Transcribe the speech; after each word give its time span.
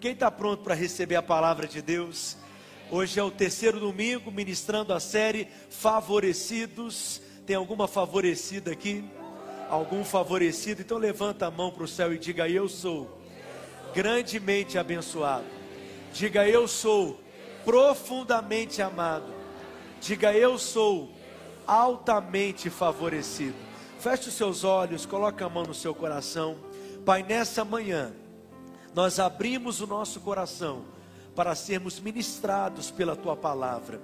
Quem 0.00 0.12
está 0.12 0.30
pronto 0.30 0.62
para 0.62 0.74
receber 0.74 1.16
a 1.16 1.22
palavra 1.22 1.68
de 1.68 1.82
Deus? 1.82 2.34
Hoje 2.90 3.20
é 3.20 3.22
o 3.22 3.30
terceiro 3.30 3.78
domingo, 3.78 4.32
ministrando 4.32 4.94
a 4.94 4.98
série 4.98 5.46
Favorecidos. 5.68 7.20
Tem 7.44 7.54
alguma 7.54 7.86
favorecida 7.86 8.72
aqui? 8.72 9.04
Algum 9.68 10.02
favorecido? 10.02 10.80
Então 10.80 10.96
levanta 10.96 11.46
a 11.46 11.50
mão 11.50 11.70
para 11.70 11.84
o 11.84 11.88
céu 11.88 12.14
e 12.14 12.18
diga: 12.18 12.48
Eu 12.48 12.66
sou 12.66 13.20
grandemente 13.94 14.78
abençoado. 14.78 15.44
Diga: 16.14 16.48
Eu 16.48 16.66
sou 16.66 17.20
profundamente 17.62 18.80
amado. 18.80 19.30
Diga: 20.00 20.32
Eu 20.32 20.56
sou 20.56 21.12
altamente 21.66 22.70
favorecido. 22.70 23.56
Feche 23.98 24.30
os 24.30 24.34
seus 24.34 24.64
olhos, 24.64 25.04
coloque 25.04 25.44
a 25.44 25.48
mão 25.50 25.64
no 25.64 25.74
seu 25.74 25.94
coração. 25.94 26.56
Pai, 27.04 27.22
nessa 27.22 27.66
manhã 27.66 28.14
nós 28.94 29.18
abrimos 29.18 29.80
o 29.80 29.86
nosso 29.86 30.20
coração 30.20 30.84
para 31.34 31.54
sermos 31.54 32.00
ministrados 32.00 32.90
pela 32.90 33.14
tua 33.14 33.36
palavra. 33.36 34.00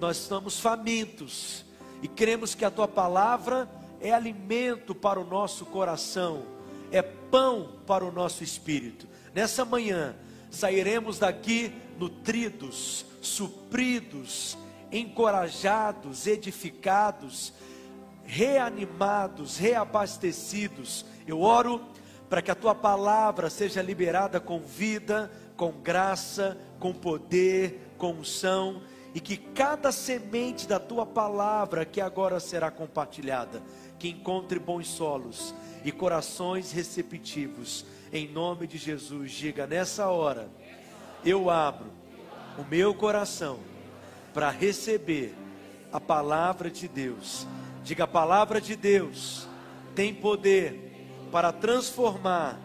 Nós 0.00 0.18
estamos 0.18 0.60
famintos 0.60 1.64
e 2.02 2.08
cremos 2.08 2.54
que 2.54 2.64
a 2.64 2.70
tua 2.70 2.88
palavra 2.88 3.68
é 4.00 4.12
alimento 4.12 4.94
para 4.94 5.20
o 5.20 5.24
nosso 5.24 5.64
coração, 5.64 6.44
é 6.90 7.00
pão 7.00 7.70
para 7.86 8.04
o 8.04 8.12
nosso 8.12 8.44
espírito. 8.44 9.06
Nessa 9.34 9.64
manhã 9.64 10.14
sairemos 10.50 11.18
daqui 11.18 11.72
nutridos, 11.98 13.06
supridos, 13.22 14.58
encorajados, 14.90 16.26
edificados, 16.26 17.52
reanimados, 18.24 19.56
reabastecidos. 19.56 21.06
Eu 21.26 21.40
oro 21.40 21.80
para 22.32 22.40
que 22.40 22.50
a 22.50 22.54
tua 22.54 22.74
palavra 22.74 23.50
seja 23.50 23.82
liberada 23.82 24.40
com 24.40 24.58
vida, 24.58 25.30
com 25.54 25.70
graça, 25.70 26.56
com 26.80 26.90
poder, 26.90 27.92
com 27.98 28.12
unção, 28.12 28.80
e 29.14 29.20
que 29.20 29.36
cada 29.36 29.92
semente 29.92 30.66
da 30.66 30.80
tua 30.80 31.04
palavra 31.04 31.84
que 31.84 32.00
agora 32.00 32.40
será 32.40 32.70
compartilhada, 32.70 33.62
que 33.98 34.08
encontre 34.08 34.58
bons 34.58 34.88
solos 34.88 35.54
e 35.84 35.92
corações 35.92 36.72
receptivos, 36.72 37.84
em 38.10 38.26
nome 38.26 38.66
de 38.66 38.78
Jesus, 38.78 39.30
diga 39.32 39.66
nessa 39.66 40.08
hora, 40.08 40.48
eu 41.22 41.50
abro 41.50 41.92
o 42.56 42.64
meu 42.64 42.94
coração 42.94 43.58
para 44.32 44.48
receber 44.48 45.34
a 45.92 46.00
palavra 46.00 46.70
de 46.70 46.88
Deus. 46.88 47.46
Diga 47.84 48.04
a 48.04 48.08
palavra 48.08 48.58
de 48.58 48.74
Deus 48.74 49.46
tem 49.94 50.14
poder 50.14 50.91
para 51.32 51.50
transformar 51.50 52.60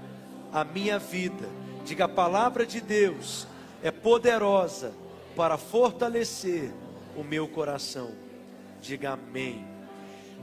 a 0.51 0.65
minha 0.65 0.99
vida. 0.99 1.49
Diga 1.85 2.05
a 2.05 2.09
palavra 2.09 2.65
de 2.65 2.81
Deus 2.81 3.47
é 3.81 3.91
poderosa 3.91 4.93
para 5.35 5.57
fortalecer 5.57 6.71
o 7.15 7.23
meu 7.23 7.47
coração. 7.47 8.11
Diga 8.81 9.11
amém. 9.11 9.65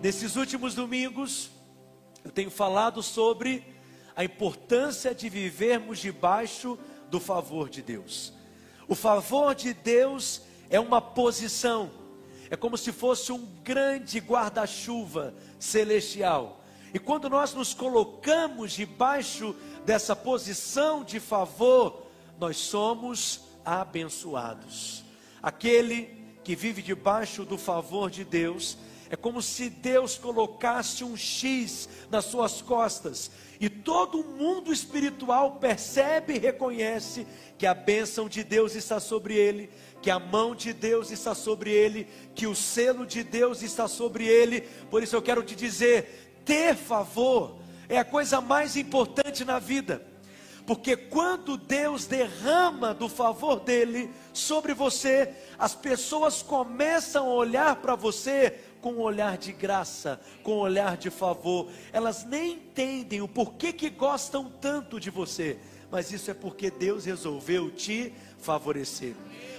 Nesses 0.02 0.36
últimos 0.36 0.75
domingos, 0.75 1.50
eu 2.25 2.30
tenho 2.30 2.50
falado 2.50 3.02
sobre 3.02 3.64
a 4.17 4.25
importância 4.25 5.14
de 5.14 5.28
vivermos 5.28 5.98
debaixo 5.98 6.78
do 7.11 7.20
favor 7.20 7.69
de 7.69 7.83
Deus. 7.83 8.33
O 8.89 8.95
favor 8.95 9.55
de 9.55 9.75
Deus 9.75 10.42
é 10.70 10.80
uma 10.80 11.00
posição, 11.00 11.91
é 12.50 12.56
como 12.56 12.78
se 12.78 12.92
fosse 12.92 13.33
um 13.33 13.45
grande 13.62 14.19
guarda-chuva 14.19 15.34
celestial 15.58 16.63
e 16.94 16.98
quando 17.00 17.28
nós 17.28 17.52
nos 17.52 17.74
colocamos 17.74 18.72
debaixo 18.72 19.56
dessa 19.84 20.14
posição 20.14 21.02
de 21.02 21.18
favor, 21.18 22.06
nós 22.38 22.56
somos 22.56 23.40
abençoados. 23.64 25.02
Aquele 25.42 26.08
que 26.44 26.54
vive 26.54 26.80
debaixo 26.80 27.44
do 27.44 27.58
favor 27.58 28.08
de 28.08 28.22
Deus, 28.22 28.78
é 29.10 29.16
como 29.16 29.42
se 29.42 29.68
Deus 29.70 30.16
colocasse 30.16 31.02
um 31.02 31.16
X 31.16 31.88
nas 32.10 32.27
suas 32.27 32.62
costas, 32.62 33.30
e 33.60 33.68
todo 33.68 34.22
mundo 34.22 34.72
espiritual 34.72 35.56
percebe 35.56 36.34
e 36.34 36.38
reconhece 36.38 37.27
que 37.58 37.66
a 37.66 37.74
bênção 37.74 38.28
de 38.28 38.44
Deus 38.44 38.74
está 38.74 39.00
sobre 39.00 39.34
ele, 39.34 39.70
que 40.02 40.10
a 40.10 40.18
mão 40.18 40.54
de 40.54 40.72
Deus 40.72 41.10
está 41.10 41.34
sobre 41.34 41.70
ele, 41.70 42.06
que 42.34 42.46
o 42.46 42.54
selo 42.54 43.06
de 43.06 43.22
Deus 43.22 43.62
está 43.62 43.88
sobre 43.88 44.27
ele. 44.27 44.60
Por 44.90 45.02
isso 45.02 45.16
eu 45.16 45.22
quero 45.22 45.42
te 45.42 45.54
dizer: 45.54 46.23
ter 46.44 46.77
favor 46.77 47.56
é 47.88 47.98
a 47.98 48.05
coisa 48.05 48.40
mais 48.40 48.77
importante 48.77 49.44
na 49.44 49.58
vida. 49.58 50.14
Porque 50.66 50.96
quando 50.96 51.58
Deus 51.58 52.06
derrama 52.06 52.94
do 52.94 53.06
favor 53.06 53.60
dele 53.60 54.10
sobre 54.32 54.72
você, 54.72 55.34
as 55.58 55.74
pessoas 55.74 56.40
começam 56.40 57.27
a 57.27 57.34
olhar 57.34 57.77
para 57.77 57.94
você 57.94 58.58
com 58.80 58.94
um 58.94 59.00
olhar 59.00 59.36
de 59.36 59.52
graça, 59.52 60.20
com 60.42 60.56
um 60.56 60.60
olhar 60.60 60.96
de 60.96 61.10
favor. 61.10 61.70
Elas 61.92 62.24
nem 62.24 62.52
entendem 62.52 63.20
o 63.20 63.28
porquê 63.28 63.72
que 63.72 63.90
gostam 63.90 64.50
tanto 64.60 64.98
de 64.98 65.10
você, 65.10 65.58
mas 65.90 66.10
isso 66.12 66.30
é 66.30 66.34
porque 66.34 66.70
Deus 66.70 67.04
resolveu 67.04 67.70
te 67.70 68.14
favorecer. 68.38 69.14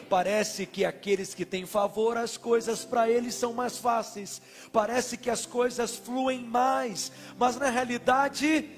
Parece 0.10 0.66
que 0.66 0.86
aqueles 0.86 1.34
que 1.34 1.46
têm 1.46 1.66
favor, 1.66 2.18
as 2.18 2.38
coisas 2.38 2.86
para 2.86 3.10
eles 3.10 3.34
são 3.34 3.54
mais 3.54 3.78
fáceis. 3.78 4.42
Parece 4.72 5.18
que 5.18 5.30
as 5.30 5.46
coisas 5.46 5.96
fluem 5.96 6.42
mais, 6.42 7.12
mas 7.38 7.56
na 7.58 7.70
realidade 7.70 8.70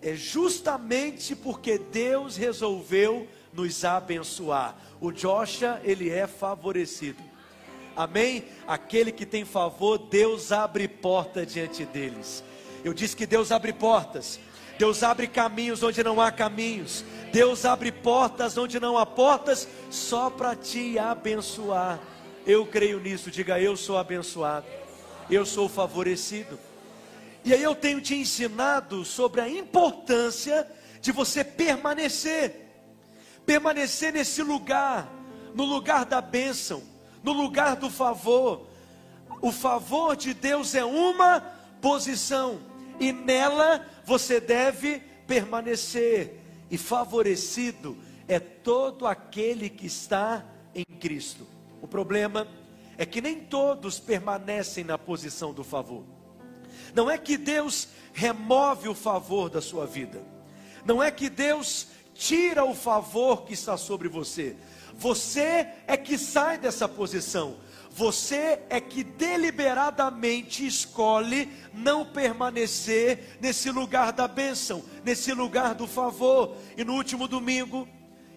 é 0.00 0.14
justamente 0.14 1.36
porque 1.36 1.78
Deus 1.78 2.36
resolveu 2.36 3.28
nos 3.52 3.84
abençoar. 3.84 4.76
O 5.00 5.12
Joshua, 5.12 5.80
ele 5.84 6.10
é 6.10 6.26
favorecido. 6.26 7.22
Amém? 7.94 8.44
Aquele 8.66 9.12
que 9.12 9.26
tem 9.26 9.44
favor, 9.44 9.98
Deus 9.98 10.50
abre 10.50 10.88
porta 10.88 11.44
diante 11.44 11.84
deles. 11.84 12.42
Eu 12.82 12.92
disse 12.92 13.14
que 13.14 13.26
Deus 13.26 13.52
abre 13.52 13.72
portas. 13.72 14.40
Deus 14.78 15.02
abre 15.02 15.26
caminhos 15.26 15.82
onde 15.82 16.02
não 16.02 16.20
há 16.20 16.30
caminhos. 16.30 17.04
Deus 17.32 17.64
abre 17.64 17.90
portas 17.90 18.58
onde 18.58 18.78
não 18.78 18.98
há 18.98 19.06
portas, 19.06 19.66
só 19.90 20.28
para 20.28 20.54
te 20.54 20.98
abençoar. 20.98 21.98
Eu 22.46 22.66
creio 22.66 23.00
nisso, 23.00 23.30
diga 23.30 23.60
eu 23.60 23.76
sou 23.76 23.96
abençoado, 23.96 24.66
eu 25.30 25.46
sou 25.46 25.68
favorecido. 25.68 26.58
E 27.44 27.52
aí 27.52 27.62
eu 27.62 27.74
tenho 27.74 28.00
te 28.00 28.14
ensinado 28.14 29.04
sobre 29.04 29.40
a 29.40 29.48
importância 29.48 30.66
de 31.00 31.10
você 31.10 31.42
permanecer, 31.42 32.68
permanecer 33.44 34.12
nesse 34.12 34.42
lugar, 34.42 35.08
no 35.54 35.64
lugar 35.64 36.04
da 36.04 36.20
bênção, 36.20 36.82
no 37.22 37.32
lugar 37.32 37.76
do 37.76 37.90
favor. 37.90 38.66
O 39.40 39.50
favor 39.50 40.14
de 40.16 40.34
Deus 40.34 40.74
é 40.74 40.84
uma 40.84 41.40
posição, 41.80 42.60
e 43.02 43.12
nela 43.12 43.84
você 44.04 44.40
deve 44.40 45.02
permanecer 45.26 46.38
e 46.70 46.78
favorecido 46.78 47.98
é 48.28 48.38
todo 48.38 49.08
aquele 49.08 49.68
que 49.68 49.86
está 49.86 50.46
em 50.72 50.84
Cristo. 50.84 51.44
O 51.82 51.88
problema 51.88 52.46
é 52.96 53.04
que 53.04 53.20
nem 53.20 53.40
todos 53.40 53.98
permanecem 53.98 54.84
na 54.84 54.96
posição 54.96 55.52
do 55.52 55.64
favor. 55.64 56.04
Não 56.94 57.10
é 57.10 57.18
que 57.18 57.36
Deus 57.36 57.88
remove 58.12 58.88
o 58.88 58.94
favor 58.94 59.50
da 59.50 59.60
sua 59.60 59.84
vida. 59.84 60.22
Não 60.84 61.02
é 61.02 61.10
que 61.10 61.28
Deus 61.28 61.88
tira 62.14 62.64
o 62.64 62.72
favor 62.72 63.42
que 63.42 63.54
está 63.54 63.76
sobre 63.76 64.08
você. 64.08 64.54
Você 64.94 65.66
é 65.88 65.96
que 65.96 66.16
sai 66.16 66.56
dessa 66.56 66.88
posição. 66.88 67.56
Você 67.94 68.60
é 68.70 68.80
que 68.80 69.04
deliberadamente 69.04 70.66
escolhe 70.66 71.50
não 71.74 72.06
permanecer 72.06 73.36
nesse 73.40 73.70
lugar 73.70 74.12
da 74.12 74.26
bênção, 74.26 74.82
nesse 75.04 75.32
lugar 75.34 75.74
do 75.74 75.86
favor. 75.86 76.56
E 76.76 76.84
no 76.84 76.94
último 76.94 77.28
domingo, 77.28 77.86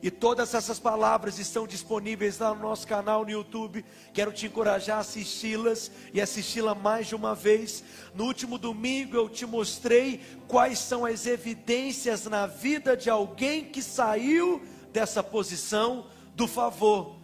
e 0.03 0.11
todas 0.11 0.53
essas 0.53 0.77
palavras 0.77 1.39
estão 1.39 1.65
disponíveis 1.65 2.37
lá 2.37 2.53
no 2.53 2.61
nosso 2.61 2.85
canal 2.85 3.23
no 3.23 3.31
YouTube. 3.31 3.83
Quero 4.13 4.31
te 4.31 4.45
encorajar 4.45 4.97
a 4.97 4.99
assisti-las 4.99 5.89
e 6.13 6.21
assisti-la 6.21 6.75
mais 6.75 7.07
de 7.07 7.15
uma 7.15 7.33
vez. 7.33 7.83
No 8.13 8.25
último 8.25 8.57
domingo 8.57 9.15
eu 9.15 9.29
te 9.29 9.45
mostrei 9.45 10.21
quais 10.47 10.79
são 10.79 11.05
as 11.05 11.25
evidências 11.25 12.25
na 12.25 12.45
vida 12.45 12.95
de 12.95 13.09
alguém 13.09 13.63
que 13.63 13.81
saiu 13.81 14.61
dessa 14.91 15.23
posição 15.23 16.05
do 16.35 16.45
favor. 16.45 17.14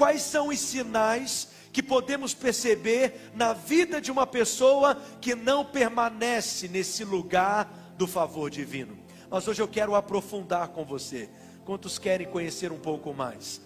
Quais 0.00 0.22
são 0.22 0.48
os 0.48 0.58
sinais 0.58 1.48
que 1.74 1.82
podemos 1.82 2.32
perceber 2.32 3.30
na 3.34 3.52
vida 3.52 4.00
de 4.00 4.10
uma 4.10 4.26
pessoa 4.26 4.94
que 5.20 5.34
não 5.34 5.62
permanece 5.62 6.68
nesse 6.68 7.04
lugar 7.04 7.92
do 7.98 8.06
favor 8.06 8.48
divino. 8.48 8.98
Mas 9.28 9.46
hoje 9.46 9.60
eu 9.60 9.68
quero 9.68 9.94
aprofundar 9.94 10.68
com 10.68 10.86
você. 10.86 11.28
Quantos 11.66 11.98
querem 11.98 12.26
conhecer 12.26 12.72
um 12.72 12.78
pouco 12.78 13.12
mais? 13.12 13.60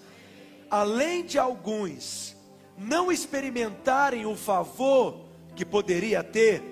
Além 0.69 1.25
de 1.25 1.39
alguns 1.39 2.35
não 2.77 3.13
experimentarem 3.13 4.27
o 4.27 4.35
favor 4.35 5.27
que 5.55 5.65
poderia 5.65 6.25
ter, 6.25 6.65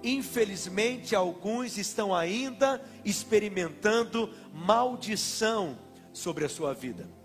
infelizmente 0.00 1.16
alguns 1.16 1.76
estão 1.76 2.14
ainda 2.14 2.80
experimentando 3.04 4.32
maldição 4.54 5.76
sobre 6.12 6.44
a 6.44 6.48
sua 6.48 6.72
vida. 6.72 7.17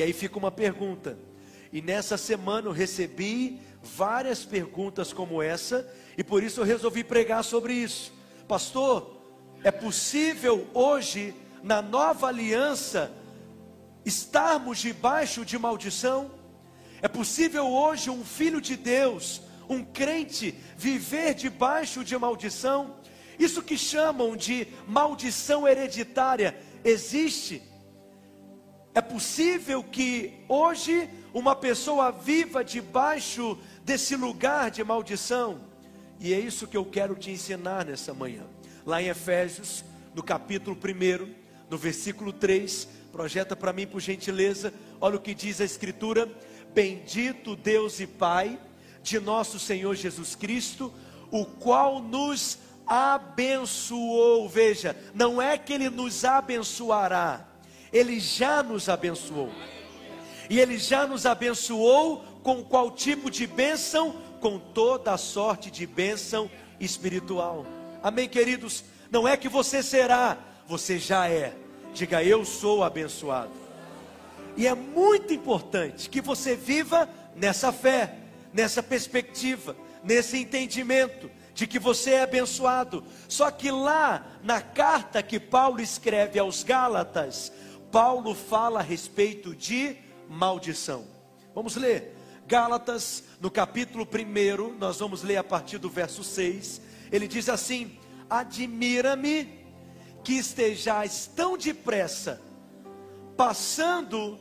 E 0.00 0.02
aí 0.02 0.14
fica 0.14 0.38
uma 0.38 0.50
pergunta. 0.50 1.18
E 1.70 1.82
nessa 1.82 2.16
semana 2.16 2.68
eu 2.68 2.72
recebi 2.72 3.60
várias 3.82 4.46
perguntas 4.46 5.12
como 5.12 5.42
essa, 5.42 5.86
e 6.16 6.24
por 6.24 6.42
isso 6.42 6.62
eu 6.62 6.64
resolvi 6.64 7.04
pregar 7.04 7.44
sobre 7.44 7.74
isso. 7.74 8.10
Pastor, 8.48 9.20
é 9.62 9.70
possível 9.70 10.66
hoje, 10.72 11.34
na 11.62 11.82
nova 11.82 12.28
aliança, 12.28 13.12
estarmos 14.02 14.78
debaixo 14.78 15.44
de 15.44 15.58
maldição? 15.58 16.30
É 17.02 17.06
possível 17.06 17.68
hoje 17.68 18.08
um 18.08 18.24
filho 18.24 18.58
de 18.58 18.76
Deus, 18.76 19.42
um 19.68 19.84
crente, 19.84 20.54
viver 20.78 21.34
debaixo 21.34 22.02
de 22.02 22.16
maldição? 22.16 22.96
Isso 23.38 23.62
que 23.62 23.76
chamam 23.76 24.34
de 24.34 24.66
maldição 24.88 25.68
hereditária 25.68 26.58
existe? 26.82 27.68
É 29.00 29.02
possível 29.02 29.82
que 29.82 30.30
hoje 30.46 31.08
uma 31.32 31.56
pessoa 31.56 32.12
viva 32.12 32.62
debaixo 32.62 33.58
desse 33.82 34.14
lugar 34.14 34.70
de 34.70 34.84
maldição? 34.84 35.62
E 36.20 36.34
é 36.34 36.38
isso 36.38 36.66
que 36.66 36.76
eu 36.76 36.84
quero 36.84 37.14
te 37.14 37.30
ensinar 37.30 37.86
nessa 37.86 38.12
manhã. 38.12 38.42
Lá 38.84 39.00
em 39.00 39.08
Efésios, 39.08 39.82
no 40.14 40.22
capítulo 40.22 40.76
1, 40.76 41.34
no 41.70 41.78
versículo 41.78 42.30
3, 42.30 42.86
projeta 43.10 43.56
para 43.56 43.72
mim 43.72 43.86
por 43.86 44.00
gentileza, 44.00 44.70
olha 45.00 45.16
o 45.16 45.20
que 45.20 45.32
diz 45.32 45.62
a 45.62 45.64
Escritura: 45.64 46.28
Bendito 46.74 47.56
Deus 47.56 48.00
e 48.00 48.06
Pai 48.06 48.60
de 49.02 49.18
nosso 49.18 49.58
Senhor 49.58 49.94
Jesus 49.94 50.34
Cristo, 50.34 50.92
o 51.30 51.46
qual 51.46 52.02
nos 52.02 52.58
abençoou. 52.86 54.46
Veja, 54.46 54.94
não 55.14 55.40
é 55.40 55.56
que 55.56 55.72
Ele 55.72 55.88
nos 55.88 56.22
abençoará, 56.22 57.46
Ele 57.92 58.20
já 58.20 58.62
nos 58.62 58.88
abençoou. 58.88 59.50
E 60.48 60.58
Ele 60.58 60.78
já 60.78 61.06
nos 61.06 61.26
abençoou 61.26 62.24
com 62.42 62.62
qual 62.62 62.90
tipo 62.90 63.30
de 63.30 63.46
bênção? 63.46 64.16
Com 64.40 64.58
toda 64.58 65.12
a 65.12 65.18
sorte 65.18 65.70
de 65.70 65.86
bênção 65.86 66.50
espiritual. 66.78 67.66
Amém, 68.02 68.28
queridos? 68.28 68.84
Não 69.10 69.28
é 69.28 69.36
que 69.36 69.48
você 69.48 69.82
será, 69.82 70.38
você 70.66 70.98
já 70.98 71.28
é. 71.28 71.54
Diga, 71.92 72.22
eu 72.22 72.44
sou 72.44 72.82
abençoado. 72.82 73.50
E 74.56 74.66
é 74.66 74.74
muito 74.74 75.32
importante 75.32 76.08
que 76.08 76.20
você 76.20 76.54
viva 76.54 77.08
nessa 77.36 77.72
fé, 77.72 78.14
nessa 78.52 78.82
perspectiva, 78.82 79.76
nesse 80.02 80.38
entendimento 80.38 81.30
de 81.54 81.66
que 81.66 81.78
você 81.78 82.12
é 82.12 82.22
abençoado. 82.22 83.04
Só 83.28 83.50
que 83.50 83.70
lá 83.70 84.24
na 84.42 84.60
carta 84.60 85.22
que 85.22 85.38
Paulo 85.38 85.80
escreve 85.80 86.38
aos 86.38 86.62
Gálatas, 86.62 87.52
Paulo 87.90 88.34
fala 88.34 88.80
a 88.80 88.82
respeito 88.82 89.54
de 89.54 89.96
maldição. 90.28 91.04
Vamos 91.54 91.76
ler. 91.76 92.16
Gálatas, 92.46 93.24
no 93.40 93.50
capítulo 93.50 94.06
1, 94.06 94.78
nós 94.78 94.98
vamos 94.98 95.22
ler 95.22 95.36
a 95.36 95.44
partir 95.44 95.78
do 95.78 95.88
verso 95.88 96.22
6. 96.22 96.80
Ele 97.10 97.26
diz 97.26 97.48
assim: 97.48 97.98
Admira-me 98.28 99.60
que 100.22 100.34
estejais 100.34 101.30
tão 101.34 101.56
depressa, 101.56 102.40
passando 103.36 104.38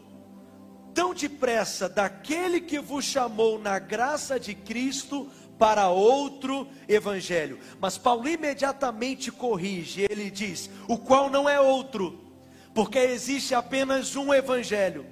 tão 0.93 1.13
depressa 1.13 1.87
daquele 1.87 2.59
que 2.61 2.79
vos 2.79 3.05
chamou 3.05 3.57
na 3.57 3.79
graça 3.79 4.39
de 4.39 4.53
Cristo 4.53 5.29
para 5.57 5.89
outro 5.89 6.67
evangelho. 6.87 7.59
Mas 7.79 7.97
Paulo 7.97 8.27
imediatamente 8.27 9.31
corrige, 9.31 10.05
ele 10.09 10.29
diz: 10.29 10.69
o 10.87 10.97
qual 10.97 11.29
não 11.29 11.47
é 11.49 11.59
outro, 11.59 12.28
porque 12.73 12.99
existe 12.99 13.53
apenas 13.55 14.15
um 14.15 14.33
evangelho, 14.33 15.05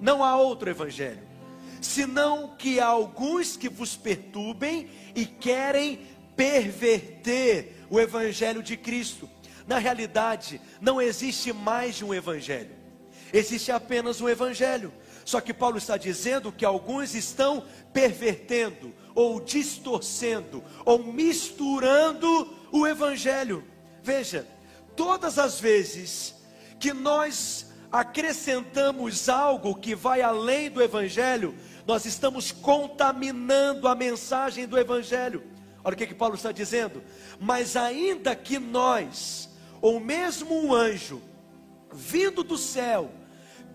não 0.00 0.22
há 0.22 0.36
outro 0.36 0.70
evangelho, 0.70 1.22
senão 1.80 2.54
que 2.56 2.80
há 2.80 2.86
alguns 2.86 3.56
que 3.56 3.68
vos 3.68 3.96
perturbem 3.96 4.88
e 5.14 5.24
querem 5.26 6.00
perverter 6.36 7.84
o 7.90 7.98
evangelho 7.98 8.62
de 8.62 8.76
Cristo. 8.76 9.28
Na 9.66 9.78
realidade, 9.78 10.60
não 10.80 11.00
existe 11.00 11.52
mais 11.52 11.96
de 11.96 12.04
um 12.04 12.14
evangelho. 12.14 12.70
Existe 13.32 13.70
apenas 13.70 14.20
um 14.20 14.28
evangelho. 14.28 14.92
Só 15.24 15.42
que 15.42 15.52
Paulo 15.52 15.76
está 15.76 15.98
dizendo 15.98 16.50
que 16.50 16.64
alguns 16.64 17.14
estão 17.14 17.62
pervertendo, 17.92 18.94
ou 19.14 19.40
distorcendo, 19.40 20.64
ou 20.86 21.04
misturando 21.04 22.56
o 22.72 22.86
evangelho. 22.86 23.62
Veja, 24.02 24.46
todas 24.96 25.38
as 25.38 25.60
vezes 25.60 26.34
que 26.78 26.92
nós 26.92 27.72
acrescentamos 27.90 29.28
algo 29.28 29.74
que 29.74 29.94
vai 29.94 30.20
além 30.20 30.70
do 30.70 30.82
evangelho, 30.82 31.54
nós 31.86 32.04
estamos 32.04 32.52
contaminando 32.52 33.88
a 33.88 33.94
mensagem 33.94 34.66
do 34.66 34.78
evangelho. 34.78 35.42
Olha 35.82 35.94
o 35.94 35.96
que, 35.96 36.06
que 36.06 36.14
Paulo 36.14 36.34
está 36.34 36.52
dizendo. 36.52 37.02
Mas 37.40 37.76
ainda 37.76 38.36
que 38.36 38.58
nós 38.58 39.48
ou 39.80 40.00
mesmo 40.00 40.54
um 40.54 40.74
anjo 40.74 41.22
vindo 41.92 42.42
do 42.42 42.58
céu, 42.58 43.10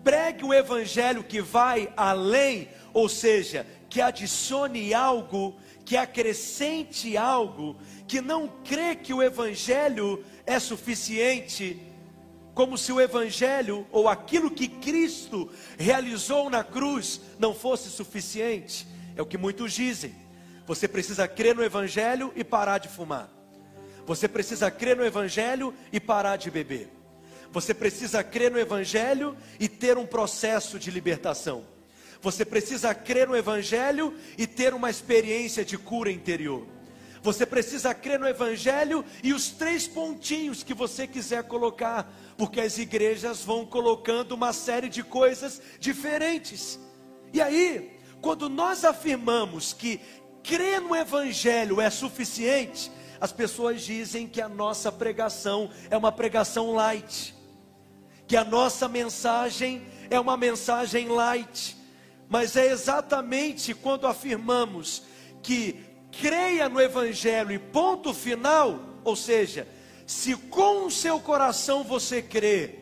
pregue 0.02 0.44
o 0.44 0.52
evangelho 0.52 1.24
que 1.24 1.40
vai 1.40 1.92
além, 1.96 2.68
ou 2.92 3.08
seja, 3.08 3.66
que 3.88 4.00
adicione 4.00 4.92
algo, 4.92 5.56
que 5.84 5.96
acrescente 5.96 7.16
algo, 7.16 7.76
que 8.06 8.20
não 8.20 8.48
crê 8.64 8.94
que 8.94 9.12
o 9.12 9.22
evangelho 9.22 10.24
é 10.46 10.58
suficiente, 10.58 11.80
como 12.54 12.78
se 12.78 12.92
o 12.92 13.00
evangelho 13.00 13.86
ou 13.90 14.08
aquilo 14.08 14.50
que 14.50 14.68
Cristo 14.68 15.50
realizou 15.78 16.48
na 16.48 16.62
cruz 16.62 17.20
não 17.38 17.54
fosse 17.54 17.90
suficiente. 17.90 18.86
É 19.16 19.22
o 19.22 19.26
que 19.26 19.36
muitos 19.36 19.72
dizem. 19.72 20.14
Você 20.66 20.88
precisa 20.88 21.28
crer 21.28 21.54
no 21.54 21.64
evangelho 21.64 22.32
e 22.36 22.42
parar 22.42 22.78
de 22.78 22.88
fumar. 22.88 23.34
Você 24.06 24.28
precisa 24.28 24.70
crer 24.70 24.96
no 24.96 25.04
Evangelho 25.04 25.74
e 25.92 25.98
parar 25.98 26.36
de 26.36 26.50
beber. 26.50 26.88
Você 27.50 27.72
precisa 27.72 28.22
crer 28.22 28.50
no 28.50 28.58
Evangelho 28.58 29.36
e 29.58 29.68
ter 29.68 29.96
um 29.96 30.06
processo 30.06 30.78
de 30.78 30.90
libertação. 30.90 31.64
Você 32.20 32.44
precisa 32.44 32.94
crer 32.94 33.28
no 33.28 33.36
Evangelho 33.36 34.14
e 34.36 34.46
ter 34.46 34.74
uma 34.74 34.90
experiência 34.90 35.64
de 35.64 35.78
cura 35.78 36.10
interior. 36.10 36.66
Você 37.24 37.46
precisa 37.46 37.94
crer 37.94 38.20
no 38.20 38.28
Evangelho 38.28 39.02
e 39.22 39.32
os 39.32 39.48
três 39.48 39.88
pontinhos 39.88 40.62
que 40.62 40.74
você 40.74 41.06
quiser 41.06 41.44
colocar, 41.44 42.12
porque 42.36 42.60
as 42.60 42.76
igrejas 42.76 43.42
vão 43.42 43.64
colocando 43.64 44.32
uma 44.32 44.52
série 44.52 44.90
de 44.90 45.02
coisas 45.02 45.58
diferentes. 45.80 46.78
E 47.32 47.40
aí, 47.40 47.98
quando 48.20 48.50
nós 48.50 48.84
afirmamos 48.84 49.72
que 49.72 50.02
crer 50.42 50.82
no 50.82 50.94
Evangelho 50.94 51.80
é 51.80 51.88
suficiente, 51.88 52.92
as 53.18 53.32
pessoas 53.32 53.80
dizem 53.80 54.28
que 54.28 54.42
a 54.42 54.48
nossa 54.48 54.92
pregação 54.92 55.70
é 55.88 55.96
uma 55.96 56.12
pregação 56.12 56.74
light, 56.74 57.34
que 58.26 58.36
a 58.36 58.44
nossa 58.44 58.86
mensagem 58.86 59.82
é 60.10 60.20
uma 60.20 60.36
mensagem 60.36 61.08
light, 61.08 61.74
mas 62.28 62.54
é 62.54 62.66
exatamente 62.66 63.72
quando 63.72 64.06
afirmamos 64.06 65.04
que 65.42 65.93
creia 66.20 66.68
no 66.68 66.80
Evangelho 66.80 67.52
e 67.52 67.58
ponto 67.58 68.12
final, 68.12 68.80
ou 69.04 69.16
seja, 69.16 69.66
se 70.06 70.36
com 70.36 70.86
o 70.86 70.90
seu 70.90 71.18
coração 71.20 71.82
você 71.82 72.20
crê 72.20 72.76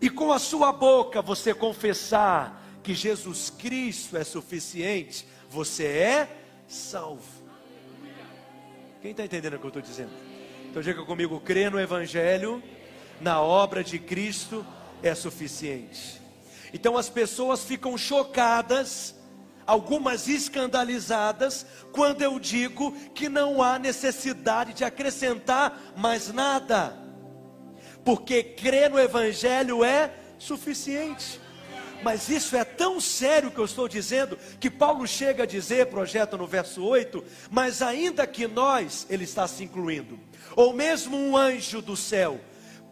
e 0.00 0.10
com 0.10 0.32
a 0.32 0.38
sua 0.38 0.72
boca 0.72 1.22
você 1.22 1.54
confessar 1.54 2.62
que 2.82 2.94
Jesus 2.94 3.50
Cristo 3.50 4.16
é 4.16 4.24
suficiente, 4.24 5.26
você 5.48 5.86
é 5.86 6.28
salvo. 6.68 7.42
Quem 9.00 9.12
está 9.12 9.24
entendendo 9.24 9.54
o 9.54 9.58
que 9.58 9.64
eu 9.64 9.68
estou 9.68 9.82
dizendo? 9.82 10.12
Então 10.70 10.82
diga 10.82 11.02
comigo: 11.04 11.40
crer 11.40 11.70
no 11.70 11.80
Evangelho, 11.80 12.62
na 13.20 13.40
obra 13.40 13.84
de 13.84 13.98
Cristo, 13.98 14.66
é 15.02 15.14
suficiente. 15.14 16.20
Então 16.72 16.96
as 16.96 17.08
pessoas 17.08 17.64
ficam 17.64 17.96
chocadas, 17.96 19.14
algumas 19.66 20.28
escandalizadas, 20.28 21.66
quando 21.92 22.22
eu 22.22 22.38
digo 22.38 22.92
que 23.14 23.28
não 23.28 23.62
há 23.62 23.78
necessidade 23.78 24.72
de 24.72 24.84
acrescentar 24.84 25.94
mais 25.96 26.32
nada, 26.32 26.96
porque 28.04 28.42
crer 28.42 28.90
no 28.90 28.98
Evangelho 28.98 29.84
é 29.84 30.12
suficiente. 30.38 31.40
Mas 32.02 32.28
isso 32.28 32.54
é 32.54 32.64
tão 32.64 33.00
sério 33.00 33.50
que 33.50 33.58
eu 33.58 33.64
estou 33.64 33.88
dizendo, 33.88 34.38
que 34.60 34.68
Paulo 34.68 35.06
chega 35.06 35.44
a 35.44 35.46
dizer, 35.46 35.86
projeta 35.86 36.36
no 36.36 36.46
verso 36.46 36.84
8, 36.84 37.24
mas 37.50 37.80
ainda 37.80 38.26
que 38.26 38.46
nós, 38.46 39.06
ele 39.08 39.24
está 39.24 39.48
se 39.48 39.64
incluindo, 39.64 40.18
ou 40.54 40.74
mesmo 40.74 41.16
um 41.16 41.34
anjo 41.34 41.80
do 41.80 41.96
céu, 41.96 42.38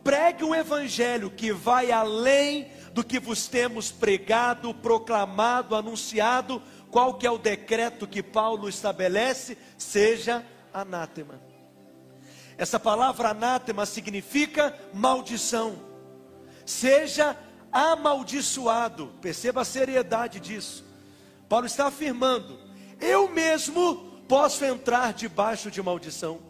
pregue 0.02 0.42
um 0.44 0.54
evangelho 0.54 1.30
que 1.30 1.52
vai 1.52 1.92
além 1.92 2.70
do 2.92 3.02
que 3.02 3.18
vos 3.18 3.46
temos 3.46 3.90
pregado, 3.90 4.74
proclamado, 4.74 5.74
anunciado, 5.74 6.62
qual 6.90 7.14
que 7.14 7.26
é 7.26 7.30
o 7.30 7.38
decreto 7.38 8.06
que 8.06 8.22
Paulo 8.22 8.68
estabelece, 8.68 9.56
seja 9.78 10.44
anátema. 10.72 11.40
Essa 12.58 12.78
palavra 12.78 13.30
anátema 13.30 13.86
significa 13.86 14.78
maldição. 14.92 15.76
Seja 16.66 17.36
amaldiçoado. 17.72 19.12
Perceba 19.20 19.62
a 19.62 19.64
seriedade 19.64 20.38
disso. 20.38 20.84
Paulo 21.48 21.66
está 21.66 21.86
afirmando: 21.86 22.58
eu 23.00 23.28
mesmo 23.28 24.22
posso 24.28 24.64
entrar 24.64 25.12
debaixo 25.12 25.70
de 25.70 25.82
maldição. 25.82 26.40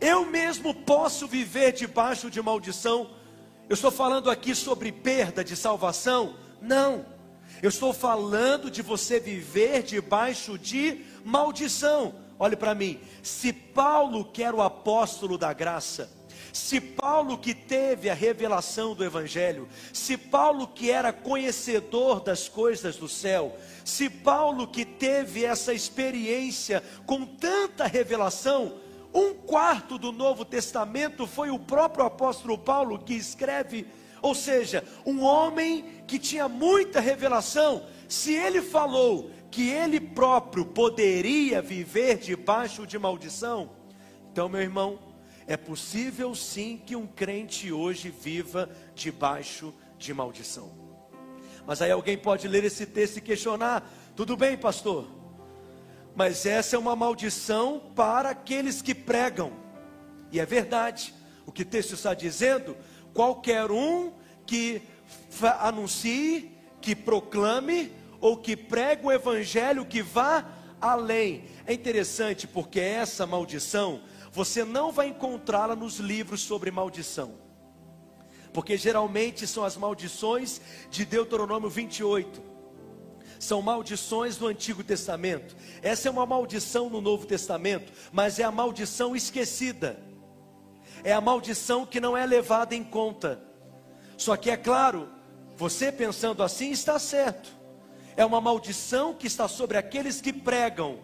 Eu 0.00 0.26
mesmo 0.26 0.74
posso 0.74 1.28
viver 1.28 1.72
debaixo 1.72 2.28
de 2.28 2.42
maldição. 2.42 3.21
Eu 3.68 3.74
estou 3.74 3.90
falando 3.90 4.30
aqui 4.30 4.54
sobre 4.54 4.92
perda 4.92 5.44
de 5.44 5.56
salvação? 5.56 6.36
Não. 6.60 7.06
Eu 7.62 7.68
estou 7.68 7.92
falando 7.92 8.70
de 8.70 8.82
você 8.82 9.20
viver 9.20 9.82
debaixo 9.82 10.58
de 10.58 11.04
maldição. 11.24 12.14
Olhe 12.38 12.56
para 12.56 12.74
mim. 12.74 13.00
Se 13.22 13.52
Paulo, 13.52 14.24
que 14.24 14.42
era 14.42 14.54
o 14.54 14.62
apóstolo 14.62 15.38
da 15.38 15.52
graça, 15.52 16.10
se 16.52 16.80
Paulo 16.80 17.38
que 17.38 17.54
teve 17.54 18.10
a 18.10 18.14
revelação 18.14 18.94
do 18.94 19.04
Evangelho, 19.04 19.68
se 19.92 20.18
Paulo 20.18 20.66
que 20.66 20.90
era 20.90 21.12
conhecedor 21.12 22.20
das 22.20 22.48
coisas 22.48 22.96
do 22.96 23.08
céu, 23.08 23.56
se 23.84 24.10
Paulo 24.10 24.66
que 24.66 24.84
teve 24.84 25.44
essa 25.44 25.72
experiência 25.72 26.82
com 27.06 27.24
tanta 27.24 27.86
revelação, 27.86 28.74
um 29.14 29.34
quarto 29.34 29.98
do 29.98 30.12
Novo 30.12 30.44
Testamento 30.44 31.26
foi 31.26 31.50
o 31.50 31.58
próprio 31.58 32.04
apóstolo 32.04 32.56
Paulo 32.56 32.98
que 32.98 33.14
escreve, 33.14 33.86
ou 34.20 34.34
seja, 34.34 34.84
um 35.04 35.22
homem 35.22 36.02
que 36.06 36.18
tinha 36.18 36.48
muita 36.48 37.00
revelação, 37.00 37.84
se 38.08 38.32
ele 38.34 38.62
falou 38.62 39.30
que 39.50 39.68
ele 39.68 40.00
próprio 40.00 40.64
poderia 40.64 41.60
viver 41.60 42.18
debaixo 42.18 42.86
de 42.86 42.98
maldição, 42.98 43.70
então, 44.32 44.48
meu 44.48 44.62
irmão, 44.62 44.98
é 45.46 45.58
possível 45.58 46.34
sim 46.34 46.80
que 46.86 46.96
um 46.96 47.06
crente 47.06 47.70
hoje 47.70 48.08
viva 48.08 48.70
debaixo 48.94 49.74
de 49.98 50.14
maldição. 50.14 50.72
Mas 51.66 51.82
aí 51.82 51.90
alguém 51.90 52.16
pode 52.16 52.48
ler 52.48 52.64
esse 52.64 52.86
texto 52.86 53.18
e 53.18 53.20
questionar: 53.20 53.86
tudo 54.16 54.34
bem, 54.34 54.56
pastor, 54.56 55.06
mas 56.14 56.46
essa 56.46 56.76
é 56.76 56.78
uma 56.78 56.94
maldição 56.94 57.80
para 57.94 58.30
aqueles 58.30 58.82
que 58.82 58.94
pregam, 58.94 59.52
e 60.30 60.40
é 60.40 60.46
verdade, 60.46 61.14
o 61.46 61.52
que 61.52 61.62
o 61.62 61.66
texto 61.66 61.92
está 61.92 62.14
dizendo: 62.14 62.76
qualquer 63.12 63.70
um 63.70 64.12
que 64.46 64.82
anuncie, 65.60 66.50
que 66.80 66.96
proclame 66.96 67.92
ou 68.20 68.36
que 68.36 68.56
pregue 68.56 69.06
o 69.06 69.12
evangelho 69.12 69.84
que 69.84 70.02
vá 70.02 70.46
além. 70.80 71.44
É 71.66 71.72
interessante 71.72 72.46
porque 72.46 72.80
essa 72.80 73.26
maldição 73.26 74.02
você 74.32 74.64
não 74.64 74.90
vai 74.90 75.08
encontrá-la 75.08 75.76
nos 75.76 75.98
livros 75.98 76.40
sobre 76.40 76.70
maldição. 76.70 77.34
Porque 78.52 78.76
geralmente 78.76 79.46
são 79.46 79.64
as 79.64 79.76
maldições 79.76 80.60
de 80.90 81.04
Deuteronômio 81.04 81.68
28. 81.68 82.51
São 83.42 83.60
maldições 83.60 84.36
do 84.36 84.46
Antigo 84.46 84.84
Testamento. 84.84 85.56
Essa 85.82 86.06
é 86.06 86.10
uma 86.12 86.24
maldição 86.24 86.88
no 86.88 87.00
Novo 87.00 87.26
Testamento, 87.26 87.92
mas 88.12 88.38
é 88.38 88.44
a 88.44 88.52
maldição 88.52 89.16
esquecida. 89.16 89.98
É 91.02 91.12
a 91.12 91.20
maldição 91.20 91.84
que 91.84 91.98
não 91.98 92.16
é 92.16 92.24
levada 92.24 92.72
em 92.72 92.84
conta. 92.84 93.42
Só 94.16 94.36
que 94.36 94.48
é 94.48 94.56
claro, 94.56 95.08
você 95.56 95.90
pensando 95.90 96.40
assim 96.40 96.70
está 96.70 97.00
certo. 97.00 97.50
É 98.16 98.24
uma 98.24 98.40
maldição 98.40 99.12
que 99.12 99.26
está 99.26 99.48
sobre 99.48 99.76
aqueles 99.76 100.20
que 100.20 100.32
pregam. 100.32 101.00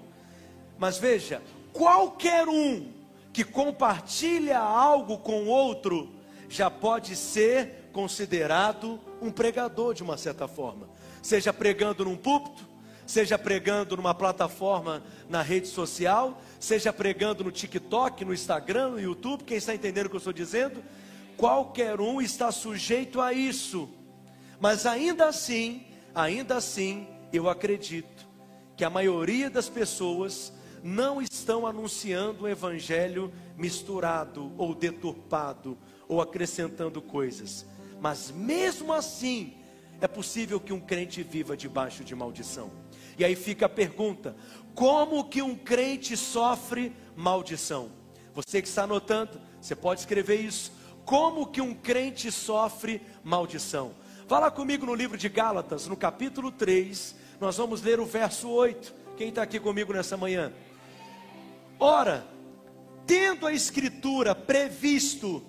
Mas 0.79 0.97
veja, 0.97 1.43
qualquer 1.73 2.47
um 2.47 2.93
que 3.33 3.43
compartilha 3.43 4.61
algo 4.61 5.19
com 5.19 5.47
outro, 5.47 6.15
já 6.49 6.71
pode 6.71 7.17
ser 7.17 7.91
considerado 7.93 9.01
um 9.21 9.33
pregador 9.33 9.93
de 9.93 10.05
uma 10.05 10.17
certa 10.17 10.47
forma. 10.47 10.89
Seja 11.23 11.53
pregando 11.53 12.05
num 12.05 12.17
púlpito, 12.17 12.67
seja 13.07 13.39
pregando 13.39 13.97
numa 13.97 14.15
plataforma 14.15 15.03
na 15.29 15.43
rede 15.43 15.67
social, 15.67 16.41
seja 16.61 16.93
pregando 16.93 17.43
no 17.43 17.51
TikTok, 17.51 18.25
no 18.25 18.35
Instagram, 18.35 18.91
no 18.91 19.01
YouTube, 19.01 19.45
quem 19.45 19.57
está 19.57 19.75
entendendo 19.75 20.07
o 20.07 20.11
que 20.11 20.17
eu 20.17 20.19
estou 20.19 20.33
dizendo? 20.33 20.83
Qualquer 21.37 22.01
um 22.01 22.21
está 22.21 22.53
sujeito 22.53 23.21
a 23.21 23.33
isso. 23.33 23.89
Mas 24.61 24.85
ainda 24.87 25.27
assim, 25.27 25.87
ainda 26.15 26.57
assim, 26.57 27.07
eu 27.33 27.49
acredito 27.49 28.29
que 28.77 28.85
a 28.85 28.91
maioria 28.91 29.49
das 29.49 29.69
pessoas 29.69 30.53
não 30.83 31.21
estão 31.21 31.67
anunciando 31.67 32.45
o 32.45 32.49
evangelho 32.49 33.33
misturado 33.57 34.53
ou 34.57 34.75
deturpado 34.75 35.77
ou 36.07 36.21
acrescentando 36.21 37.01
coisas. 37.01 37.67
Mas 38.01 38.31
mesmo 38.31 38.93
assim, 38.93 39.55
é 40.01 40.09
possível 40.09 40.61
que 40.61 40.73
um 40.73 40.81
crente 40.81 41.23
viva 41.23 41.57
debaixo 41.57 42.05
de 42.05 42.15
maldição. 42.15 42.71
E 43.19 43.25
aí 43.25 43.35
fica 43.35 43.67
a 43.67 43.69
pergunta: 43.69 44.37
como 44.75 45.25
que 45.25 45.43
um 45.43 45.57
crente 45.57 46.17
sofre 46.17 46.93
maldição? 47.17 47.91
Você 48.35 48.63
que 48.63 48.69
está 48.69 48.85
anotando, 48.85 49.41
você 49.61 49.75
pode 49.75 50.01
escrever 50.01 50.41
isso. 50.41 50.73
Como 51.05 51.47
que 51.47 51.61
um 51.61 51.75
crente 51.75 52.31
sofre 52.31 53.03
maldição? 53.25 53.95
Vá 54.29 54.39
lá 54.39 54.51
comigo 54.51 54.85
no 54.85 54.95
livro 54.95 55.17
de 55.17 55.29
Gálatas, 55.29 55.87
no 55.87 55.97
capítulo 55.97 56.53
3, 56.53 57.17
nós 57.41 57.57
vamos 57.57 57.81
ler 57.81 57.99
o 57.99 58.05
verso 58.05 58.49
8. 58.51 58.95
Quem 59.17 59.31
está 59.31 59.43
aqui 59.43 59.59
comigo 59.59 59.93
nessa 59.93 60.17
manhã? 60.17 60.53
Ora, 61.81 62.27
tendo 63.07 63.47
a 63.47 63.53
Escritura 63.53 64.35
previsto 64.35 65.43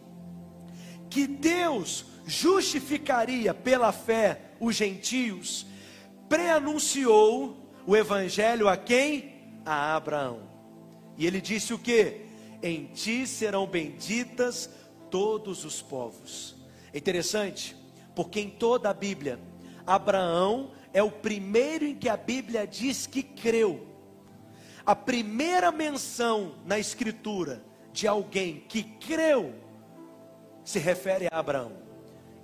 que 1.10 1.28
Deus 1.28 2.06
justificaria 2.30 3.54
pela 3.54 3.92
fé 3.92 4.40
os 4.60 4.76
gentios, 4.76 5.66
preanunciou 6.30 7.58
o 7.88 7.98
Evangelho 7.98 8.70
a 8.70 8.78
quem? 8.78 9.34
A 9.66 9.96
Abraão. 9.96 10.42
E 11.18 11.26
ele 11.26 11.42
disse 11.42 11.74
o 11.74 11.80
que? 11.80 12.22
Em 12.62 12.86
ti 12.86 13.26
serão 13.26 13.66
benditas 13.66 14.70
todos 15.10 15.66
os 15.66 15.82
povos. 15.82 16.56
É 16.94 16.98
interessante, 17.00 17.76
porque 18.16 18.40
em 18.40 18.50
toda 18.50 18.90
a 18.90 18.94
Bíblia, 18.94 19.40
Abraão 19.86 20.72
é 20.94 21.02
o 21.02 21.10
primeiro 21.10 21.84
em 21.86 21.96
que 21.96 22.08
a 22.08 22.18
Bíblia 22.18 22.68
diz 22.68 23.08
que 23.08 23.24
creu. 23.24 23.88
A 24.86 24.96
primeira 24.96 25.72
menção 25.72 26.56
na 26.66 26.78
Escritura 26.78 27.64
de 27.92 28.08
alguém 28.08 28.64
que 28.68 28.84
creu 28.84 29.56
se 30.64 30.78
refere 30.78 31.28
a 31.32 31.40
Abraão. 31.40 31.89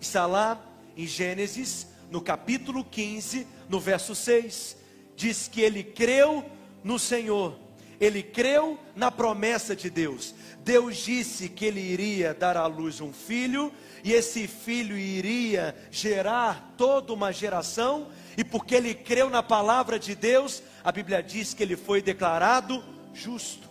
Está 0.06 0.28
lá 0.28 0.64
em 0.96 1.08
Gênesis, 1.08 1.88
no 2.12 2.22
capítulo 2.22 2.84
15, 2.86 3.48
no 3.68 3.80
verso 3.80 4.14
6. 4.14 4.78
Diz 5.16 5.48
que 5.48 5.62
ele 5.62 5.84
creu 5.84 6.46
no 6.84 7.00
Senhor, 7.00 7.58
ele 8.00 8.22
creu 8.22 8.78
na 8.96 9.10
promessa 9.10 9.76
de 9.76 9.90
Deus. 9.90 10.36
Deus 10.64 10.98
disse 10.98 11.50
que 11.50 11.66
ele 11.66 11.82
iria 11.82 12.36
dar 12.36 12.56
à 12.56 12.68
luz 12.68 13.02
um 13.02 13.12
filho, 13.12 13.74
e 14.04 14.14
esse 14.14 14.48
filho 14.48 14.96
iria 14.96 15.76
gerar 15.90 16.76
toda 16.78 17.12
uma 17.12 17.34
geração, 17.34 18.08
e 18.38 18.44
porque 18.44 18.76
ele 18.76 18.94
creu 18.94 19.28
na 19.28 19.42
palavra 19.42 19.98
de 19.98 20.14
Deus, 20.14 20.62
a 20.84 20.92
Bíblia 20.92 21.24
diz 21.24 21.52
que 21.52 21.64
ele 21.64 21.76
foi 21.76 22.00
declarado 22.00 22.84
justo. 23.12 23.68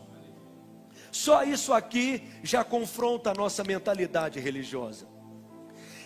Só 1.13 1.45
isso 1.45 1.73
aqui 1.73 2.25
já 2.43 2.65
confronta 2.65 3.31
a 3.31 3.35
nossa 3.35 3.63
mentalidade 3.63 4.41
religiosa. 4.41 5.14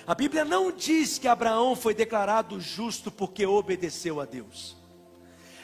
A 0.09 0.15
Bíblia 0.15 0.43
não 0.43 0.73
diz 0.73 1.19
que 1.19 1.29
Abraão 1.29 1.77
foi 1.77 1.93
declarado 1.93 2.59
justo 2.59 3.11
porque 3.11 3.45
obedeceu 3.45 4.23
a 4.23 4.25
Deus. 4.25 4.75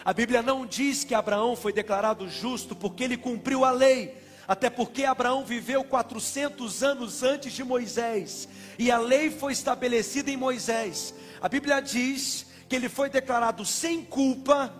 A 0.05 0.13
Bíblia 0.13 0.43
não 0.43 0.67
diz 0.67 1.03
que 1.03 1.15
Abraão 1.15 1.57
foi 1.57 1.73
declarado 1.73 2.29
justo 2.29 2.77
porque 2.77 3.05
ele 3.05 3.17
cumpriu 3.17 3.65
a 3.65 3.71
lei, 3.71 4.15
até 4.47 4.69
porque 4.69 5.07
Abraão 5.07 5.47
viveu 5.47 5.83
400 5.83 6.83
anos 6.83 7.23
antes 7.23 7.55
de 7.55 7.65
Moisés, 7.65 8.47
e 8.79 8.91
a 8.91 8.99
lei 8.99 9.31
foi 9.31 9.55
estabelecida 9.55 10.31
em 10.31 10.37
Moisés. 10.37 11.15
A 11.41 11.49
Bíblia 11.49 11.81
diz 11.81 12.45
que 12.69 12.77
ele 12.77 12.91
foi 12.91 13.09
declarado 13.09 13.65
sem 13.65 14.05
culpa 14.05 14.71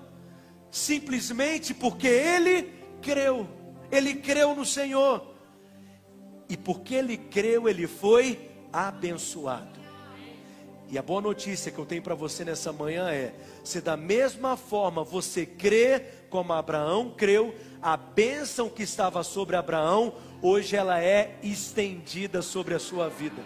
simplesmente 0.71 1.73
porque 1.73 2.07
ele 2.07 2.71
creu. 3.01 3.49
Ele 3.91 4.17
creu 4.17 4.55
no 4.55 4.67
Senhor. 4.67 5.27
E 6.51 6.55
porque 6.55 6.97
ele 6.97 7.17
creu, 7.17 7.67
ele 7.67 7.87
foi 7.87 8.53
abençoado. 8.75 9.85
E 10.91 10.99
a 10.99 11.03
boa 11.03 11.21
notícia 11.21 11.71
que 11.71 11.79
eu 11.79 11.87
tenho 11.87 12.03
para 12.03 12.15
você 12.15 12.45
nessa 12.45 12.73
manhã 12.73 13.09
é: 13.09 13.33
se 13.63 13.81
da 13.81 13.97
mesma 13.97 14.57
forma 14.57 15.05
você 15.05 15.47
crê 15.47 16.03
como 16.29 16.53
Abraão 16.53 17.15
creu, 17.17 17.55
a 17.81 17.97
bênção 17.97 18.69
que 18.69 18.83
estava 18.83 19.23
sobre 19.23 19.57
Abraão, 19.57 20.15
hoje 20.43 20.77
ela 20.77 21.01
é 21.01 21.39
estendida 21.43 22.43
sobre 22.43 22.75
a 22.75 22.79
sua 22.79 23.09
vida. 23.09 23.43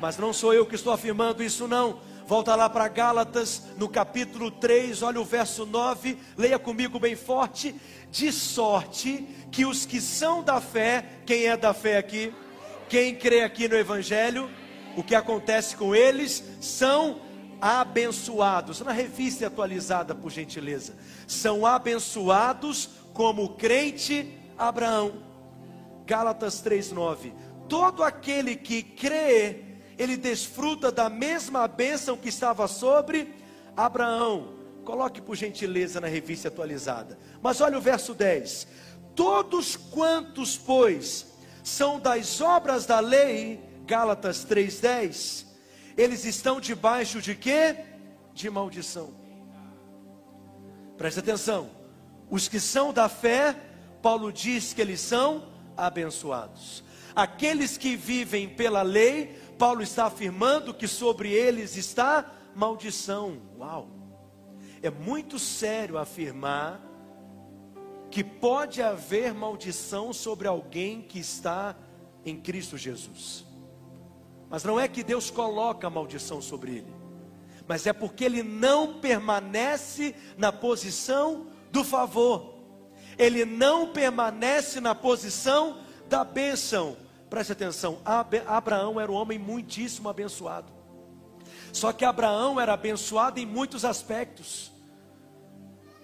Mas 0.00 0.16
não 0.18 0.32
sou 0.32 0.52
eu 0.52 0.66
que 0.66 0.74
estou 0.74 0.92
afirmando 0.92 1.42
isso, 1.42 1.68
não. 1.68 2.00
Volta 2.26 2.56
lá 2.56 2.68
para 2.68 2.88
Gálatas, 2.88 3.62
no 3.76 3.88
capítulo 3.88 4.50
3, 4.50 5.02
olha 5.02 5.20
o 5.20 5.24
verso 5.24 5.64
9, 5.64 6.18
leia 6.36 6.58
comigo 6.58 6.98
bem 6.98 7.14
forte. 7.14 7.74
De 8.10 8.32
sorte 8.32 9.26
que 9.52 9.64
os 9.64 9.86
que 9.86 10.00
são 10.00 10.42
da 10.42 10.60
fé, 10.60 11.04
quem 11.24 11.46
é 11.46 11.56
da 11.56 11.72
fé 11.72 11.98
aqui? 11.98 12.32
Quem 12.88 13.14
crê 13.14 13.42
aqui 13.42 13.68
no 13.68 13.76
Evangelho? 13.76 14.50
o 14.96 15.02
que 15.02 15.14
acontece 15.14 15.76
com 15.76 15.94
eles 15.94 16.42
são 16.60 17.20
abençoados. 17.60 18.80
Na 18.80 18.92
revista 18.92 19.46
atualizada, 19.46 20.14
por 20.14 20.30
gentileza. 20.32 20.96
São 21.28 21.66
abençoados 21.66 22.88
como 23.12 23.44
o 23.44 23.48
crente 23.50 24.36
Abraão. 24.56 25.22
Gálatas 26.06 26.62
3:9. 26.62 27.32
Todo 27.68 28.02
aquele 28.02 28.56
que 28.56 28.82
crê, 28.82 29.64
ele 29.98 30.16
desfruta 30.16 30.90
da 30.90 31.10
mesma 31.10 31.68
bênção 31.68 32.16
que 32.16 32.30
estava 32.30 32.66
sobre 32.66 33.34
Abraão. 33.76 34.54
Coloque 34.84 35.20
por 35.20 35.36
gentileza 35.36 36.00
na 36.00 36.06
revista 36.06 36.48
atualizada. 36.48 37.18
Mas 37.42 37.60
olha 37.60 37.76
o 37.76 37.82
verso 37.82 38.14
10. 38.14 38.66
Todos 39.14 39.76
quantos, 39.76 40.56
pois, 40.56 41.25
são 41.68 41.98
das 41.98 42.40
obras 42.40 42.86
da 42.86 43.00
lei, 43.00 43.60
Gálatas 43.84 44.44
3:10, 44.44 45.44
eles 45.96 46.24
estão 46.24 46.60
debaixo 46.60 47.20
de 47.20 47.34
quê? 47.34 47.76
De 48.32 48.48
maldição. 48.48 49.12
Preste 50.96 51.18
atenção. 51.18 51.68
Os 52.30 52.46
que 52.46 52.60
são 52.60 52.92
da 52.92 53.08
fé, 53.08 53.56
Paulo 54.00 54.32
diz 54.32 54.72
que 54.72 54.80
eles 54.80 55.00
são 55.00 55.48
abençoados. 55.76 56.84
Aqueles 57.16 57.76
que 57.76 57.96
vivem 57.96 58.48
pela 58.48 58.82
lei, 58.82 59.36
Paulo 59.58 59.82
está 59.82 60.06
afirmando 60.06 60.72
que 60.72 60.86
sobre 60.86 61.32
eles 61.32 61.76
está 61.76 62.30
maldição. 62.54 63.42
Uau! 63.58 63.88
É 64.82 64.90
muito 64.90 65.36
sério 65.36 65.98
afirmar 65.98 66.80
que 68.16 68.24
pode 68.24 68.80
haver 68.80 69.34
maldição 69.34 70.10
sobre 70.10 70.48
alguém 70.48 71.02
que 71.02 71.18
está 71.18 71.76
em 72.24 72.40
Cristo 72.40 72.74
Jesus. 72.78 73.44
Mas 74.48 74.64
não 74.64 74.80
é 74.80 74.88
que 74.88 75.04
Deus 75.04 75.30
coloca 75.30 75.90
maldição 75.90 76.40
sobre 76.40 76.76
ele, 76.76 76.94
mas 77.68 77.86
é 77.86 77.92
porque 77.92 78.24
ele 78.24 78.42
não 78.42 79.00
permanece 79.00 80.14
na 80.38 80.50
posição 80.50 81.48
do 81.70 81.84
favor, 81.84 82.54
ele 83.18 83.44
não 83.44 83.92
permanece 83.92 84.80
na 84.80 84.94
posição 84.94 85.82
da 86.08 86.24
bênção. 86.24 86.96
Preste 87.28 87.52
atenção, 87.52 87.98
Abraão 88.46 88.98
era 88.98 89.12
um 89.12 89.14
homem 89.14 89.38
muitíssimo 89.38 90.08
abençoado. 90.08 90.72
Só 91.70 91.92
que 91.92 92.06
Abraão 92.06 92.58
era 92.58 92.72
abençoado 92.72 93.38
em 93.38 93.44
muitos 93.44 93.84
aspectos. 93.84 94.72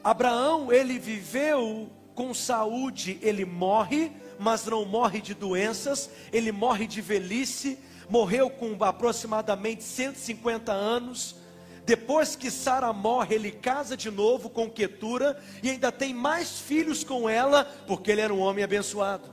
Abraão, 0.04 0.70
ele 0.70 0.98
viveu 0.98 1.90
com 2.14 2.32
saúde, 2.34 3.18
ele 3.22 3.44
morre, 3.44 4.12
mas 4.38 4.64
não 4.66 4.84
morre 4.84 5.20
de 5.20 5.34
doenças, 5.34 6.10
ele 6.32 6.52
morre 6.52 6.86
de 6.86 7.00
velhice, 7.00 7.78
morreu 8.08 8.50
com 8.50 8.76
aproximadamente 8.84 9.82
150 9.82 10.72
anos. 10.72 11.36
Depois 11.84 12.36
que 12.36 12.50
Sara 12.50 12.92
morre, 12.92 13.34
ele 13.34 13.50
casa 13.50 13.96
de 13.96 14.10
novo 14.10 14.48
com 14.48 14.70
Quetura 14.70 15.40
e 15.62 15.70
ainda 15.70 15.90
tem 15.90 16.14
mais 16.14 16.60
filhos 16.60 17.02
com 17.02 17.28
ela, 17.28 17.64
porque 17.86 18.10
ele 18.10 18.20
era 18.20 18.32
um 18.32 18.40
homem 18.40 18.62
abençoado. 18.62 19.30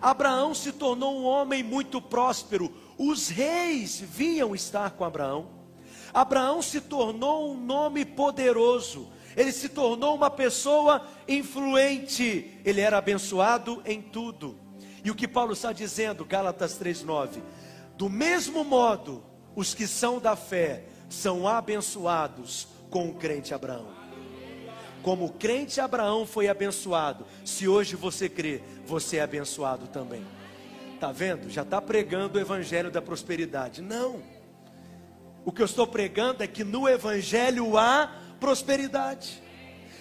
Abraão 0.00 0.54
se 0.54 0.72
tornou 0.72 1.18
um 1.18 1.24
homem 1.24 1.62
muito 1.62 2.00
próspero. 2.00 2.72
Os 2.96 3.28
reis 3.28 4.00
vinham 4.00 4.54
estar 4.54 4.90
com 4.90 5.04
Abraão. 5.04 5.48
Abraão 6.12 6.62
se 6.62 6.80
tornou 6.80 7.52
um 7.52 7.60
nome 7.60 8.04
poderoso. 8.04 9.08
Ele 9.36 9.52
se 9.52 9.68
tornou 9.68 10.14
uma 10.14 10.30
pessoa 10.30 11.06
influente. 11.26 12.58
Ele 12.64 12.80
era 12.80 12.98
abençoado 12.98 13.82
em 13.84 14.00
tudo. 14.00 14.58
E 15.04 15.10
o 15.10 15.14
que 15.14 15.28
Paulo 15.28 15.52
está 15.52 15.72
dizendo, 15.72 16.24
Gálatas 16.24 16.78
3:9, 16.78 17.42
do 17.96 18.08
mesmo 18.08 18.64
modo, 18.64 19.22
os 19.54 19.74
que 19.74 19.86
são 19.86 20.18
da 20.18 20.36
fé 20.36 20.84
são 21.08 21.48
abençoados 21.48 22.68
com 22.90 23.08
o 23.08 23.14
crente 23.14 23.54
Abraão. 23.54 23.88
Como 25.02 25.26
o 25.26 25.32
crente 25.32 25.80
Abraão 25.80 26.26
foi 26.26 26.48
abençoado, 26.48 27.24
se 27.44 27.68
hoje 27.68 27.96
você 27.96 28.28
crê, 28.28 28.62
você 28.84 29.18
é 29.18 29.22
abençoado 29.22 29.86
também. 29.86 30.22
Tá 31.00 31.12
vendo? 31.12 31.48
Já 31.48 31.62
está 31.62 31.80
pregando 31.80 32.38
o 32.38 32.40
evangelho 32.40 32.90
da 32.90 33.00
prosperidade. 33.00 33.80
Não. 33.80 34.20
O 35.44 35.52
que 35.52 35.62
eu 35.62 35.66
estou 35.66 35.86
pregando 35.86 36.42
é 36.42 36.46
que 36.46 36.64
no 36.64 36.88
evangelho 36.88 37.78
há 37.78 38.12
prosperidade. 38.40 39.42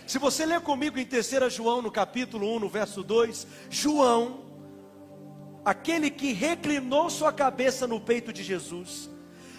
Se 0.05 0.17
você 0.17 0.45
ler 0.45 0.61
comigo 0.61 0.97
em 0.97 1.05
3 1.05 1.53
João, 1.53 1.81
no 1.81 1.91
capítulo 1.91 2.55
1, 2.55 2.59
no 2.59 2.69
verso 2.69 3.03
2, 3.03 3.47
João 3.69 4.47
aquele 5.67 6.09
que 6.09 6.31
reclinou 6.31 7.09
sua 7.09 7.33
cabeça 7.33 7.85
no 7.85 7.99
peito 7.99 8.31
de 8.31 8.41
Jesus, 8.41 9.09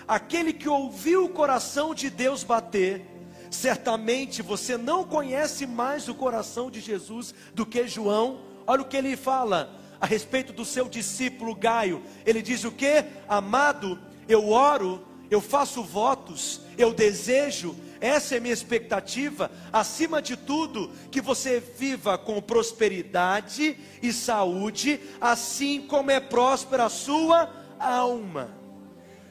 aquele 0.07 0.55
que 0.55 0.67
ouviu 0.67 1.27
o 1.27 1.29
coração 1.29 1.95
de 1.95 2.09
Deus 2.09 2.43
bater, 2.43 3.05
certamente 3.51 4.41
você 4.41 4.79
não 4.79 5.05
conhece 5.05 5.67
mais 5.67 6.09
o 6.09 6.15
coração 6.15 6.71
de 6.71 6.81
Jesus 6.81 7.35
do 7.53 7.67
que 7.67 7.87
João. 7.87 8.41
Olha 8.67 8.81
o 8.81 8.87
que 8.87 8.97
ele 8.97 9.19
fala 9.19 9.79
a 10.01 10.07
respeito 10.07 10.51
do 10.51 10.65
seu 10.65 10.89
discípulo 10.89 11.55
Gaio. 11.55 12.03
Ele 12.25 12.41
diz 12.41 12.65
o 12.65 12.73
que? 12.73 13.05
Amado, 13.29 13.99
eu 14.27 14.49
oro, 14.49 15.07
eu 15.31 15.43
faço 15.43 15.83
votos, 15.83 16.63
eu 16.79 16.95
desejo 16.95 17.77
essa 18.01 18.37
é 18.37 18.41
minha 18.41 18.55
expectativa. 18.55 19.51
Acima 19.73 20.21
de 20.23 20.37
tudo, 20.37 20.91
que 21.11 21.21
você 21.21 21.61
viva 21.61 22.17
com 22.17 22.41
prosperidade 22.41 23.77
e 24.03 24.13
saúde, 24.13 25.01
assim 25.21 25.83
como 25.83 26.11
é 26.11 26.21
próspera 26.21 26.85
a 26.85 26.91
sua 26.91 27.51
alma. 27.79 28.51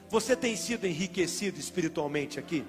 Você 0.09 0.35
tem 0.35 0.55
sido 0.55 0.85
enriquecido 0.85 1.59
espiritualmente 1.59 2.39
aqui? 2.39 2.63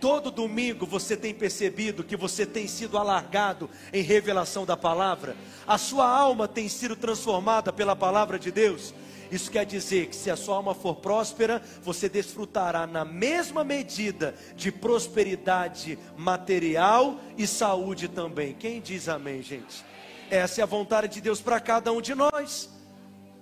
Todo 0.00 0.30
domingo 0.30 0.86
você 0.86 1.16
tem 1.16 1.34
percebido 1.34 2.04
que 2.04 2.16
você 2.16 2.46
tem 2.46 2.68
sido 2.68 2.96
alargado 2.96 3.68
em 3.92 4.02
revelação 4.02 4.64
da 4.64 4.76
palavra? 4.76 5.36
A 5.66 5.76
sua 5.76 6.08
alma 6.08 6.46
tem 6.46 6.68
sido 6.68 6.94
transformada 6.94 7.72
pela 7.72 7.96
palavra 7.96 8.38
de 8.38 8.52
Deus? 8.52 8.94
Isso 9.30 9.50
quer 9.50 9.66
dizer 9.66 10.06
que 10.06 10.16
se 10.16 10.30
a 10.30 10.36
sua 10.36 10.56
alma 10.56 10.74
for 10.74 10.96
próspera, 10.96 11.62
você 11.82 12.08
desfrutará 12.08 12.86
na 12.86 13.04
mesma 13.04 13.62
medida 13.62 14.34
de 14.56 14.72
prosperidade 14.72 15.98
material 16.16 17.20
e 17.36 17.46
saúde 17.46 18.08
também. 18.08 18.54
Quem 18.54 18.80
diz 18.80 19.08
amém, 19.08 19.42
gente? 19.42 19.84
Essa 20.30 20.60
é 20.60 20.64
a 20.64 20.66
vontade 20.66 21.08
de 21.14 21.20
Deus 21.20 21.40
para 21.40 21.60
cada 21.60 21.92
um 21.92 22.00
de 22.00 22.14
nós. 22.14 22.70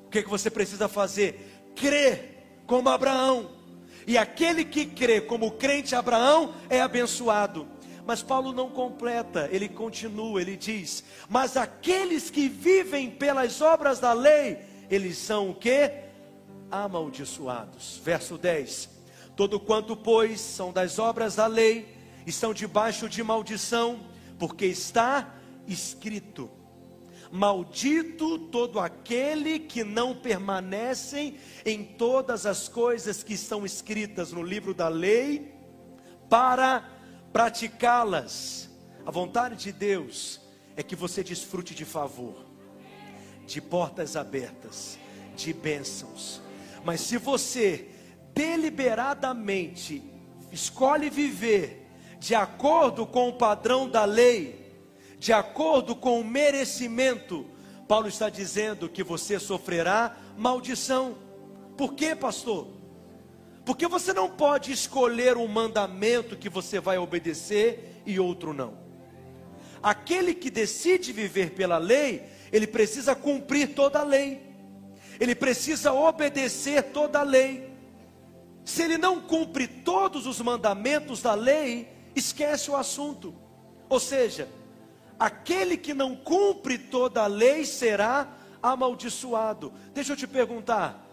O 0.06 0.10
que, 0.10 0.18
é 0.18 0.22
que 0.22 0.28
você 0.28 0.50
precisa 0.50 0.88
fazer? 0.88 1.72
Crer 1.74 2.62
como 2.66 2.88
Abraão. 2.88 3.50
E 4.06 4.16
aquele 4.16 4.64
que 4.64 4.86
crê 4.86 5.20
como 5.20 5.52
crente 5.52 5.94
Abraão 5.94 6.54
é 6.70 6.80
abençoado. 6.80 7.66
Mas 8.06 8.22
Paulo 8.22 8.52
não 8.52 8.70
completa, 8.70 9.48
ele 9.50 9.68
continua, 9.68 10.40
ele 10.40 10.56
diz: 10.56 11.02
Mas 11.28 11.56
aqueles 11.56 12.30
que 12.30 12.48
vivem 12.48 13.10
pelas 13.10 13.60
obras 13.60 13.98
da 13.98 14.12
lei, 14.12 14.58
eles 14.90 15.18
são 15.18 15.50
o 15.50 15.54
que? 15.54 15.90
Amaldiçoados. 16.70 18.00
Verso 18.02 18.38
10: 18.38 18.88
Todo 19.34 19.60
quanto, 19.60 19.96
pois, 19.96 20.40
são 20.40 20.72
das 20.72 20.98
obras 20.98 21.36
da 21.36 21.46
lei, 21.46 21.96
estão 22.26 22.54
debaixo 22.54 23.08
de 23.08 23.22
maldição, 23.22 24.00
porque 24.38 24.66
está 24.66 25.34
escrito: 25.66 26.50
Maldito 27.30 28.38
todo 28.38 28.78
aquele 28.78 29.58
que 29.58 29.84
não 29.84 30.14
permanecem 30.14 31.38
em 31.64 31.84
todas 31.84 32.46
as 32.46 32.68
coisas 32.68 33.22
que 33.22 33.34
estão 33.34 33.66
escritas 33.66 34.32
no 34.32 34.42
livro 34.42 34.72
da 34.72 34.88
lei, 34.88 35.54
para 36.28 36.88
praticá-las. 37.32 38.70
A 39.04 39.10
vontade 39.10 39.56
de 39.56 39.72
Deus 39.72 40.40
é 40.76 40.82
que 40.82 40.96
você 40.96 41.22
desfrute 41.22 41.74
de 41.74 41.84
favor 41.84 42.45
de 43.46 43.60
portas 43.60 44.16
abertas, 44.16 44.98
de 45.36 45.52
bênçãos. 45.52 46.40
Mas 46.84 47.00
se 47.00 47.16
você 47.16 47.88
deliberadamente 48.34 50.02
escolhe 50.52 51.08
viver 51.08 51.86
de 52.18 52.34
acordo 52.34 53.06
com 53.06 53.28
o 53.28 53.32
padrão 53.32 53.88
da 53.88 54.04
lei, 54.04 54.66
de 55.18 55.32
acordo 55.32 55.94
com 55.94 56.20
o 56.20 56.24
merecimento, 56.24 57.46
Paulo 57.88 58.08
está 58.08 58.28
dizendo 58.28 58.88
que 58.88 59.02
você 59.02 59.38
sofrerá 59.38 60.16
maldição. 60.36 61.16
Por 61.76 61.94
quê, 61.94 62.14
pastor? 62.14 62.68
Porque 63.64 63.86
você 63.88 64.12
não 64.12 64.28
pode 64.28 64.72
escolher 64.72 65.36
um 65.36 65.48
mandamento 65.48 66.36
que 66.36 66.48
você 66.48 66.78
vai 66.78 66.98
obedecer 66.98 68.02
e 68.06 68.18
outro 68.20 68.52
não. 68.52 68.78
Aquele 69.82 70.34
que 70.34 70.50
decide 70.50 71.12
viver 71.12 71.50
pela 71.50 71.78
lei, 71.78 72.22
ele 72.52 72.66
precisa 72.66 73.14
cumprir 73.14 73.74
toda 73.74 74.00
a 74.00 74.04
lei, 74.04 74.40
ele 75.18 75.34
precisa 75.34 75.92
obedecer 75.92 76.82
toda 76.84 77.20
a 77.20 77.22
lei. 77.22 77.74
Se 78.64 78.82
ele 78.82 78.98
não 78.98 79.20
cumpre 79.20 79.66
todos 79.66 80.26
os 80.26 80.40
mandamentos 80.40 81.22
da 81.22 81.34
lei, 81.34 81.88
esquece 82.14 82.70
o 82.70 82.76
assunto. 82.76 83.34
Ou 83.88 84.00
seja, 84.00 84.48
aquele 85.18 85.76
que 85.76 85.94
não 85.94 86.16
cumpre 86.16 86.76
toda 86.76 87.22
a 87.22 87.26
lei 87.26 87.64
será 87.64 88.36
amaldiçoado. 88.62 89.72
Deixa 89.94 90.12
eu 90.12 90.16
te 90.16 90.26
perguntar: 90.26 91.06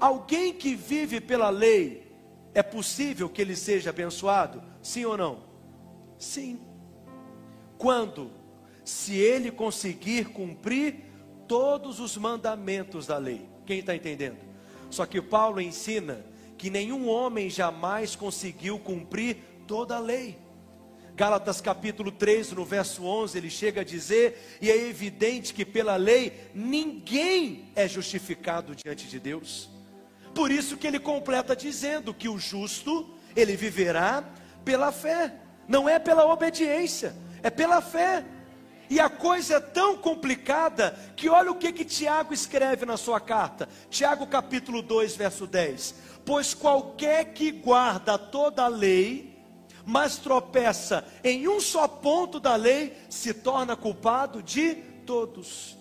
alguém 0.00 0.52
que 0.52 0.74
vive 0.74 1.20
pela 1.20 1.50
lei, 1.50 2.10
é 2.54 2.62
possível 2.62 3.28
que 3.28 3.42
ele 3.42 3.54
seja 3.54 3.90
abençoado? 3.90 4.62
Sim 4.82 5.04
ou 5.04 5.16
não? 5.16 5.42
Sim. 6.18 6.60
Quando? 7.78 8.30
Se 8.90 9.14
ele 9.14 9.52
conseguir 9.52 10.26
cumprir 10.26 10.96
todos 11.46 12.00
os 12.00 12.16
mandamentos 12.16 13.06
da 13.06 13.18
lei. 13.18 13.48
Quem 13.64 13.78
está 13.78 13.94
entendendo? 13.94 14.38
Só 14.90 15.06
que 15.06 15.22
Paulo 15.22 15.60
ensina 15.60 16.26
que 16.58 16.68
nenhum 16.68 17.08
homem 17.08 17.48
jamais 17.48 18.16
conseguiu 18.16 18.80
cumprir 18.80 19.36
toda 19.64 19.94
a 19.94 20.00
lei. 20.00 20.36
Gálatas 21.14 21.60
capítulo 21.60 22.10
3, 22.10 22.50
no 22.50 22.64
verso 22.64 23.04
11, 23.04 23.38
ele 23.38 23.48
chega 23.48 23.82
a 23.82 23.84
dizer: 23.84 24.58
E 24.60 24.68
é 24.68 24.76
evidente 24.88 25.54
que 25.54 25.64
pela 25.64 25.94
lei 25.94 26.50
ninguém 26.52 27.70
é 27.76 27.86
justificado 27.86 28.74
diante 28.74 29.06
de 29.06 29.20
Deus. 29.20 29.70
Por 30.34 30.50
isso 30.50 30.76
que 30.76 30.88
ele 30.88 30.98
completa 30.98 31.54
dizendo 31.54 32.12
que 32.12 32.28
o 32.28 32.38
justo, 32.38 33.08
ele 33.36 33.54
viverá 33.54 34.28
pela 34.64 34.90
fé, 34.90 35.32
não 35.68 35.88
é 35.88 36.00
pela 36.00 36.26
obediência, 36.26 37.14
é 37.40 37.50
pela 37.50 37.80
fé. 37.80 38.24
E 38.90 38.98
a 38.98 39.08
coisa 39.08 39.54
é 39.54 39.60
tão 39.60 39.96
complicada 39.96 40.98
que 41.14 41.28
olha 41.28 41.52
o 41.52 41.54
que 41.54 41.72
que 41.72 41.84
Tiago 41.84 42.34
escreve 42.34 42.84
na 42.84 42.96
sua 42.96 43.20
carta. 43.20 43.68
Tiago 43.88 44.26
capítulo 44.26 44.82
2, 44.82 45.14
verso 45.14 45.46
10. 45.46 45.94
Pois 46.26 46.54
qualquer 46.54 47.32
que 47.32 47.52
guarda 47.52 48.18
toda 48.18 48.64
a 48.64 48.68
lei, 48.68 49.38
mas 49.86 50.18
tropeça 50.18 51.06
em 51.22 51.46
um 51.46 51.60
só 51.60 51.86
ponto 51.86 52.40
da 52.40 52.56
lei, 52.56 52.96
se 53.08 53.32
torna 53.32 53.76
culpado 53.76 54.42
de 54.42 54.74
todos. 55.06 55.79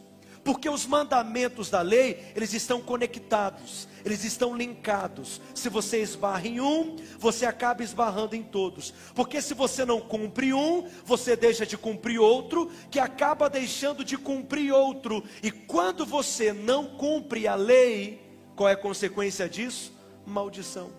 Porque 0.50 0.68
os 0.68 0.88
mandamentos 0.88 1.70
da 1.70 1.84
lei, 1.84 2.34
eles 2.36 2.54
estão 2.54 2.82
conectados, 2.82 3.88
eles 4.04 4.24
estão 4.24 4.58
linkados. 4.58 5.40
Se 5.54 5.70
você 5.70 6.02
esbarra 6.02 6.48
em 6.48 6.60
um, 6.60 6.96
você 7.20 7.46
acaba 7.46 7.84
esbarrando 7.84 8.36
em 8.36 8.42
todos. 8.42 8.92
Porque 9.14 9.44
se 9.44 9.54
você 9.54 9.86
não 9.86 10.02
cumpre 10.02 10.52
um, 10.52 10.90
você 11.06 11.36
deixa 11.36 11.68
de 11.68 11.78
cumprir 11.78 12.20
outro, 12.20 12.72
que 12.90 13.00
acaba 13.00 13.48
deixando 13.48 14.04
de 14.04 14.18
cumprir 14.18 14.74
outro. 14.74 15.24
E 15.44 15.52
quando 15.52 16.04
você 16.04 16.52
não 16.52 16.98
cumpre 16.98 17.48
a 17.48 17.54
lei, 17.54 18.20
qual 18.56 18.68
é 18.70 18.72
a 18.72 18.76
consequência 18.76 19.48
disso? 19.48 19.94
Maldição. 20.26 20.90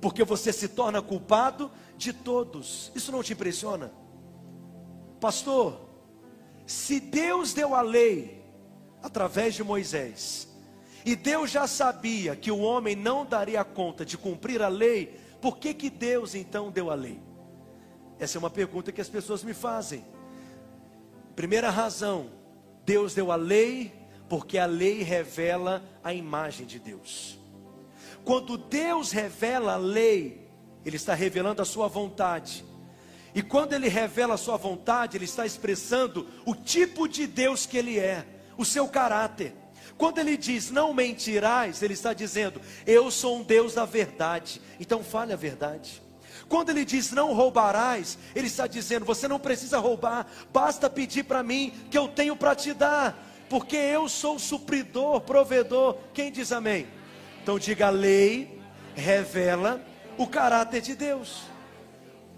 Porque 0.00 0.24
você 0.24 0.52
se 0.52 0.66
torna 0.66 1.00
culpado 1.00 1.70
de 1.96 2.12
todos. 2.12 2.90
Isso 2.92 3.12
não 3.12 3.22
te 3.22 3.34
impressiona? 3.34 3.92
Pastor, 5.20 5.87
se 6.68 7.00
Deus 7.00 7.54
deu 7.54 7.74
a 7.74 7.80
lei 7.80 8.44
através 9.02 9.54
de 9.54 9.64
Moisés, 9.64 10.46
e 11.02 11.16
Deus 11.16 11.50
já 11.50 11.66
sabia 11.66 12.36
que 12.36 12.50
o 12.50 12.58
homem 12.58 12.94
não 12.94 13.24
daria 13.24 13.64
conta 13.64 14.04
de 14.04 14.18
cumprir 14.18 14.60
a 14.60 14.68
lei, 14.68 15.18
por 15.40 15.56
que, 15.56 15.72
que 15.72 15.88
Deus 15.88 16.34
então 16.34 16.70
deu 16.70 16.90
a 16.90 16.94
lei? 16.94 17.22
Essa 18.18 18.36
é 18.36 18.38
uma 18.38 18.50
pergunta 18.50 18.92
que 18.92 19.00
as 19.00 19.08
pessoas 19.08 19.42
me 19.42 19.54
fazem. 19.54 20.04
Primeira 21.34 21.70
razão, 21.70 22.30
Deus 22.84 23.14
deu 23.14 23.32
a 23.32 23.36
lei 23.36 23.90
porque 24.28 24.58
a 24.58 24.66
lei 24.66 25.02
revela 25.02 25.82
a 26.04 26.12
imagem 26.12 26.66
de 26.66 26.78
Deus. 26.78 27.38
Quando 28.26 28.58
Deus 28.58 29.10
revela 29.10 29.72
a 29.72 29.78
lei, 29.78 30.50
Ele 30.84 30.96
está 30.96 31.14
revelando 31.14 31.62
a 31.62 31.64
sua 31.64 31.88
vontade. 31.88 32.62
E 33.34 33.42
quando 33.42 33.72
Ele 33.72 33.88
revela 33.88 34.34
a 34.34 34.38
sua 34.38 34.56
vontade, 34.56 35.16
Ele 35.16 35.24
está 35.24 35.44
expressando 35.44 36.26
o 36.44 36.54
tipo 36.54 37.08
de 37.08 37.26
Deus 37.26 37.66
que 37.66 37.76
Ele 37.76 37.98
é, 37.98 38.24
o 38.56 38.64
seu 38.64 38.88
caráter. 38.88 39.54
Quando 39.98 40.18
ele 40.18 40.36
diz 40.36 40.70
não 40.70 40.94
mentirás, 40.94 41.82
ele 41.82 41.94
está 41.94 42.14
dizendo 42.14 42.60
eu 42.86 43.10
sou 43.10 43.38
um 43.38 43.42
Deus 43.42 43.74
da 43.74 43.84
verdade, 43.84 44.62
então 44.78 45.02
fale 45.02 45.32
a 45.32 45.36
verdade. 45.36 46.00
Quando 46.48 46.70
ele 46.70 46.84
diz 46.84 47.10
não 47.10 47.34
roubarás, 47.34 48.16
ele 48.32 48.46
está 48.46 48.68
dizendo 48.68 49.04
você 49.04 49.26
não 49.26 49.40
precisa 49.40 49.78
roubar, 49.78 50.24
basta 50.52 50.88
pedir 50.88 51.24
para 51.24 51.42
mim 51.42 51.72
que 51.90 51.98
eu 51.98 52.06
tenho 52.06 52.36
para 52.36 52.54
te 52.54 52.72
dar, 52.72 53.18
porque 53.50 53.76
eu 53.76 54.08
sou 54.08 54.38
supridor, 54.38 55.20
provedor. 55.22 55.96
Quem 56.14 56.30
diz 56.30 56.52
amém? 56.52 56.86
Então 57.42 57.58
diga 57.58 57.88
a 57.88 57.90
lei 57.90 58.56
revela 58.94 59.80
o 60.16 60.26
caráter 60.26 60.80
de 60.80 60.94
Deus. 60.94 61.42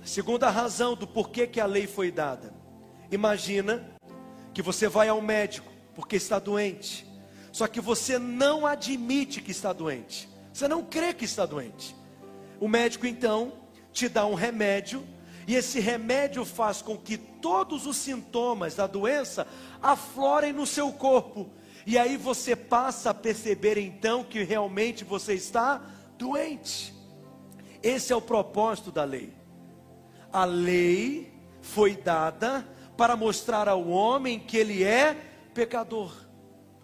Segunda 0.03 0.51
razão 0.51 0.95
do 0.95 1.07
porquê 1.07 1.47
que 1.47 1.61
a 1.61 1.67
lei 1.67 1.87
foi 1.87 2.11
dada. 2.11 2.53
Imagina 3.11 3.91
que 4.55 4.63
você 4.63 4.89
vai 4.89 5.09
ao 5.09 5.21
médico 5.21 5.71
porque 5.95 6.17
está 6.17 6.39
doente. 6.39 7.07
Só 7.53 7.67
que 7.67 7.81
você 7.81 8.19
não 8.19 8.67
admite 8.67 9.41
que 9.41 9.51
está 9.51 9.73
doente. 9.73 10.29
Você 10.53 10.67
não 10.67 10.83
crê 10.83 11.13
que 11.13 11.25
está 11.25 11.45
doente. 11.45 11.95
O 12.59 12.69
médico 12.69 13.07
então 13.07 13.53
te 13.93 14.09
dá 14.09 14.25
um 14.27 14.35
remédio 14.35 15.07
e 15.47 15.55
esse 15.55 15.81
remédio 15.81 16.45
faz 16.45 16.81
com 16.81 16.97
que 16.97 17.17
todos 17.17 17.87
os 17.87 17.97
sintomas 17.97 18.77
da 18.77 18.87
doença 18.87 19.47
aflorem 19.83 20.53
no 20.53 20.67
seu 20.67 20.93
corpo. 20.93 21.51
E 21.87 21.99
aí 21.99 22.17
você 22.17 22.55
passa 22.55 23.11
a 23.11 23.15
perceber 23.15 23.79
então 23.79 24.23
que 24.23 24.43
realmente 24.43 25.05
você 25.05 25.35
está 25.35 25.83
doente. 26.17 26.95
Esse 27.83 28.13
é 28.13 28.17
o 28.17 28.21
propósito 28.21 28.93
da 28.93 29.05
lei. 29.05 29.40
A 30.33 30.45
lei 30.45 31.33
foi 31.61 31.97
dada 31.97 32.67
para 32.97 33.17
mostrar 33.17 33.69
ao 33.69 33.89
homem 33.89 34.39
que 34.39 34.57
ele 34.57 34.85
é 34.85 35.17
pecador. 35.55 36.13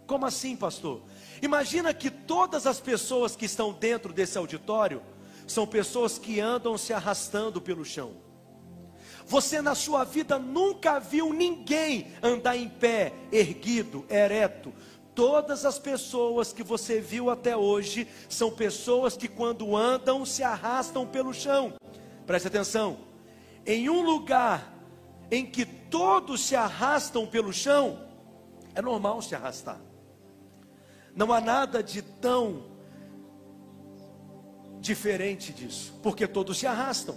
Como 0.06 0.24
assim, 0.24 0.56
pastor? 0.56 1.02
Imagina 1.42 1.92
que 1.92 2.10
todas 2.10 2.66
as 2.66 2.80
pessoas 2.80 3.36
que 3.36 3.44
estão 3.44 3.72
dentro 3.72 4.12
desse 4.12 4.38
auditório 4.38 5.02
são 5.46 5.66
pessoas 5.66 6.18
que 6.18 6.40
andam 6.40 6.76
se 6.78 6.92
arrastando 6.92 7.60
pelo 7.60 7.84
chão. 7.84 8.14
Você 9.26 9.60
na 9.60 9.74
sua 9.74 10.04
vida 10.04 10.38
nunca 10.38 11.00
viu 11.00 11.32
ninguém 11.32 12.12
andar 12.22 12.56
em 12.56 12.68
pé, 12.68 13.12
erguido, 13.32 14.04
ereto. 14.08 14.72
Todas 15.14 15.64
as 15.64 15.78
pessoas 15.78 16.52
que 16.52 16.62
você 16.62 17.00
viu 17.00 17.30
até 17.30 17.56
hoje 17.56 18.06
são 18.28 18.50
pessoas 18.50 19.16
que 19.16 19.26
quando 19.26 19.76
andam 19.76 20.24
se 20.24 20.42
arrastam 20.42 21.06
pelo 21.06 21.34
chão. 21.34 21.74
Preste 22.26 22.48
atenção. 22.48 22.98
Em 23.66 23.90
um 23.90 24.00
lugar 24.00 24.72
em 25.30 25.44
que 25.44 25.64
todos 25.64 26.40
se 26.40 26.54
arrastam 26.54 27.26
pelo 27.26 27.52
chão, 27.52 28.00
é 28.74 28.80
normal 28.80 29.20
se 29.20 29.34
arrastar. 29.34 29.80
Não 31.14 31.32
há 31.32 31.40
nada 31.40 31.82
de 31.82 32.00
tão 32.00 32.64
diferente 34.78 35.52
disso, 35.52 35.98
porque 36.02 36.26
todos 36.28 36.58
se 36.58 36.66
arrastam. 36.66 37.16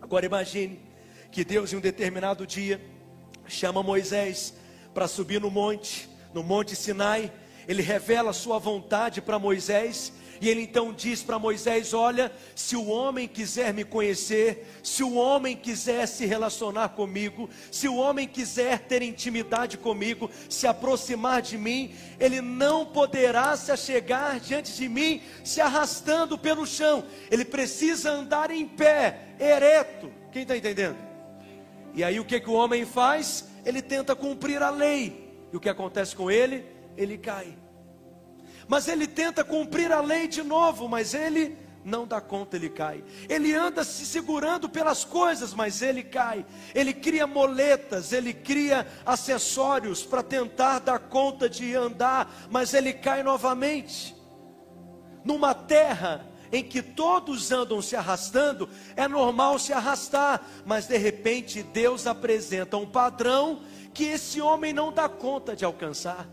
Agora 0.00 0.24
imagine 0.24 0.80
que 1.30 1.44
Deus 1.44 1.72
em 1.72 1.76
um 1.76 1.80
determinado 1.80 2.46
dia 2.46 2.80
chama 3.46 3.82
Moisés 3.82 4.54
para 4.94 5.06
subir 5.06 5.40
no 5.40 5.50
monte, 5.50 6.08
no 6.32 6.42
monte 6.42 6.74
Sinai, 6.74 7.30
ele 7.66 7.82
revela 7.82 8.30
a 8.30 8.34
sua 8.34 8.58
vontade 8.58 9.20
para 9.20 9.38
Moisés 9.38 10.12
e 10.40 10.48
ele 10.48 10.62
então 10.62 10.92
diz 10.92 11.22
para 11.22 11.38
Moisés: 11.38 11.94
Olha, 11.94 12.32
se 12.54 12.76
o 12.76 12.86
homem 12.86 13.28
quiser 13.28 13.72
me 13.72 13.84
conhecer, 13.84 14.66
se 14.82 15.02
o 15.02 15.14
homem 15.14 15.56
quiser 15.56 16.06
se 16.06 16.26
relacionar 16.26 16.90
comigo, 16.90 17.48
se 17.70 17.88
o 17.88 17.96
homem 17.96 18.26
quiser 18.26 18.80
ter 18.80 19.02
intimidade 19.02 19.78
comigo, 19.78 20.30
se 20.48 20.66
aproximar 20.66 21.42
de 21.42 21.56
mim, 21.56 21.94
ele 22.18 22.40
não 22.40 22.84
poderá 22.86 23.56
se 23.56 23.70
achegar 23.70 24.40
diante 24.40 24.74
de 24.74 24.88
mim 24.88 25.22
se 25.42 25.60
arrastando 25.60 26.38
pelo 26.38 26.66
chão, 26.66 27.04
ele 27.30 27.44
precisa 27.44 28.10
andar 28.10 28.50
em 28.50 28.66
pé, 28.66 29.28
ereto. 29.38 30.10
Quem 30.32 30.42
está 30.42 30.56
entendendo? 30.56 30.96
E 31.94 32.02
aí 32.02 32.18
o 32.18 32.24
que, 32.24 32.40
que 32.40 32.50
o 32.50 32.54
homem 32.54 32.84
faz? 32.84 33.48
Ele 33.64 33.80
tenta 33.80 34.16
cumprir 34.16 34.62
a 34.62 34.70
lei, 34.70 35.32
e 35.52 35.56
o 35.56 35.60
que 35.60 35.68
acontece 35.68 36.14
com 36.14 36.30
ele? 36.30 36.64
Ele 36.96 37.16
cai. 37.16 37.56
Mas 38.68 38.88
ele 38.88 39.06
tenta 39.06 39.44
cumprir 39.44 39.92
a 39.92 40.00
lei 40.00 40.26
de 40.26 40.42
novo, 40.42 40.88
mas 40.88 41.14
ele 41.14 41.56
não 41.84 42.06
dá 42.06 42.20
conta, 42.20 42.56
ele 42.56 42.70
cai. 42.70 43.04
Ele 43.28 43.54
anda 43.54 43.84
se 43.84 44.06
segurando 44.06 44.68
pelas 44.68 45.04
coisas, 45.04 45.52
mas 45.52 45.82
ele 45.82 46.02
cai. 46.02 46.44
Ele 46.74 46.94
cria 46.94 47.26
moletas, 47.26 48.12
ele 48.12 48.32
cria 48.32 48.86
acessórios 49.04 50.02
para 50.02 50.22
tentar 50.22 50.78
dar 50.78 50.98
conta 50.98 51.48
de 51.48 51.74
andar, 51.74 52.32
mas 52.50 52.72
ele 52.72 52.92
cai 52.92 53.22
novamente. 53.22 54.16
Numa 55.24 55.54
terra 55.54 56.26
em 56.50 56.62
que 56.62 56.80
todos 56.80 57.50
andam 57.50 57.82
se 57.82 57.96
arrastando, 57.96 58.68
é 58.96 59.06
normal 59.08 59.58
se 59.58 59.72
arrastar, 59.72 60.40
mas 60.64 60.86
de 60.86 60.96
repente 60.96 61.62
Deus 61.62 62.06
apresenta 62.06 62.76
um 62.76 62.86
padrão 62.86 63.60
que 63.92 64.04
esse 64.04 64.40
homem 64.40 64.72
não 64.72 64.92
dá 64.92 65.08
conta 65.08 65.54
de 65.54 65.64
alcançar. 65.64 66.28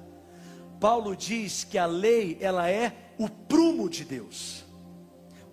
Paulo 0.81 1.15
diz 1.15 1.63
que 1.63 1.77
a 1.77 1.85
lei, 1.85 2.39
ela 2.41 2.67
é 2.67 3.13
o 3.19 3.29
prumo 3.29 3.87
de 3.87 4.03
Deus. 4.03 4.65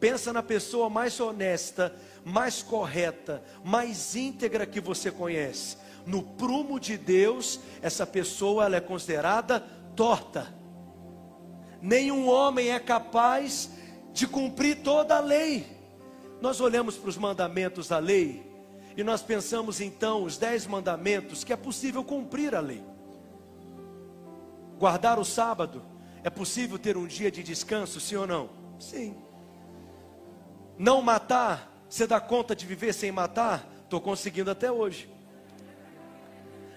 Pensa 0.00 0.32
na 0.32 0.42
pessoa 0.42 0.88
mais 0.88 1.20
honesta, 1.20 1.94
mais 2.24 2.62
correta, 2.62 3.44
mais 3.62 4.16
íntegra 4.16 4.64
que 4.64 4.80
você 4.80 5.10
conhece. 5.10 5.76
No 6.06 6.22
prumo 6.22 6.80
de 6.80 6.96
Deus, 6.96 7.60
essa 7.82 8.06
pessoa 8.06 8.64
ela 8.64 8.76
é 8.76 8.80
considerada 8.80 9.60
torta. 9.94 10.56
nenhum 11.82 12.26
homem 12.26 12.70
é 12.70 12.80
capaz 12.80 13.70
de 14.14 14.26
cumprir 14.26 14.82
toda 14.82 15.18
a 15.18 15.20
lei. 15.20 15.66
Nós 16.40 16.58
olhamos 16.58 16.96
para 16.96 17.10
os 17.10 17.18
mandamentos 17.18 17.88
da 17.88 17.98
lei 17.98 18.50
e 18.96 19.04
nós 19.04 19.20
pensamos 19.20 19.78
então 19.78 20.24
os 20.24 20.38
dez 20.38 20.66
mandamentos 20.66 21.44
que 21.44 21.52
é 21.52 21.56
possível 21.56 22.02
cumprir 22.02 22.54
a 22.54 22.60
lei. 22.60 22.82
Guardar 24.78 25.18
o 25.18 25.24
sábado, 25.24 25.82
é 26.22 26.30
possível 26.30 26.78
ter 26.78 26.96
um 26.96 27.06
dia 27.06 27.30
de 27.30 27.42
descanso, 27.42 28.00
sim 28.00 28.16
ou 28.16 28.26
não? 28.26 28.50
Sim. 28.78 29.16
Não 30.78 31.02
matar, 31.02 31.72
você 31.88 32.06
dá 32.06 32.20
conta 32.20 32.54
de 32.54 32.64
viver 32.64 32.92
sem 32.92 33.10
matar? 33.10 33.68
Estou 33.84 34.00
conseguindo 34.00 34.50
até 34.50 34.70
hoje. 34.70 35.10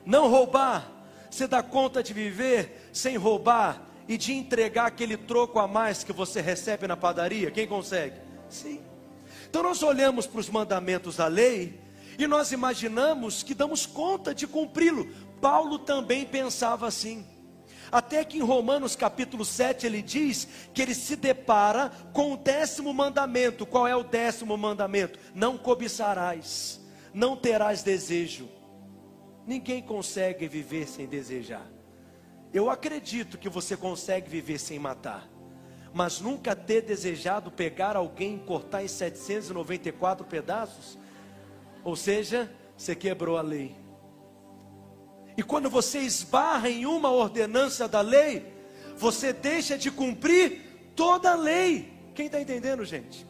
Não 0.05 0.29
roubar, 0.29 0.89
você 1.29 1.47
dá 1.47 1.61
conta 1.61 2.01
de 2.01 2.13
viver 2.13 2.89
sem 2.91 3.17
roubar 3.17 3.81
e 4.07 4.17
de 4.17 4.33
entregar 4.33 4.87
aquele 4.87 5.15
troco 5.15 5.59
a 5.59 5.67
mais 5.67 6.03
que 6.03 6.11
você 6.11 6.41
recebe 6.41 6.87
na 6.87 6.97
padaria? 6.97 7.51
Quem 7.51 7.67
consegue? 7.67 8.15
Sim. 8.49 8.81
Então 9.47 9.61
nós 9.61 9.83
olhamos 9.83 10.25
para 10.25 10.39
os 10.39 10.49
mandamentos 10.49 11.17
da 11.17 11.27
lei 11.27 11.79
e 12.17 12.25
nós 12.25 12.51
imaginamos 12.51 13.43
que 13.43 13.53
damos 13.53 13.85
conta 13.85 14.33
de 14.33 14.47
cumpri-lo. 14.47 15.07
Paulo 15.39 15.77
também 15.77 16.25
pensava 16.25 16.87
assim. 16.87 17.25
Até 17.91 18.23
que 18.23 18.37
em 18.37 18.41
Romanos 18.41 18.95
capítulo 18.95 19.43
7 19.43 19.85
ele 19.85 20.01
diz 20.01 20.47
que 20.73 20.81
ele 20.81 20.95
se 20.95 21.15
depara 21.15 21.91
com 22.13 22.33
o 22.33 22.37
décimo 22.37 22.93
mandamento. 22.93 23.65
Qual 23.65 23.85
é 23.85 23.95
o 23.95 24.03
décimo 24.03 24.57
mandamento? 24.57 25.19
Não 25.35 25.57
cobiçarás, 25.57 26.79
não 27.13 27.35
terás 27.35 27.83
desejo. 27.83 28.47
Ninguém 29.45 29.81
consegue 29.81 30.47
viver 30.47 30.87
sem 30.87 31.05
desejar. 31.05 31.67
Eu 32.53 32.69
acredito 32.69 33.37
que 33.37 33.49
você 33.49 33.75
consegue 33.75 34.29
viver 34.29 34.59
sem 34.59 34.77
matar, 34.79 35.27
mas 35.93 36.21
nunca 36.21 36.55
ter 36.55 36.81
desejado 36.81 37.51
pegar 37.51 37.95
alguém 37.95 38.35
e 38.35 38.39
cortar 38.39 38.83
em 38.83 38.87
794 38.87 40.25
pedaços, 40.25 40.97
ou 41.83 41.95
seja, 41.95 42.49
você 42.77 42.95
quebrou 42.95 43.37
a 43.37 43.41
lei. 43.41 43.80
E 45.37 45.43
quando 45.43 45.69
você 45.69 45.99
esbarra 45.99 46.69
em 46.69 46.85
uma 46.85 47.11
ordenança 47.11 47.87
da 47.87 48.01
lei, 48.01 48.45
você 48.97 49.33
deixa 49.33 49.77
de 49.77 49.89
cumprir 49.89 50.91
toda 50.95 51.31
a 51.31 51.35
lei. 51.35 51.91
Quem 52.13 52.27
está 52.27 52.41
entendendo, 52.41 52.85
gente? 52.85 53.25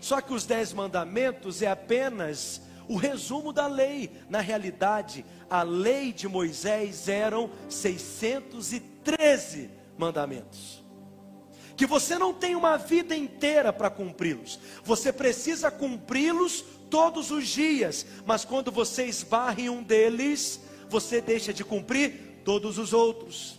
Só 0.00 0.20
que 0.20 0.34
os 0.34 0.44
dez 0.44 0.72
mandamentos 0.72 1.62
é 1.62 1.68
apenas 1.68 2.60
o 2.88 2.96
resumo 2.96 3.52
da 3.52 3.66
lei. 3.66 4.10
Na 4.28 4.40
realidade, 4.40 5.24
a 5.48 5.62
lei 5.62 6.12
de 6.12 6.28
Moisés 6.28 7.08
eram 7.08 7.50
613 7.68 9.70
mandamentos. 9.96 10.82
Que 11.76 11.86
você 11.86 12.18
não 12.18 12.32
tem 12.32 12.54
uma 12.54 12.76
vida 12.76 13.16
inteira 13.16 13.72
para 13.72 13.90
cumpri-los. 13.90 14.60
Você 14.84 15.12
precisa 15.12 15.70
cumpri-los 15.70 16.64
todos 16.90 17.30
os 17.30 17.48
dias. 17.48 18.06
Mas 18.24 18.44
quando 18.44 18.70
você 18.70 19.06
esbarra 19.06 19.60
em 19.60 19.68
um 19.68 19.82
deles, 19.82 20.60
você 20.88 21.20
deixa 21.20 21.52
de 21.52 21.64
cumprir 21.64 22.40
todos 22.44 22.78
os 22.78 22.92
outros. 22.92 23.58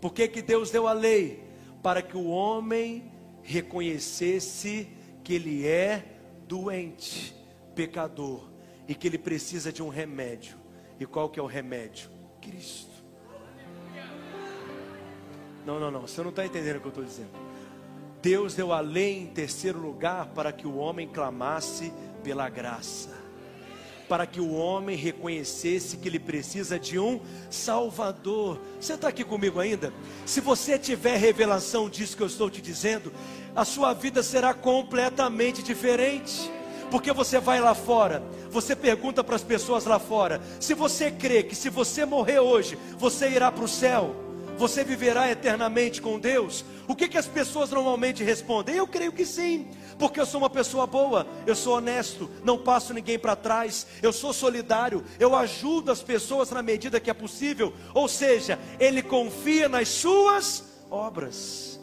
Por 0.00 0.12
que, 0.12 0.26
que 0.28 0.42
Deus 0.42 0.70
deu 0.70 0.88
a 0.88 0.92
lei? 0.92 1.44
Para 1.82 2.02
que 2.02 2.16
o 2.16 2.26
homem 2.28 3.10
reconhecesse 3.42 4.88
que 5.22 5.34
ele 5.34 5.66
é 5.66 6.04
doente, 6.46 7.34
pecador, 7.74 8.50
e 8.88 8.94
que 8.94 9.06
ele 9.06 9.18
precisa 9.18 9.72
de 9.72 9.82
um 9.82 9.88
remédio. 9.88 10.56
E 10.98 11.06
qual 11.06 11.28
que 11.30 11.38
é 11.38 11.42
o 11.42 11.46
remédio? 11.46 12.10
Cristo. 12.40 12.90
Não, 15.64 15.78
não, 15.78 15.90
não, 15.90 16.00
você 16.00 16.20
não 16.22 16.30
está 16.30 16.44
entendendo 16.44 16.76
o 16.76 16.80
que 16.80 16.86
eu 16.86 16.90
estou 16.90 17.04
dizendo. 17.04 17.30
Deus 18.20 18.54
deu 18.54 18.72
a 18.72 18.80
lei 18.80 19.18
em 19.18 19.26
terceiro 19.26 19.78
lugar 19.78 20.26
para 20.28 20.52
que 20.52 20.66
o 20.66 20.76
homem 20.76 21.08
clamasse 21.08 21.92
pela 22.22 22.48
graça 22.48 23.21
para 24.12 24.26
que 24.26 24.42
o 24.42 24.52
homem 24.52 24.94
reconhecesse 24.94 25.96
que 25.96 26.06
ele 26.06 26.18
precisa 26.18 26.78
de 26.78 26.98
um 26.98 27.18
Salvador. 27.48 28.60
Você 28.78 28.92
está 28.92 29.08
aqui 29.08 29.24
comigo 29.24 29.58
ainda? 29.58 29.90
Se 30.26 30.38
você 30.38 30.78
tiver 30.78 31.16
revelação 31.16 31.88
disso 31.88 32.14
que 32.14 32.22
eu 32.22 32.26
estou 32.26 32.50
te 32.50 32.60
dizendo, 32.60 33.10
a 33.56 33.64
sua 33.64 33.94
vida 33.94 34.22
será 34.22 34.52
completamente 34.52 35.62
diferente. 35.62 36.50
Porque 36.90 37.10
você 37.10 37.40
vai 37.40 37.58
lá 37.58 37.74
fora, 37.74 38.22
você 38.50 38.76
pergunta 38.76 39.24
para 39.24 39.36
as 39.36 39.42
pessoas 39.42 39.86
lá 39.86 39.98
fora: 39.98 40.42
se 40.60 40.74
você 40.74 41.10
crê 41.10 41.42
que 41.42 41.54
se 41.54 41.70
você 41.70 42.04
morrer 42.04 42.38
hoje, 42.38 42.76
você 42.98 43.30
irá 43.30 43.50
para 43.50 43.64
o 43.64 43.68
céu, 43.68 44.14
você 44.58 44.84
viverá 44.84 45.30
eternamente 45.30 46.02
com 46.02 46.18
Deus? 46.18 46.66
O 46.86 46.94
que, 46.94 47.08
que 47.08 47.16
as 47.16 47.26
pessoas 47.26 47.70
normalmente 47.70 48.22
respondem? 48.22 48.76
Eu 48.76 48.86
creio 48.86 49.12
que 49.12 49.24
sim 49.24 49.70
porque 49.98 50.20
eu 50.20 50.26
sou 50.26 50.40
uma 50.40 50.50
pessoa 50.50 50.86
boa, 50.86 51.26
eu 51.46 51.54
sou 51.54 51.76
honesto, 51.76 52.30
não 52.44 52.58
passo 52.58 52.92
ninguém 52.94 53.18
para 53.18 53.36
trás, 53.36 53.86
eu 54.02 54.12
sou 54.12 54.32
solidário, 54.32 55.04
eu 55.18 55.34
ajudo 55.34 55.90
as 55.90 56.02
pessoas 56.02 56.50
na 56.50 56.62
medida 56.62 57.00
que 57.00 57.10
é 57.10 57.14
possível, 57.14 57.72
ou 57.94 58.08
seja, 58.08 58.58
ele 58.78 59.02
confia 59.02 59.68
nas 59.68 59.88
suas 59.88 60.64
obras. 60.90 61.80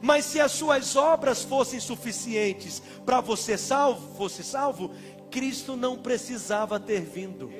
Mas 0.00 0.24
se 0.24 0.40
as 0.40 0.50
suas 0.52 0.96
obras 0.96 1.44
fossem 1.44 1.78
suficientes 1.78 2.82
para 3.06 3.20
você 3.20 3.56
salvo, 3.56 4.16
fosse 4.16 4.42
salvo, 4.42 4.90
Cristo 5.30 5.76
não 5.76 5.96
precisava 5.96 6.80
ter 6.80 7.02
vindo. 7.02 7.50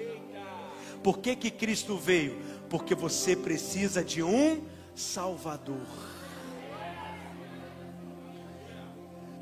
Por 1.02 1.18
que, 1.18 1.36
que 1.36 1.50
Cristo 1.50 1.96
veio? 1.96 2.40
Porque 2.68 2.94
você 2.94 3.36
precisa 3.36 4.04
de 4.04 4.22
um 4.22 4.62
Salvador. 4.94 6.11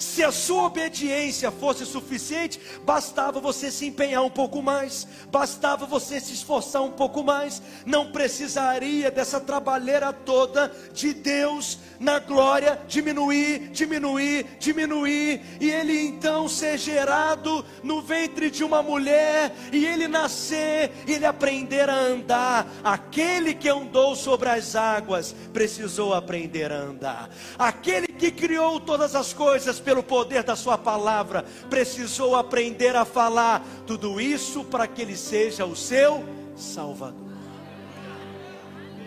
Se 0.00 0.24
a 0.24 0.32
sua 0.32 0.64
obediência 0.64 1.50
fosse 1.50 1.84
suficiente, 1.84 2.58
bastava 2.84 3.38
você 3.38 3.70
se 3.70 3.84
empenhar 3.86 4.22
um 4.24 4.30
pouco 4.30 4.62
mais, 4.62 5.06
bastava 5.30 5.84
você 5.84 6.18
se 6.18 6.32
esforçar 6.32 6.82
um 6.82 6.90
pouco 6.90 7.22
mais, 7.22 7.60
não 7.84 8.10
precisaria 8.10 9.10
dessa 9.10 9.38
trabalheira 9.38 10.10
toda 10.10 10.72
de 10.94 11.12
Deus 11.12 11.78
na 11.98 12.18
glória 12.18 12.80
diminuir, 12.88 13.68
diminuir, 13.72 14.46
diminuir, 14.58 15.42
e 15.60 15.70
ele 15.70 16.00
então 16.00 16.48
ser 16.48 16.78
gerado 16.78 17.62
no 17.82 18.00
ventre 18.00 18.50
de 18.50 18.64
uma 18.64 18.82
mulher, 18.82 19.54
e 19.70 19.84
ele 19.84 20.08
nascer, 20.08 20.92
e 21.06 21.12
ele 21.12 21.26
aprender 21.26 21.90
a 21.90 21.94
andar. 21.94 22.66
Aquele 22.82 23.52
que 23.52 23.68
andou 23.68 24.16
sobre 24.16 24.48
as 24.48 24.74
águas 24.74 25.36
precisou 25.52 26.14
aprender 26.14 26.72
a 26.72 26.76
andar. 26.76 27.28
Aquele 27.58 28.06
que 28.06 28.30
criou 28.30 28.80
todas 28.80 29.14
as 29.14 29.34
coisas 29.34 29.78
pelo 29.90 30.04
poder 30.04 30.44
da 30.44 30.54
Sua 30.54 30.78
palavra, 30.78 31.44
precisou 31.68 32.36
aprender 32.36 32.94
a 32.94 33.04
falar 33.04 33.66
tudo 33.88 34.20
isso 34.20 34.62
para 34.62 34.86
que 34.86 35.02
Ele 35.02 35.16
seja 35.16 35.66
o 35.66 35.74
seu 35.74 36.24
Salvador. 36.54 37.28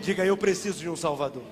Diga, 0.02 0.26
eu 0.26 0.36
preciso 0.36 0.80
de 0.80 0.90
um 0.90 0.94
Salvador. 0.94 1.44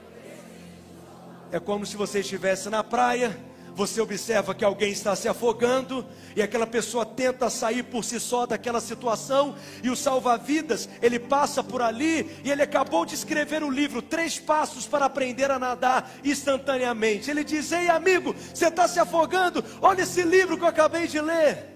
É 1.50 1.58
como 1.58 1.86
se 1.86 1.96
você 1.96 2.20
estivesse 2.20 2.68
na 2.68 2.84
praia 2.84 3.34
você 3.74 4.00
observa 4.00 4.54
que 4.54 4.64
alguém 4.64 4.92
está 4.92 5.16
se 5.16 5.28
afogando 5.28 6.06
e 6.37 6.42
aquela 6.42 6.66
pessoa 6.66 7.06
tenta 7.06 7.48
sair 7.48 7.82
por 7.82 8.04
si 8.04 8.20
só 8.20 8.46
daquela 8.46 8.80
situação 8.80 9.54
e 9.82 9.90
o 9.90 9.96
salva-vidas, 9.96 10.88
ele 11.00 11.18
passa 11.18 11.64
por 11.64 11.80
ali 11.80 12.30
e 12.44 12.50
ele 12.50 12.62
acabou 12.62 13.04
de 13.04 13.14
escrever 13.14 13.62
o 13.62 13.70
livro 13.70 14.02
Três 14.02 14.38
Passos 14.38 14.87
para 14.87 15.06
Aprender 15.06 15.50
a 15.50 15.58
Nadar 15.58 16.11
Instantaneamente. 16.24 17.30
Ele 17.30 17.44
diz: 17.44 17.72
Ei 17.72 17.88
amigo, 17.88 18.35
você 18.54 18.68
está 18.68 18.87
se 18.87 18.98
afogando? 18.98 19.64
Olha 19.80 20.02
esse 20.02 20.22
livro 20.22 20.56
que 20.56 20.64
eu 20.64 20.68
acabei 20.68 21.06
de 21.06 21.20
ler. 21.20 21.70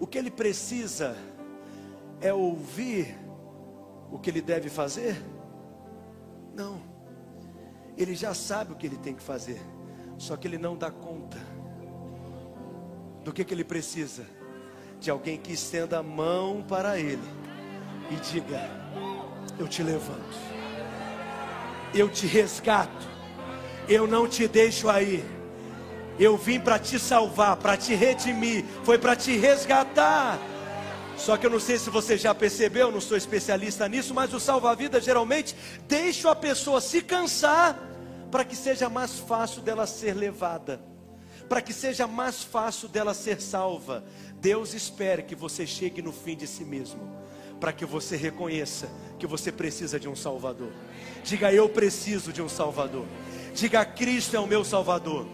O 0.00 0.06
que 0.06 0.18
ele 0.18 0.30
precisa 0.30 1.16
é 2.20 2.32
ouvir 2.32 3.16
o 4.10 4.18
que 4.18 4.30
ele 4.30 4.40
deve 4.40 4.68
fazer? 4.68 5.16
Não, 6.54 6.80
ele 7.96 8.14
já 8.14 8.32
sabe 8.34 8.72
o 8.72 8.76
que 8.76 8.86
ele 8.86 8.96
tem 8.96 9.14
que 9.14 9.22
fazer. 9.22 9.60
Só 10.24 10.38
que 10.38 10.48
ele 10.48 10.56
não 10.56 10.74
dá 10.74 10.90
conta 10.90 11.36
do 13.22 13.30
que, 13.30 13.44
que 13.44 13.52
ele 13.52 13.62
precisa. 13.62 14.24
De 14.98 15.10
alguém 15.10 15.36
que 15.36 15.52
estenda 15.52 15.98
a 15.98 16.02
mão 16.02 16.64
para 16.66 16.98
ele 16.98 17.28
e 18.10 18.14
diga: 18.32 18.58
Eu 19.58 19.68
te 19.68 19.82
levanto, 19.82 20.38
eu 21.92 22.08
te 22.08 22.26
resgato, 22.26 23.06
eu 23.86 24.06
não 24.06 24.26
te 24.26 24.48
deixo 24.48 24.88
aí. 24.88 25.22
Eu 26.18 26.38
vim 26.38 26.58
para 26.58 26.78
te 26.78 26.98
salvar, 26.98 27.58
para 27.58 27.76
te 27.76 27.94
redimir, 27.94 28.64
foi 28.82 28.96
para 28.96 29.14
te 29.14 29.36
resgatar. 29.36 30.38
Só 31.18 31.36
que 31.36 31.44
eu 31.44 31.50
não 31.50 31.60
sei 31.60 31.76
se 31.76 31.90
você 31.90 32.16
já 32.16 32.34
percebeu, 32.34 32.90
não 32.90 33.00
sou 33.00 33.18
especialista 33.18 33.86
nisso, 33.86 34.14
mas 34.14 34.32
o 34.32 34.40
salva-vida 34.40 35.02
geralmente 35.02 35.54
deixa 35.86 36.30
a 36.30 36.34
pessoa 36.34 36.80
se 36.80 37.02
cansar 37.02 37.93
para 38.34 38.44
que 38.44 38.56
seja 38.56 38.88
mais 38.88 39.16
fácil 39.16 39.62
dela 39.62 39.86
ser 39.86 40.12
levada, 40.12 40.80
para 41.48 41.62
que 41.62 41.72
seja 41.72 42.04
mais 42.08 42.42
fácil 42.42 42.88
dela 42.88 43.14
ser 43.14 43.40
salva. 43.40 44.04
Deus 44.40 44.74
espera 44.74 45.22
que 45.22 45.36
você 45.36 45.64
chegue 45.64 46.02
no 46.02 46.10
fim 46.10 46.34
de 46.36 46.44
si 46.44 46.64
mesmo 46.64 47.14
para 47.60 47.72
que 47.72 47.84
você 47.84 48.16
reconheça 48.16 48.90
que 49.20 49.26
você 49.28 49.52
precisa 49.52 50.00
de 50.00 50.08
um 50.08 50.16
Salvador. 50.16 50.72
Diga, 51.22 51.52
eu 51.52 51.68
preciso 51.68 52.32
de 52.32 52.42
um 52.42 52.48
Salvador. 52.48 53.06
Diga, 53.54 53.84
Cristo 53.84 54.34
é 54.34 54.40
o 54.40 54.48
meu 54.48 54.64
Salvador. 54.64 55.28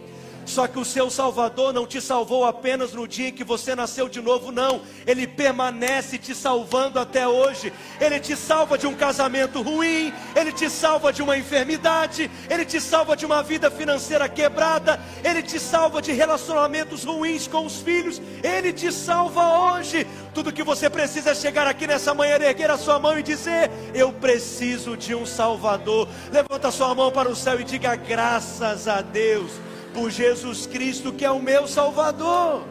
Só 0.51 0.67
que 0.67 0.77
o 0.77 0.83
seu 0.83 1.09
Salvador 1.09 1.71
não 1.71 1.87
te 1.87 2.01
salvou 2.01 2.43
apenas 2.43 2.91
no 2.91 3.07
dia 3.07 3.29
em 3.29 3.31
que 3.31 3.41
você 3.41 3.73
nasceu 3.73 4.09
de 4.09 4.19
novo, 4.19 4.51
não. 4.51 4.81
Ele 5.07 5.25
permanece 5.25 6.17
te 6.17 6.35
salvando 6.35 6.99
até 6.99 7.25
hoje. 7.25 7.71
Ele 8.01 8.19
te 8.19 8.35
salva 8.35 8.77
de 8.77 8.85
um 8.85 8.93
casamento 8.93 9.61
ruim, 9.61 10.13
ele 10.35 10.51
te 10.51 10.69
salva 10.69 11.13
de 11.13 11.23
uma 11.23 11.37
enfermidade, 11.37 12.29
ele 12.49 12.65
te 12.65 12.81
salva 12.81 13.15
de 13.15 13.25
uma 13.25 13.41
vida 13.41 13.71
financeira 13.71 14.27
quebrada, 14.27 14.99
ele 15.23 15.41
te 15.41 15.57
salva 15.57 16.01
de 16.01 16.11
relacionamentos 16.11 17.05
ruins 17.05 17.47
com 17.47 17.65
os 17.65 17.77
filhos. 17.77 18.21
Ele 18.43 18.73
te 18.73 18.91
salva 18.91 19.77
hoje. 19.77 20.05
Tudo 20.33 20.51
que 20.51 20.63
você 20.63 20.89
precisa 20.89 21.31
é 21.31 21.35
chegar 21.35 21.65
aqui 21.65 21.87
nessa 21.87 22.13
manhã, 22.13 22.35
erguer 22.35 22.69
a 22.69 22.77
sua 22.77 22.99
mão 22.99 23.17
e 23.17 23.23
dizer: 23.23 23.71
Eu 23.93 24.11
preciso 24.11 24.97
de 24.97 25.15
um 25.15 25.25
Salvador. 25.25 26.09
Levanta 26.29 26.71
sua 26.71 26.93
mão 26.93 27.09
para 27.09 27.29
o 27.29 27.35
céu 27.37 27.57
e 27.57 27.63
diga: 27.63 27.95
Graças 27.95 28.89
a 28.89 28.99
Deus 28.99 29.70
por 29.93 30.09
Jesus 30.09 30.65
Cristo, 30.65 31.11
que 31.13 31.25
é 31.25 31.31
o 31.31 31.41
meu 31.41 31.67
Salvador. 31.67 32.67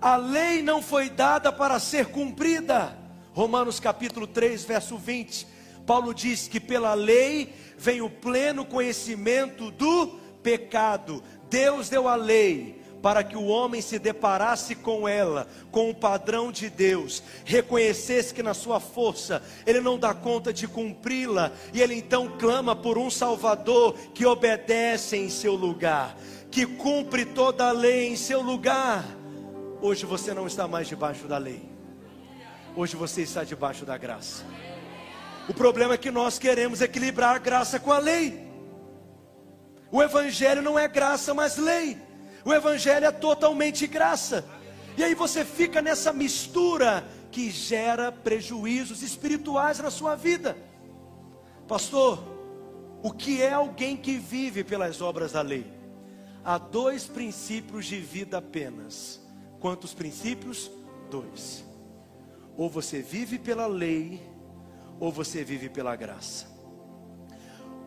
A 0.00 0.16
lei 0.16 0.62
não 0.62 0.80
foi 0.80 1.10
dada 1.10 1.52
para 1.52 1.78
ser 1.78 2.06
cumprida. 2.06 2.96
Romanos 3.32 3.78
capítulo 3.78 4.26
3, 4.26 4.64
verso 4.64 4.96
20. 4.96 5.46
Paulo 5.86 6.14
diz 6.14 6.48
que 6.48 6.58
pela 6.58 6.94
lei 6.94 7.54
vem 7.76 8.00
o 8.00 8.08
pleno 8.08 8.64
conhecimento 8.64 9.70
do 9.70 10.18
pecado. 10.42 11.22
Deus 11.50 11.88
deu 11.88 12.08
a 12.08 12.14
lei 12.14 12.79
para 13.02 13.24
que 13.24 13.36
o 13.36 13.46
homem 13.46 13.80
se 13.80 13.98
deparasse 13.98 14.74
com 14.74 15.08
ela, 15.08 15.48
com 15.70 15.90
o 15.90 15.94
padrão 15.94 16.52
de 16.52 16.68
Deus, 16.68 17.22
reconhecesse 17.44 18.34
que 18.34 18.42
na 18.42 18.54
sua 18.54 18.78
força 18.78 19.42
ele 19.66 19.80
não 19.80 19.98
dá 19.98 20.12
conta 20.12 20.52
de 20.52 20.68
cumpri-la, 20.68 21.52
e 21.72 21.80
ele 21.80 21.94
então 21.94 22.36
clama 22.38 22.76
por 22.76 22.98
um 22.98 23.10
Salvador 23.10 23.94
que 24.14 24.26
obedece 24.26 25.16
em 25.16 25.30
seu 25.30 25.54
lugar, 25.54 26.16
que 26.50 26.66
cumpre 26.66 27.24
toda 27.24 27.68
a 27.68 27.72
lei 27.72 28.08
em 28.08 28.16
seu 28.16 28.42
lugar. 28.42 29.04
Hoje 29.80 30.04
você 30.04 30.34
não 30.34 30.46
está 30.46 30.68
mais 30.68 30.88
debaixo 30.88 31.26
da 31.26 31.38
lei, 31.38 31.62
hoje 32.76 32.96
você 32.96 33.22
está 33.22 33.44
debaixo 33.44 33.86
da 33.86 33.96
graça. 33.96 34.44
O 35.48 35.54
problema 35.54 35.94
é 35.94 35.98
que 35.98 36.10
nós 36.10 36.38
queremos 36.38 36.80
equilibrar 36.80 37.34
a 37.34 37.38
graça 37.38 37.80
com 37.80 37.90
a 37.90 37.98
lei. 37.98 38.48
O 39.90 40.00
Evangelho 40.00 40.62
não 40.62 40.78
é 40.78 40.86
graça, 40.86 41.34
mas 41.34 41.56
lei. 41.56 42.09
O 42.44 42.52
Evangelho 42.52 43.06
é 43.06 43.10
totalmente 43.10 43.86
graça. 43.86 44.44
E 44.96 45.04
aí 45.04 45.14
você 45.14 45.44
fica 45.44 45.80
nessa 45.80 46.12
mistura 46.12 47.06
que 47.30 47.50
gera 47.50 48.10
prejuízos 48.10 49.02
espirituais 49.02 49.78
na 49.78 49.90
sua 49.90 50.16
vida. 50.16 50.56
Pastor, 51.68 52.22
o 53.02 53.12
que 53.12 53.40
é 53.40 53.52
alguém 53.52 53.96
que 53.96 54.18
vive 54.18 54.64
pelas 54.64 55.00
obras 55.00 55.32
da 55.32 55.42
lei? 55.42 55.66
Há 56.44 56.58
dois 56.58 57.06
princípios 57.06 57.86
de 57.86 57.98
vida 57.98 58.38
apenas. 58.38 59.20
Quantos 59.60 59.94
princípios? 59.94 60.70
Dois. 61.10 61.64
Ou 62.56 62.68
você 62.68 63.00
vive 63.00 63.38
pela 63.38 63.66
lei, 63.66 64.20
ou 64.98 65.12
você 65.12 65.44
vive 65.44 65.68
pela 65.68 65.94
graça. 65.96 66.46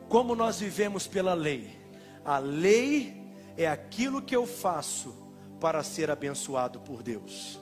Como 0.07 0.35
nós 0.35 0.59
vivemos 0.59 1.07
pela 1.07 1.33
lei? 1.33 1.77
A 2.23 2.37
lei 2.37 3.22
é 3.57 3.67
aquilo 3.67 4.21
que 4.21 4.35
eu 4.35 4.45
faço 4.45 5.13
para 5.59 5.83
ser 5.83 6.11
abençoado 6.11 6.79
por 6.79 7.01
Deus. 7.01 7.59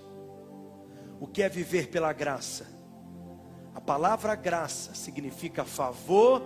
O 1.20 1.28
que 1.28 1.44
é 1.44 1.50
viver 1.50 1.90
pela 1.90 2.12
graça? 2.14 2.66
A 3.76 3.80
palavra 3.80 4.36
graça 4.36 4.94
significa 4.96 5.64
favor 5.64 6.42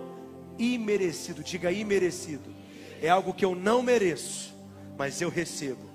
imerecido. 0.58 1.42
Diga 1.42 1.72
imerecido. 1.72 2.54
É 3.00 3.08
algo 3.08 3.32
que 3.32 3.44
eu 3.44 3.54
não 3.54 3.82
mereço, 3.82 4.54
mas 4.96 5.20
eu 5.20 5.28
recebo. 5.28 5.88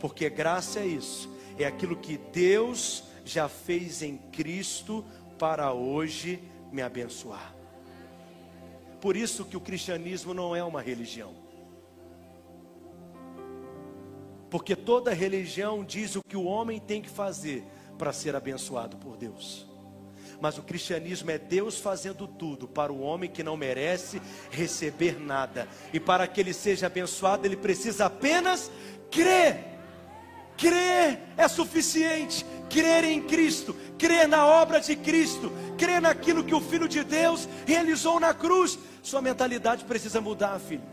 Porque 0.00 0.28
graça 0.30 0.80
é 0.80 0.86
isso. 0.86 1.30
É 1.58 1.66
aquilo 1.66 1.96
que 1.96 2.18
Deus 2.32 3.04
já 3.24 3.48
fez 3.48 4.02
em 4.02 4.16
Cristo 4.16 5.04
para 5.38 5.72
hoje 5.72 6.42
me 6.72 6.82
abençoar. 6.82 7.54
Por 9.00 9.16
isso 9.16 9.44
que 9.44 9.56
o 9.56 9.60
cristianismo 9.60 10.32
não 10.32 10.54
é 10.54 10.62
uma 10.62 10.80
religião. 10.80 11.41
Porque 14.52 14.76
toda 14.76 15.14
religião 15.14 15.82
diz 15.82 16.14
o 16.14 16.22
que 16.22 16.36
o 16.36 16.44
homem 16.44 16.78
tem 16.78 17.00
que 17.00 17.08
fazer 17.08 17.64
para 17.96 18.12
ser 18.12 18.36
abençoado 18.36 18.98
por 18.98 19.16
Deus. 19.16 19.66
Mas 20.42 20.58
o 20.58 20.62
cristianismo 20.62 21.30
é 21.30 21.38
Deus 21.38 21.78
fazendo 21.78 22.28
tudo 22.28 22.68
para 22.68 22.92
o 22.92 23.00
homem 23.00 23.30
que 23.30 23.42
não 23.42 23.56
merece 23.56 24.20
receber 24.50 25.18
nada. 25.18 25.66
E 25.90 25.98
para 25.98 26.26
que 26.26 26.38
ele 26.38 26.52
seja 26.52 26.86
abençoado, 26.86 27.46
ele 27.46 27.56
precisa 27.56 28.04
apenas 28.04 28.70
crer. 29.10 29.64
Crer 30.58 31.18
é 31.34 31.48
suficiente. 31.48 32.44
Crer 32.68 33.04
em 33.04 33.22
Cristo, 33.22 33.74
crer 33.96 34.28
na 34.28 34.44
obra 34.44 34.82
de 34.82 34.94
Cristo, 34.96 35.50
crer 35.78 36.00
naquilo 36.02 36.44
que 36.44 36.54
o 36.54 36.60
Filho 36.60 36.88
de 36.88 37.02
Deus 37.02 37.48
realizou 37.66 38.20
na 38.20 38.34
cruz. 38.34 38.78
Sua 39.02 39.22
mentalidade 39.22 39.86
precisa 39.86 40.20
mudar, 40.20 40.58
filho. 40.58 40.84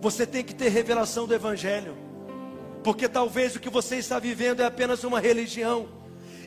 Você 0.00 0.26
tem 0.26 0.42
que 0.42 0.54
ter 0.54 0.68
revelação 0.68 1.24
do 1.24 1.34
Evangelho 1.34 2.07
porque 2.82 3.08
talvez 3.08 3.56
o 3.56 3.60
que 3.60 3.70
você 3.70 3.96
está 3.96 4.18
vivendo 4.18 4.60
é 4.60 4.64
apenas 4.64 5.04
uma 5.04 5.20
religião, 5.20 5.88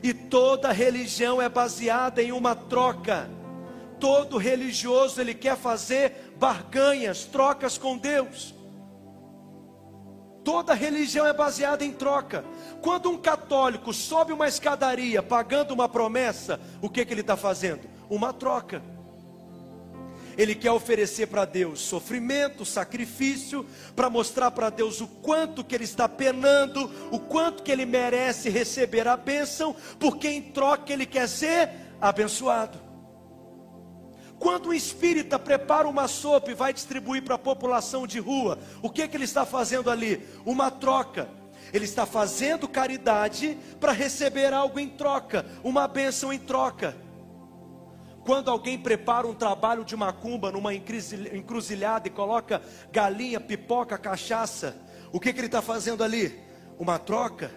e 0.02 0.12
toda 0.12 0.72
religião 0.72 1.40
é 1.40 1.48
baseada 1.48 2.22
em 2.22 2.32
uma 2.32 2.54
troca. 2.54 3.30
Todo 4.00 4.36
religioso 4.36 5.20
ele 5.20 5.32
quer 5.32 5.56
fazer 5.56 6.34
barganhas, 6.36 7.24
trocas 7.24 7.78
com 7.78 7.96
Deus. 7.96 8.52
Toda 10.42 10.74
religião 10.74 11.24
é 11.24 11.32
baseada 11.32 11.84
em 11.84 11.92
troca. 11.92 12.44
Quando 12.80 13.08
um 13.08 13.16
católico 13.16 13.92
sobe 13.92 14.32
uma 14.32 14.48
escadaria 14.48 15.22
pagando 15.22 15.72
uma 15.72 15.88
promessa, 15.88 16.58
o 16.80 16.90
que, 16.90 17.04
que 17.04 17.14
ele 17.14 17.20
está 17.20 17.36
fazendo? 17.36 17.88
Uma 18.10 18.32
troca. 18.32 18.82
Ele 20.36 20.54
quer 20.54 20.70
oferecer 20.70 21.26
para 21.26 21.44
Deus 21.44 21.80
sofrimento, 21.80 22.64
sacrifício, 22.64 23.66
para 23.94 24.10
mostrar 24.10 24.50
para 24.50 24.70
Deus 24.70 25.00
o 25.00 25.06
quanto 25.06 25.64
que 25.64 25.74
ele 25.74 25.84
está 25.84 26.08
penando, 26.08 26.90
o 27.10 27.18
quanto 27.18 27.62
que 27.62 27.70
ele 27.70 27.84
merece 27.84 28.48
receber 28.48 29.06
a 29.06 29.16
bênção, 29.16 29.74
porque 29.98 30.28
em 30.28 30.42
troca 30.42 30.92
ele 30.92 31.06
quer 31.06 31.28
ser 31.28 31.70
abençoado. 32.00 32.92
Quando 34.38 34.70
um 34.70 34.72
espírita 34.72 35.38
prepara 35.38 35.86
uma 35.86 36.08
sopa 36.08 36.50
e 36.50 36.54
vai 36.54 36.72
distribuir 36.72 37.22
para 37.22 37.36
a 37.36 37.38
população 37.38 38.08
de 38.08 38.18
rua, 38.18 38.58
o 38.82 38.90
que, 38.90 39.06
que 39.06 39.16
ele 39.16 39.24
está 39.24 39.46
fazendo 39.46 39.88
ali? 39.88 40.20
Uma 40.44 40.68
troca. 40.68 41.28
Ele 41.72 41.84
está 41.84 42.04
fazendo 42.04 42.66
caridade 42.66 43.56
para 43.78 43.92
receber 43.92 44.52
algo 44.52 44.80
em 44.80 44.88
troca, 44.88 45.46
uma 45.62 45.86
bênção 45.86 46.32
em 46.32 46.40
troca. 46.40 46.96
Quando 48.24 48.50
alguém 48.50 48.78
prepara 48.78 49.26
um 49.26 49.34
trabalho 49.34 49.84
de 49.84 49.96
macumba 49.96 50.52
numa 50.52 50.72
encruzilhada 50.74 52.06
e 52.06 52.10
coloca 52.10 52.62
galinha, 52.92 53.40
pipoca, 53.40 53.98
cachaça, 53.98 54.76
o 55.12 55.18
que, 55.18 55.32
que 55.32 55.40
ele 55.40 55.46
está 55.46 55.60
fazendo 55.60 56.04
ali? 56.04 56.40
Uma 56.78 56.98
troca. 56.98 57.50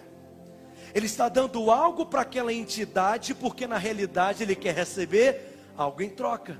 Ele 0.92 1.06
está 1.06 1.28
dando 1.28 1.70
algo 1.70 2.06
para 2.06 2.22
aquela 2.22 2.52
entidade, 2.52 3.34
porque 3.34 3.66
na 3.66 3.78
realidade 3.78 4.42
ele 4.42 4.56
quer 4.56 4.74
receber 4.74 5.56
algo 5.76 6.02
em 6.02 6.08
troca. 6.08 6.58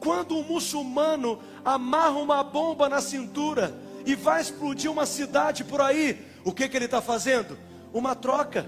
Quando 0.00 0.36
um 0.36 0.42
muçulmano 0.42 1.40
amarra 1.64 2.18
uma 2.18 2.42
bomba 2.42 2.88
na 2.88 3.00
cintura 3.00 3.74
e 4.04 4.14
vai 4.16 4.40
explodir 4.40 4.90
uma 4.90 5.06
cidade 5.06 5.64
por 5.64 5.80
aí, 5.80 6.26
o 6.44 6.52
que, 6.52 6.68
que 6.68 6.76
ele 6.76 6.86
está 6.86 7.00
fazendo? 7.00 7.58
Uma 7.92 8.14
troca 8.14 8.66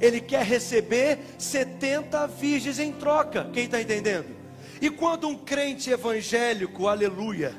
ele 0.00 0.20
quer 0.20 0.44
receber 0.44 1.18
70 1.38 2.26
virgens 2.26 2.78
em 2.78 2.92
troca. 2.92 3.48
Quem 3.52 3.64
está 3.64 3.80
entendendo? 3.80 4.36
E 4.80 4.90
quando 4.90 5.28
um 5.28 5.36
crente 5.36 5.90
evangélico, 5.90 6.86
aleluia, 6.86 7.54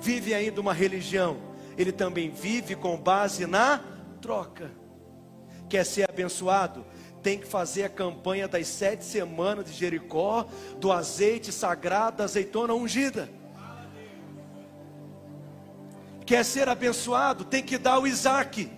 vive 0.00 0.32
ainda 0.32 0.60
uma 0.60 0.72
religião, 0.72 1.36
ele 1.76 1.92
também 1.92 2.30
vive 2.30 2.74
com 2.74 2.96
base 2.96 3.46
na 3.46 3.80
troca. 4.20 4.70
Quer 5.68 5.84
ser 5.84 6.08
abençoado? 6.08 6.84
Tem 7.22 7.38
que 7.38 7.46
fazer 7.46 7.84
a 7.84 7.88
campanha 7.88 8.46
das 8.46 8.68
sete 8.68 9.04
semanas 9.04 9.66
de 9.66 9.72
Jericó, 9.72 10.46
do 10.78 10.92
azeite 10.92 11.52
sagrado, 11.52 12.18
da 12.18 12.24
azeitona 12.24 12.72
ungida. 12.72 13.28
Quer 16.24 16.44
ser 16.44 16.68
abençoado? 16.68 17.44
Tem 17.44 17.62
que 17.62 17.78
dar 17.78 17.98
o 17.98 18.06
Isaac. 18.06 18.70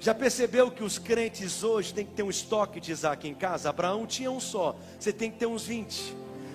Já 0.00 0.14
percebeu 0.14 0.70
que 0.70 0.84
os 0.84 0.98
crentes 0.98 1.62
hoje 1.64 1.92
têm 1.92 2.06
que 2.06 2.12
ter 2.12 2.22
um 2.22 2.30
estoque 2.30 2.80
de 2.80 2.92
Isaac 2.92 3.28
em 3.28 3.34
casa? 3.34 3.68
Abraão 3.68 4.06
tinha 4.06 4.30
um 4.30 4.40
só, 4.40 4.76
você 4.98 5.12
tem 5.12 5.30
que 5.30 5.38
ter 5.38 5.46
uns 5.46 5.64
20, 5.64 6.14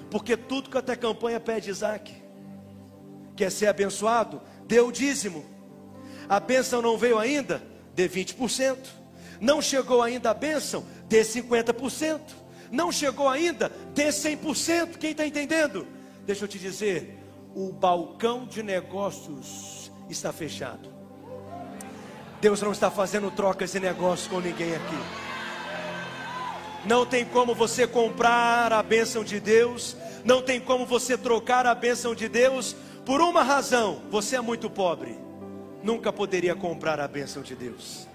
porque 0.09 0.37
tudo 0.37 0.69
que 0.69 0.77
até 0.77 0.95
campanha 0.95 1.39
pede 1.39 1.69
Isaac. 1.69 2.13
Quer 3.35 3.51
ser 3.51 3.67
abençoado? 3.67 4.41
Dê 4.65 4.79
o 4.79 4.91
dízimo. 4.91 5.43
A 6.29 6.39
bênção 6.39 6.81
não 6.81 6.97
veio 6.97 7.17
ainda? 7.17 7.73
dê 7.93 8.09
20%. 8.09 8.77
Não 9.39 9.61
chegou 9.61 10.01
ainda 10.01 10.31
a 10.31 10.33
bênção, 10.33 10.85
dê 11.07 11.21
50%. 11.21 12.19
Não 12.71 12.91
chegou 12.91 13.27
ainda, 13.27 13.71
dê 13.93 14.07
100%. 14.07 14.97
Quem 14.97 15.11
está 15.11 15.25
entendendo? 15.25 15.87
Deixa 16.25 16.45
eu 16.45 16.47
te 16.47 16.57
dizer, 16.57 17.19
o 17.53 17.71
balcão 17.71 18.45
de 18.45 18.63
negócios 18.63 19.91
está 20.09 20.31
fechado. 20.31 20.92
Deus 22.43 22.61
não 22.61 22.73
está 22.73 22.91
fazendo 22.91 23.31
trocas 23.31 23.71
de 23.71 23.79
negócios 23.79 24.27
com 24.27 24.41
ninguém 24.41 24.75
aqui. 24.75 24.99
Não 26.85 27.05
tem 27.05 27.23
como 27.23 27.55
você 27.55 27.87
comprar 27.87 28.73
a 28.73 28.83
bênção 28.83 29.23
de 29.23 29.39
Deus, 29.39 29.95
não 30.25 30.41
tem 30.41 30.59
como 30.59 30.85
você 30.85 31.17
trocar 31.17 31.65
a 31.65 31.73
bênção 31.73 32.13
de 32.13 32.27
Deus 32.27 32.75
por 33.05 33.21
uma 33.21 33.43
razão: 33.43 34.01
você 34.11 34.35
é 34.35 34.41
muito 34.41 34.69
pobre, 34.69 35.17
nunca 35.81 36.11
poderia 36.11 36.53
comprar 36.53 36.99
a 36.99 37.07
bênção 37.07 37.41
de 37.41 37.55
Deus. 37.55 38.09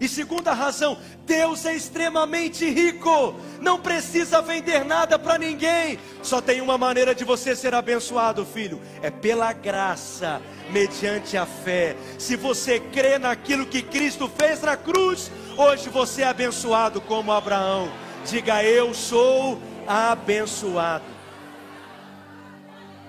E 0.00 0.08
segunda 0.08 0.52
razão, 0.52 0.98
Deus 1.24 1.64
é 1.64 1.74
extremamente 1.74 2.68
rico, 2.68 3.34
não 3.60 3.78
precisa 3.78 4.42
vender 4.42 4.84
nada 4.84 5.18
para 5.18 5.38
ninguém. 5.38 5.98
Só 6.22 6.40
tem 6.40 6.60
uma 6.60 6.76
maneira 6.76 7.14
de 7.14 7.24
você 7.24 7.54
ser 7.54 7.74
abençoado, 7.74 8.44
filho: 8.44 8.80
é 9.02 9.10
pela 9.10 9.52
graça, 9.52 10.42
mediante 10.70 11.36
a 11.36 11.46
fé. 11.46 11.96
Se 12.18 12.36
você 12.36 12.80
crê 12.80 13.18
naquilo 13.18 13.66
que 13.66 13.82
Cristo 13.82 14.30
fez 14.36 14.62
na 14.62 14.76
cruz, 14.76 15.30
hoje 15.56 15.88
você 15.88 16.22
é 16.22 16.26
abençoado 16.26 17.00
como 17.00 17.32
Abraão. 17.32 17.90
Diga: 18.26 18.64
Eu 18.64 18.92
sou 18.92 19.60
abençoado. 19.86 21.04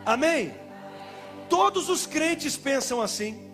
Amém? 0.05 0.53
Todos 1.49 1.89
os 1.89 2.05
crentes 2.05 2.55
pensam 2.55 3.01
assim. 3.01 3.44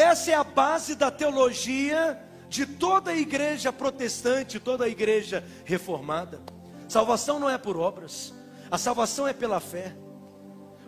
Essa 0.00 0.30
é 0.30 0.34
a 0.34 0.42
base 0.42 0.94
da 0.94 1.10
teologia 1.10 2.18
de 2.48 2.64
toda 2.64 3.10
a 3.10 3.14
igreja 3.14 3.70
protestante, 3.70 4.58
toda 4.58 4.86
a 4.86 4.88
igreja 4.88 5.44
reformada. 5.62 6.40
Salvação 6.88 7.38
não 7.38 7.50
é 7.50 7.58
por 7.58 7.76
obras, 7.76 8.32
a 8.70 8.78
salvação 8.78 9.28
é 9.28 9.34
pela 9.34 9.60
fé. 9.60 9.94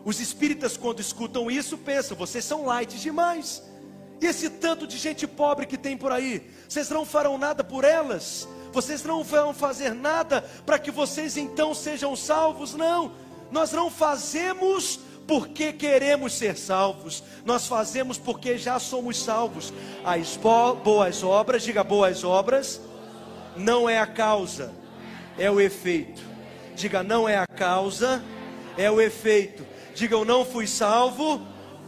Os 0.02 0.18
espíritas, 0.18 0.78
quando 0.78 1.00
escutam 1.00 1.50
isso, 1.50 1.76
pensam: 1.76 2.16
vocês 2.16 2.42
são 2.42 2.64
light 2.64 2.98
demais. 2.98 3.62
E 4.18 4.24
esse 4.24 4.48
tanto 4.48 4.86
de 4.86 4.96
gente 4.96 5.26
pobre 5.26 5.66
que 5.66 5.76
tem 5.76 5.94
por 5.94 6.10
aí, 6.10 6.50
vocês 6.66 6.88
não 6.88 7.04
farão 7.04 7.36
nada 7.36 7.62
por 7.62 7.84
elas, 7.84 8.48
vocês 8.72 9.04
não 9.04 9.22
vão 9.22 9.52
fazer 9.52 9.92
nada 9.92 10.40
para 10.64 10.78
que 10.78 10.90
vocês 10.90 11.36
então 11.36 11.74
sejam 11.74 12.16
salvos, 12.16 12.72
não. 12.72 13.12
Nós 13.50 13.72
não 13.72 13.90
fazemos 13.90 14.98
porque 15.26 15.72
queremos 15.72 16.34
ser 16.34 16.56
salvos, 16.56 17.22
nós 17.44 17.66
fazemos 17.66 18.18
porque 18.18 18.58
já 18.58 18.78
somos 18.78 19.22
salvos. 19.22 19.72
As 20.04 20.38
boas 20.82 21.22
obras, 21.22 21.62
diga 21.62 21.82
boas 21.82 22.24
obras, 22.24 22.80
não 23.56 23.88
é 23.88 23.98
a 23.98 24.06
causa, 24.06 24.72
é 25.38 25.50
o 25.50 25.60
efeito. 25.60 26.22
Diga 26.74 27.02
não 27.02 27.28
é 27.28 27.36
a 27.36 27.46
causa, 27.46 28.22
é 28.76 28.90
o 28.90 29.00
efeito. 29.00 29.66
Diga 29.94 30.14
eu 30.14 30.24
não 30.24 30.44
fui 30.44 30.66
salvo 30.66 31.40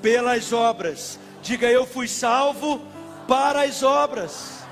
pelas 0.03 0.53
obras. 0.53 1.19
Diga 1.43 1.67
eu 1.71 1.87
fui 1.87 2.09
salvo 2.09 2.83
para 3.27 3.63
as 3.63 3.83
obras. 3.83 4.64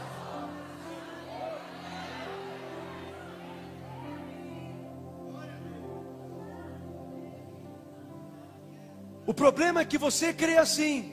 O 9.33 9.35
problema 9.35 9.81
é 9.81 9.85
que 9.87 9.97
você 9.97 10.31
crê 10.31 10.59
assim, 10.59 11.11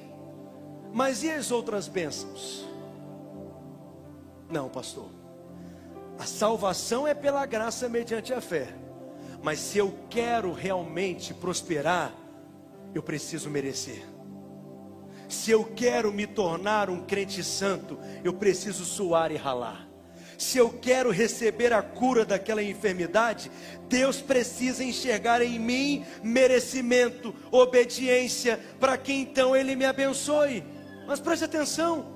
mas 0.92 1.24
e 1.24 1.32
as 1.32 1.52
outras 1.52 1.88
bênçãos? 1.88 2.68
Não, 4.50 4.68
pastor. 4.68 5.10
A 6.18 6.26
salvação 6.26 7.08
é 7.08 7.14
pela 7.14 7.46
graça 7.46 7.88
mediante 7.88 8.34
a 8.34 8.42
fé. 8.42 8.76
Mas 9.42 9.60
se 9.60 9.78
eu 9.78 9.98
quero 10.10 10.52
realmente 10.52 11.34
prosperar, 11.34 12.14
eu 12.94 13.02
preciso 13.02 13.50
merecer. 13.50 14.06
Se 15.30 15.52
eu 15.52 15.64
quero 15.64 16.12
me 16.12 16.28
tornar 16.28 16.90
um 16.90 17.06
crente 17.06 17.42
santo, 17.42 17.98
eu 18.22 18.34
preciso 18.34 18.84
suar 18.84 19.32
e 19.32 19.38
ralar 19.38 19.89
se 20.40 20.58
eu 20.58 20.70
quero 20.70 21.12
receber 21.12 21.74
a 21.74 21.82
cura 21.82 22.24
daquela 22.24 22.64
enfermidade, 22.64 23.52
Deus 23.90 24.22
precisa 24.22 24.82
enxergar 24.82 25.42
em 25.42 25.60
mim 25.60 26.06
merecimento, 26.24 27.36
obediência, 27.52 28.58
para 28.80 28.98
que 28.98 29.12
então 29.12 29.54
Ele 29.54 29.76
me 29.76 29.84
abençoe. 29.84 30.64
Mas 31.06 31.20
preste 31.20 31.44
atenção: 31.44 32.08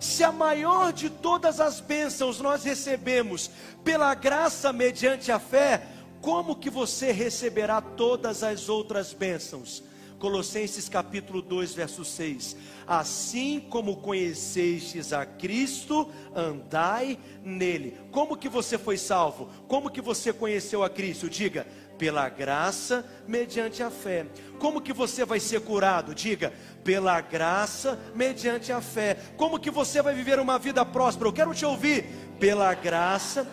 se 0.00 0.24
a 0.24 0.32
maior 0.32 0.90
de 0.90 1.10
todas 1.10 1.60
as 1.60 1.80
bênçãos 1.80 2.40
nós 2.40 2.64
recebemos 2.64 3.50
pela 3.84 4.14
graça 4.14 4.72
mediante 4.72 5.30
a 5.30 5.38
fé, 5.38 5.82
como 6.22 6.56
que 6.56 6.70
você 6.70 7.12
receberá 7.12 7.82
todas 7.82 8.42
as 8.42 8.70
outras 8.70 9.12
bênçãos? 9.12 9.82
Colossenses 10.20 10.86
capítulo 10.86 11.40
2, 11.40 11.72
verso 11.74 12.04
6. 12.04 12.54
Assim 12.86 13.58
como 13.58 13.96
conhecestes 13.96 15.14
a 15.14 15.24
Cristo, 15.24 16.10
andai 16.36 17.18
nele. 17.42 17.96
Como 18.12 18.36
que 18.36 18.48
você 18.48 18.76
foi 18.76 18.98
salvo? 18.98 19.48
Como 19.66 19.90
que 19.90 20.02
você 20.02 20.30
conheceu 20.30 20.84
a 20.84 20.90
Cristo? 20.90 21.30
Diga, 21.30 21.66
pela 21.96 22.28
graça, 22.28 23.04
mediante 23.26 23.82
a 23.82 23.90
fé. 23.90 24.26
Como 24.58 24.82
que 24.82 24.92
você 24.92 25.24
vai 25.24 25.40
ser 25.40 25.62
curado? 25.62 26.14
Diga, 26.14 26.52
pela 26.84 27.18
graça, 27.22 27.98
mediante 28.14 28.70
a 28.72 28.82
fé. 28.82 29.16
Como 29.38 29.58
que 29.58 29.70
você 29.70 30.02
vai 30.02 30.14
viver 30.14 30.38
uma 30.38 30.58
vida 30.58 30.84
próspera? 30.84 31.28
Eu 31.28 31.32
quero 31.32 31.54
te 31.54 31.64
ouvir. 31.64 32.04
Pela 32.38 32.74
graça, 32.74 33.48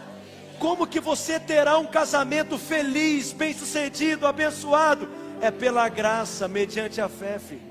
como 0.59 0.86
que 0.86 0.99
você 0.99 1.39
terá 1.39 1.78
um 1.78 1.86
casamento 1.86 2.57
feliz, 2.57 3.32
bem-sucedido, 3.32 4.28
abençoado? 4.28 5.26
É 5.41 5.51
pela 5.51 5.88
graça, 5.89 6.47
mediante 6.47 6.99
a 6.99 7.07
fé, 7.07 7.39
filho. 7.39 7.61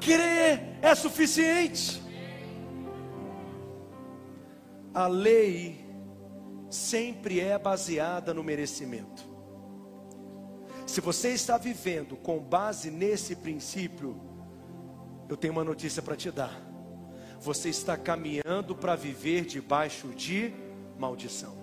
Crer 0.00 0.78
é 0.82 0.94
suficiente. 0.94 2.02
A 4.92 5.06
lei 5.06 5.86
sempre 6.68 7.40
é 7.40 7.58
baseada 7.58 8.34
no 8.34 8.42
merecimento. 8.42 9.30
Se 10.86 11.00
você 11.00 11.30
está 11.30 11.56
vivendo 11.56 12.16
com 12.16 12.38
base 12.38 12.90
nesse 12.90 13.36
princípio, 13.36 14.20
eu 15.28 15.36
tenho 15.36 15.52
uma 15.52 15.64
notícia 15.64 16.02
para 16.02 16.16
te 16.16 16.30
dar. 16.30 16.60
Você 17.40 17.70
está 17.70 17.96
caminhando 17.96 18.74
para 18.74 18.94
viver 18.94 19.44
debaixo 19.44 20.08
de 20.08 20.52
maldição. 20.98 21.61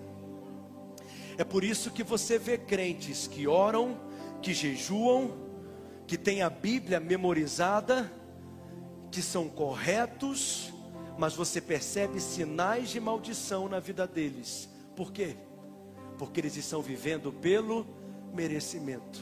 É 1.40 1.44
por 1.44 1.64
isso 1.64 1.90
que 1.90 2.02
você 2.02 2.38
vê 2.38 2.58
crentes 2.58 3.26
que 3.26 3.48
oram, 3.48 3.98
que 4.42 4.52
jejuam, 4.52 5.38
que 6.06 6.18
têm 6.18 6.42
a 6.42 6.50
Bíblia 6.50 7.00
memorizada, 7.00 8.12
que 9.10 9.22
são 9.22 9.48
corretos, 9.48 10.70
mas 11.16 11.34
você 11.34 11.58
percebe 11.58 12.20
sinais 12.20 12.90
de 12.90 13.00
maldição 13.00 13.70
na 13.70 13.80
vida 13.80 14.06
deles. 14.06 14.68
Por 14.94 15.10
quê? 15.12 15.34
Porque 16.18 16.40
eles 16.42 16.56
estão 16.56 16.82
vivendo 16.82 17.32
pelo 17.32 17.86
merecimento. 18.34 19.18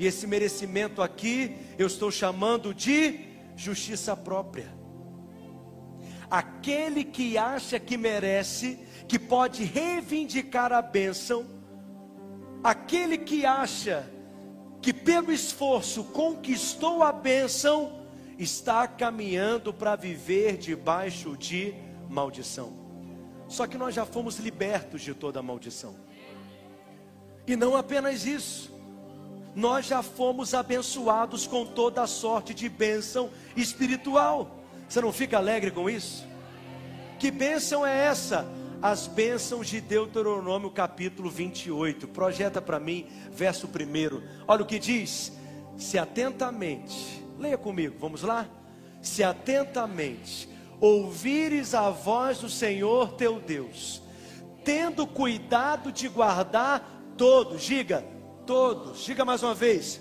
E 0.00 0.04
esse 0.04 0.26
merecimento 0.26 1.00
aqui 1.00 1.56
eu 1.78 1.86
estou 1.86 2.10
chamando 2.10 2.74
de 2.74 3.20
justiça 3.54 4.16
própria. 4.16 4.74
Aquele 6.28 7.04
que 7.04 7.38
acha 7.38 7.78
que 7.78 7.96
merece, 7.96 8.80
que 9.08 9.18
pode 9.18 9.64
reivindicar 9.64 10.72
a 10.72 10.82
bênção, 10.82 11.46
aquele 12.62 13.18
que 13.18 13.46
acha 13.46 14.10
que 14.82 14.92
pelo 14.92 15.32
esforço 15.32 16.04
conquistou 16.04 17.02
a 17.02 17.12
bênção, 17.12 18.04
está 18.38 18.86
caminhando 18.86 19.72
para 19.72 19.96
viver 19.96 20.56
debaixo 20.56 21.36
de 21.36 21.74
maldição. 22.08 22.72
Só 23.48 23.66
que 23.66 23.78
nós 23.78 23.94
já 23.94 24.04
fomos 24.04 24.38
libertos 24.38 25.02
de 25.02 25.14
toda 25.14 25.42
maldição. 25.42 25.94
E 27.46 27.56
não 27.56 27.76
apenas 27.76 28.26
isso, 28.26 28.72
nós 29.54 29.86
já 29.86 30.02
fomos 30.02 30.52
abençoados 30.52 31.46
com 31.46 31.64
toda 31.64 32.02
a 32.02 32.06
sorte 32.06 32.52
de 32.52 32.68
bênção 32.68 33.30
espiritual. 33.56 34.50
Você 34.88 35.00
não 35.00 35.12
fica 35.12 35.38
alegre 35.38 35.70
com 35.70 35.88
isso? 35.88 36.26
Que 37.18 37.30
bênção 37.30 37.86
é 37.86 38.06
essa? 38.06 38.46
As 38.80 39.06
bênçãos 39.06 39.68
de 39.68 39.80
Deuteronômio 39.80 40.70
capítulo 40.70 41.30
28. 41.30 42.08
Projeta 42.08 42.60
para 42.60 42.78
mim, 42.78 43.06
verso 43.30 43.66
1. 43.66 44.22
Olha 44.46 44.62
o 44.62 44.66
que 44.66 44.78
diz: 44.78 45.32
Se 45.76 45.98
atentamente, 45.98 47.22
leia 47.38 47.58
comigo, 47.58 47.96
vamos 47.98 48.22
lá? 48.22 48.46
Se 49.00 49.22
atentamente 49.22 50.48
ouvires 50.80 51.74
a 51.74 51.90
voz 51.90 52.38
do 52.38 52.48
Senhor 52.48 53.12
teu 53.12 53.40
Deus, 53.40 54.02
tendo 54.64 55.06
cuidado 55.06 55.90
de 55.90 56.08
guardar 56.08 57.14
todos, 57.16 57.62
diga, 57.62 58.04
todos, 58.46 59.04
diga 59.04 59.24
mais 59.24 59.42
uma 59.42 59.54
vez, 59.54 60.00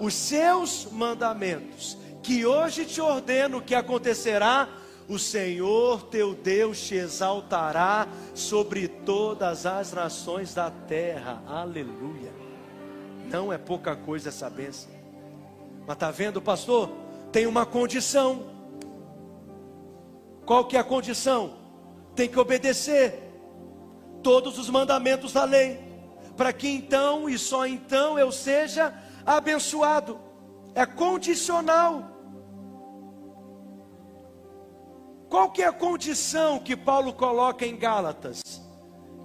os 0.00 0.14
seus 0.14 0.86
mandamentos 0.92 1.98
que 2.22 2.44
hoje 2.44 2.84
te 2.84 3.00
ordeno 3.00 3.62
que 3.62 3.74
acontecerá, 3.74 4.68
o 5.08 5.18
Senhor 5.18 6.02
teu 6.04 6.34
Deus 6.34 6.80
te 6.80 6.96
exaltará 6.96 8.08
sobre 8.34 8.88
todas 8.88 9.64
as 9.64 9.92
nações 9.92 10.52
da 10.52 10.70
terra. 10.70 11.42
Aleluia. 11.46 12.32
Não 13.30 13.52
é 13.52 13.58
pouca 13.58 13.94
coisa 13.94 14.28
essa 14.30 14.50
bênção. 14.50 14.90
Mas 15.86 15.94
está 15.96 16.10
vendo, 16.10 16.42
pastor? 16.42 16.90
Tem 17.30 17.46
uma 17.46 17.64
condição. 17.64 18.46
Qual 20.44 20.64
que 20.64 20.76
é 20.76 20.80
a 20.80 20.84
condição? 20.84 21.54
Tem 22.14 22.28
que 22.28 22.38
obedecer 22.38 23.22
todos 24.22 24.58
os 24.58 24.68
mandamentos 24.68 25.32
da 25.32 25.44
lei, 25.44 25.78
para 26.36 26.52
que 26.52 26.68
então 26.68 27.28
e 27.28 27.38
só 27.38 27.66
então 27.66 28.18
eu 28.18 28.32
seja 28.32 28.92
abençoado. 29.24 30.18
É 30.74 30.84
condicional. 30.84 32.15
Qual 35.28 35.50
que 35.50 35.62
é 35.62 35.66
a 35.66 35.72
condição 35.72 36.58
que 36.58 36.76
Paulo 36.76 37.12
coloca 37.12 37.66
em 37.66 37.76
Gálatas? 37.76 38.42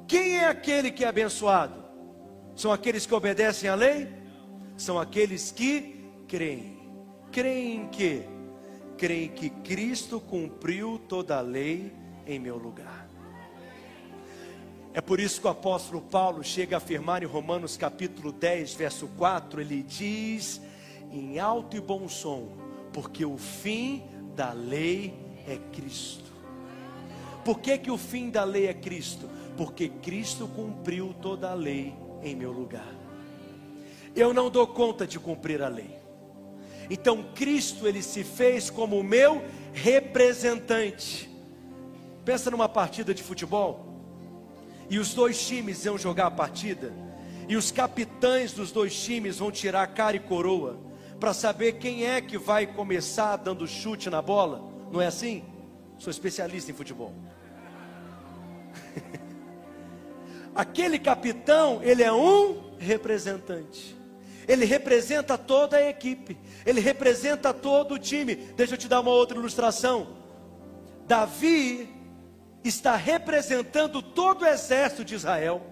Quem 0.08 0.38
é 0.38 0.48
aquele 0.48 0.92
que 0.92 1.06
é 1.06 1.08
abençoado? 1.08 1.82
São 2.56 2.72
aqueles 2.72 3.06
que 3.06 3.14
obedecem 3.14 3.70
à 3.70 3.76
lei? 3.76 4.10
São 4.76 5.00
aqueles 5.00 5.52
que 5.52 6.12
creem. 6.28 6.80
Creem 7.32 7.76
em 7.76 7.88
quê? 7.88 8.24
Creem 8.98 9.30
que 9.30 9.50
Cristo 9.50 10.20
cumpriu 10.20 11.00
toda 11.08 11.38
a 11.38 11.42
lei 11.42 11.94
em 12.26 12.40
meu 12.40 12.58
lugar. 12.58 13.10
É 14.94 15.00
por 15.00 15.22
isso 15.22 15.40
que 15.40 15.48
o 15.48 15.50
apóstolo 15.50 16.02
Paulo 16.02 16.44
chega 16.44 16.76
a 16.76 16.78
afirmar 16.78 17.24
em 17.24 17.26
Romanos 17.26 17.78
capítulo 17.78 18.32
10, 18.32 18.74
verso 18.74 19.08
4, 19.18 19.62
ele 19.62 19.82
diz 19.82 20.60
em 21.10 21.40
alto 21.40 21.78
e 21.78 21.80
bom 21.80 22.10
som, 22.10 22.50
porque 22.92 23.24
o 23.24 23.38
fim 23.38 24.04
da 24.36 24.52
lei 24.52 25.14
é 25.14 25.31
Cristo. 25.72 26.32
Por 27.44 27.60
que, 27.60 27.78
que 27.78 27.92
o 27.92 27.98
fim 27.98 28.30
da 28.30 28.44
lei 28.44 28.68
é 28.68 28.74
Cristo? 28.74 29.30
Porque 29.58 29.90
Cristo 29.90 30.48
cumpriu 30.48 31.16
toda 31.22 31.50
a 31.50 31.54
lei 31.54 31.94
em 32.22 32.36
meu 32.36 32.52
lugar. 32.52 32.94
Eu 34.16 34.34
não 34.34 34.50
dou 34.50 34.68
conta 34.68 35.08
de 35.08 35.20
cumprir 35.20 35.62
a 35.62 35.68
lei. 35.68 35.98
Então 36.90 37.24
Cristo 37.34 37.88
ele 37.88 38.02
se 38.02 38.24
fez 38.24 38.70
como 38.70 39.00
o 39.00 39.04
meu 39.04 39.42
representante. 39.74 41.30
Pensa 42.26 42.52
numa 42.52 42.70
partida 42.70 43.14
de 43.14 43.24
futebol 43.24 43.88
e 44.90 45.00
os 45.00 45.14
dois 45.14 45.48
times 45.48 45.86
iam 45.86 45.98
jogar 45.98 46.28
a 46.28 46.32
partida 46.32 46.94
e 47.48 47.56
os 47.56 47.72
capitães 47.72 48.54
dos 48.54 48.72
dois 48.72 48.94
times 48.94 49.40
vão 49.40 49.52
tirar 49.52 49.88
cara 49.88 50.16
e 50.16 50.20
coroa 50.20 50.80
para 51.20 51.34
saber 51.34 51.74
quem 51.74 52.06
é 52.06 52.22
que 52.22 52.38
vai 52.38 52.66
começar 52.66 53.38
dando 53.38 53.68
chute 53.68 54.10
na 54.10 54.22
bola. 54.22 54.71
Não 54.92 55.02
é 55.02 55.08
assim? 55.08 55.44
Sou 55.98 56.12
especialista 56.12 56.72
em 56.72 56.74
futebol. 56.74 57.14
Aquele 60.54 61.00
capitão, 61.00 61.82
ele 61.82 62.04
é 62.04 62.12
um 62.12 62.76
representante. 62.78 63.96
Ele 64.48 64.66
representa 64.66 65.38
toda 65.38 65.78
a 65.78 65.90
equipe. 65.90 66.38
Ele 66.66 66.82
representa 66.82 67.54
todo 67.54 67.94
o 67.94 68.00
time. 68.00 68.36
Deixa 68.36 68.74
eu 68.74 68.78
te 68.78 68.88
dar 68.88 69.00
uma 69.00 69.12
outra 69.12 69.38
ilustração. 69.38 70.18
Davi 71.08 71.90
está 72.64 72.96
representando 72.96 74.02
todo 74.02 74.42
o 74.42 74.48
exército 74.48 75.06
de 75.06 75.16
Israel. 75.16 75.71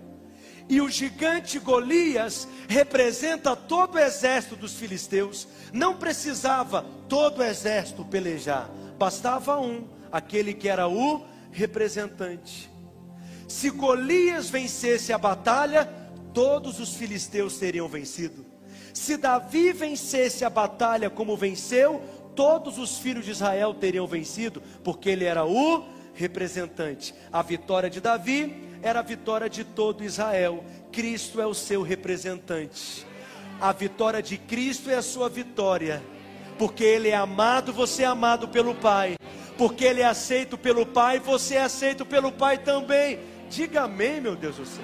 E 0.69 0.79
o 0.79 0.87
gigante 0.87 1.57
Golias 1.57 2.47
representa 2.67 3.55
todo 3.55 3.95
o 3.95 3.99
exército 3.99 4.55
dos 4.55 4.75
filisteus. 4.75 5.47
Não 5.73 5.95
precisava 5.95 6.85
todo 7.09 7.39
o 7.39 7.43
exército 7.43 8.05
pelejar, 8.05 8.69
bastava 8.97 9.59
um, 9.59 9.87
aquele 10.11 10.53
que 10.53 10.69
era 10.69 10.87
o 10.87 11.25
representante. 11.51 12.69
Se 13.47 13.71
Golias 13.71 14.47
vencesse 14.47 15.11
a 15.11 15.17
batalha, 15.17 15.91
todos 16.35 16.79
os 16.79 16.93
filisteus 16.93 17.57
teriam 17.57 17.87
vencido. 17.87 18.45
Se 18.93 19.17
Davi 19.17 19.73
vencesse 19.73 20.45
a 20.45 20.49
batalha 20.51 21.09
como 21.09 21.35
venceu, 21.35 21.99
todos 22.35 22.77
os 22.77 22.99
filhos 22.99 23.25
de 23.25 23.31
Israel 23.31 23.73
teriam 23.73 24.05
vencido, 24.05 24.61
porque 24.83 25.09
ele 25.09 25.25
era 25.25 25.45
o 25.45 25.83
representante. 26.13 27.15
A 27.31 27.41
vitória 27.41 27.89
de 27.89 27.99
Davi 27.99 28.68
era 28.81 28.99
a 28.99 29.03
vitória 29.03 29.49
de 29.49 29.63
todo 29.63 30.03
Israel. 30.03 30.63
Cristo 30.91 31.41
é 31.41 31.45
o 31.45 31.53
seu 31.53 31.81
representante. 31.81 33.05
A 33.59 33.71
vitória 33.71 34.21
de 34.21 34.37
Cristo 34.37 34.89
é 34.89 34.95
a 34.95 35.01
sua 35.01 35.27
vitória 35.27 36.01
porque 36.59 36.83
ele 36.83 37.07
é 37.07 37.15
amado, 37.15 37.71
você 37.71 38.03
é 38.03 38.05
amado 38.05 38.49
pelo 38.49 38.75
Pai, 38.75 39.15
porque 39.57 39.85
ele 39.85 40.01
é 40.01 40.05
aceito 40.05 40.57
pelo 40.57 40.85
Pai, 40.85 41.17
você 41.17 41.55
é 41.55 41.61
aceito 41.61 42.05
pelo 42.05 42.33
Pai 42.33 42.57
também. 42.57 43.17
Diga 43.49 43.83
amém, 43.83 44.19
meu 44.19 44.35
Deus 44.35 44.57
do 44.57 44.65
céu. 44.65 44.83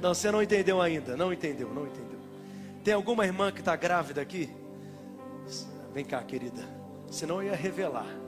Não, 0.00 0.14
você 0.14 0.30
não 0.30 0.40
entendeu 0.40 0.80
ainda, 0.80 1.16
não 1.16 1.32
entendeu, 1.32 1.74
não 1.74 1.86
entendeu. 1.86 2.20
Tem 2.84 2.94
alguma 2.94 3.26
irmã 3.26 3.50
que 3.50 3.58
está 3.58 3.74
grávida 3.74 4.20
aqui? 4.20 4.48
Vem 5.92 6.04
cá, 6.04 6.22
querida, 6.22 6.62
senão 7.10 7.42
eu 7.42 7.48
ia 7.48 7.56
revelar. 7.56 8.23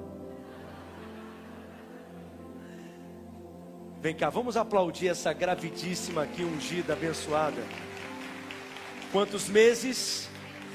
Vem 4.00 4.14
cá, 4.14 4.30
vamos 4.30 4.56
aplaudir 4.56 5.08
essa 5.08 5.32
gravidíssima 5.32 6.24
aqui, 6.24 6.44
ungida, 6.44 6.92
abençoada. 6.92 7.62
Quantos 9.10 9.48
meses? 9.48 10.28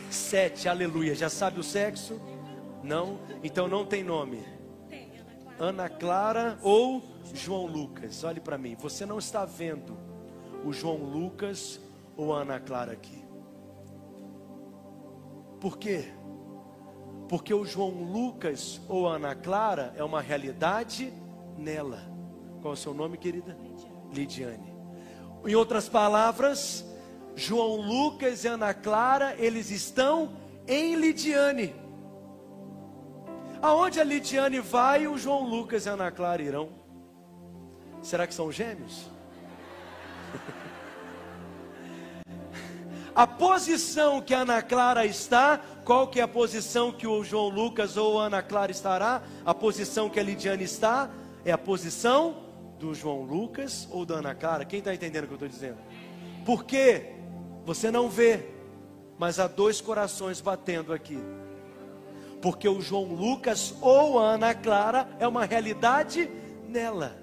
Sete, 0.10 0.68
aleluia. 0.68 1.14
Já 1.14 1.30
sabe 1.30 1.60
o 1.60 1.64
sexo? 1.64 2.20
Não? 2.84 3.20
Então 3.44 3.68
não 3.68 3.86
tem 3.86 4.04
nome. 4.04 4.44
Ana 5.60 5.88
Clara 5.88 6.58
ou 6.64 7.04
João 7.34 7.68
Lucas. 7.68 8.24
Olhe 8.24 8.42
para 8.42 8.58
mim. 8.58 8.76
Você 8.80 9.06
não 9.06 9.20
está 9.20 9.46
vendo 9.46 9.96
o 10.66 10.74
João 10.74 10.98
Lucas 10.98 11.80
ou 12.18 12.34
a 12.34 12.42
Ana 12.42 12.60
Clara 12.60 12.94
aqui. 12.94 13.24
Por 15.60 15.78
quê? 15.78 16.06
Porque 17.30 17.54
o 17.54 17.64
João 17.64 17.90
Lucas 17.90 18.82
ou 18.90 19.08
a 19.08 19.16
Ana 19.16 19.36
Clara 19.36 19.94
é 19.96 20.04
uma 20.04 20.20
realidade 20.20 21.14
nela. 21.56 22.11
Qual 22.62 22.74
é 22.74 22.78
o 22.78 22.78
seu 22.78 22.94
nome, 22.94 23.18
querida? 23.18 23.58
Lidiane. 24.14 24.72
Em 25.44 25.56
outras 25.56 25.90
palavras, 25.90 26.86
João 27.36 27.82
Lucas 27.82 28.44
e 28.44 28.48
Ana 28.48 28.72
Clara, 28.72 29.36
eles 29.40 29.72
estão 29.72 30.34
em 30.68 30.94
Lidiane. 30.96 31.74
Aonde 33.62 34.00
a 34.00 34.04
Lidiane 34.04 34.60
vai, 34.60 35.08
o 35.08 35.18
João 35.18 35.48
Lucas 35.48 35.88
e 35.88 35.90
a 35.90 35.94
Ana 35.94 36.12
Clara 36.12 36.44
irão. 36.44 36.70
Será 38.04 38.28
que 38.28 38.34
são 38.34 38.52
gêmeos? 38.52 39.10
a 43.16 43.26
posição 43.26 44.22
que 44.22 44.36
a 44.36 44.42
Ana 44.42 44.62
Clara 44.62 45.04
está, 45.04 45.60
qual 45.84 46.08
que 46.08 46.20
é 46.20 46.24
a 46.24 46.28
posição 46.28 46.92
que 46.92 47.08
o 47.08 47.24
João 47.24 47.50
Lucas 47.50 47.98
ou 47.98 48.20
a 48.20 48.26
Ana 48.26 48.44
Clara 48.44 48.72
estará? 48.72 49.24
A 49.44 49.54
posição 49.54 50.12
que 50.12 50.20
a 50.20 50.24
Lidiane 50.24 50.64
está 50.64 51.10
é 51.44 51.52
a 51.52 51.58
posição 51.58 52.51
do 52.82 52.96
João 52.96 53.22
Lucas 53.22 53.88
ou 53.92 54.06
da 54.06 54.16
Ana 54.16 54.34
Clara? 54.34 54.66
Quem 54.66 54.80
está 54.80 54.94
entendendo 54.94 55.26
o 55.26 55.28
que 55.28 55.34
eu 55.34 55.36
estou 55.36 55.48
dizendo? 55.48 55.78
Por 56.44 56.66
quê? 56.66 57.14
Você 57.64 57.92
não 57.92 58.10
vê, 58.10 58.48
mas 59.20 59.40
há 59.40 59.48
dois 59.48 59.80
corações 59.80 60.42
batendo 60.42 60.92
aqui. 60.92 61.20
Porque 62.42 62.68
o 62.68 62.82
João 62.82 63.14
Lucas 63.14 63.76
ou 63.82 64.18
a 64.18 64.32
Ana 64.32 64.56
Clara 64.56 65.08
é 65.20 65.28
uma 65.28 65.46
realidade 65.46 66.28
nela. 66.68 67.16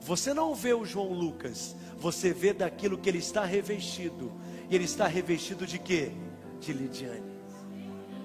Você 0.00 0.32
não 0.32 0.54
vê 0.54 0.72
o 0.72 0.86
João 0.86 1.12
Lucas, 1.12 1.76
você 1.98 2.32
vê 2.32 2.54
daquilo 2.54 2.96
que 2.96 3.10
ele 3.10 3.18
está 3.18 3.44
revestido. 3.44 4.32
E 4.70 4.74
ele 4.74 4.84
está 4.84 5.06
revestido 5.06 5.66
de 5.66 5.78
quê? 5.78 6.10
De 6.58 6.72
Lidiane. 6.72 7.30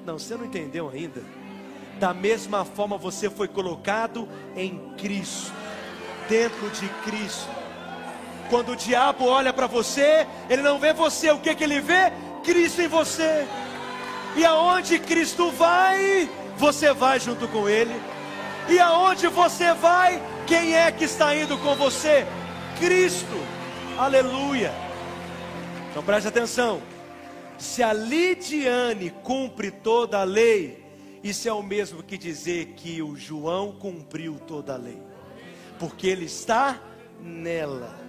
Não, 0.06 0.18
você 0.18 0.38
não 0.38 0.46
entendeu 0.46 0.88
ainda? 0.88 1.22
Da 2.00 2.14
mesma 2.14 2.64
forma 2.64 2.98
você 2.98 3.30
foi 3.30 3.48
colocado 3.50 4.28
em 4.56 4.94
Cristo, 4.96 5.52
dentro 6.28 6.70
de 6.70 6.88
Cristo. 7.04 7.50
Quando 8.50 8.74
o 8.74 8.76
diabo 8.76 9.26
olha 9.26 9.52
para 9.52 9.68
você, 9.68 10.28
ele 10.50 10.62
não 10.62 10.80
vê 10.80 10.94
você, 10.94 11.32
o 11.32 11.40
que, 11.40 11.56
que 11.56 11.64
ele 11.64 11.82
vê? 11.82 12.12
Cristo 12.44 12.82
em 12.82 12.88
você. 12.88 13.48
E 14.36 14.46
aonde 14.46 15.00
Cristo 15.00 15.52
vai, 15.52 16.30
você 16.58 16.94
vai 16.94 17.20
junto 17.20 17.48
com 17.48 17.68
ele. 17.68 17.96
E 18.70 18.80
aonde 18.80 19.28
você 19.28 19.74
vai, 19.74 20.22
quem 20.46 20.76
é 20.76 20.92
que 20.92 21.06
está 21.06 21.36
indo 21.36 21.58
com 21.58 21.76
você? 21.76 22.26
Cristo. 22.80 23.38
Aleluia. 23.98 24.74
Então 25.90 26.04
preste 26.04 26.28
atenção. 26.28 26.82
Se 27.58 27.82
a 27.82 27.94
Lidiane 27.94 29.12
cumpre 29.24 29.72
toda 29.72 30.20
a 30.20 30.24
lei, 30.24 30.84
isso 31.24 31.48
é 31.48 31.54
o 31.54 31.64
mesmo 31.64 32.04
que 32.04 32.18
dizer 32.18 32.74
que 32.76 33.02
o 33.02 33.16
João 33.16 33.72
cumpriu 33.72 34.38
toda 34.46 34.74
a 34.74 34.78
lei, 34.78 35.02
porque 35.80 36.08
ele 36.08 36.26
está 36.26 36.82
nela. 37.22 38.00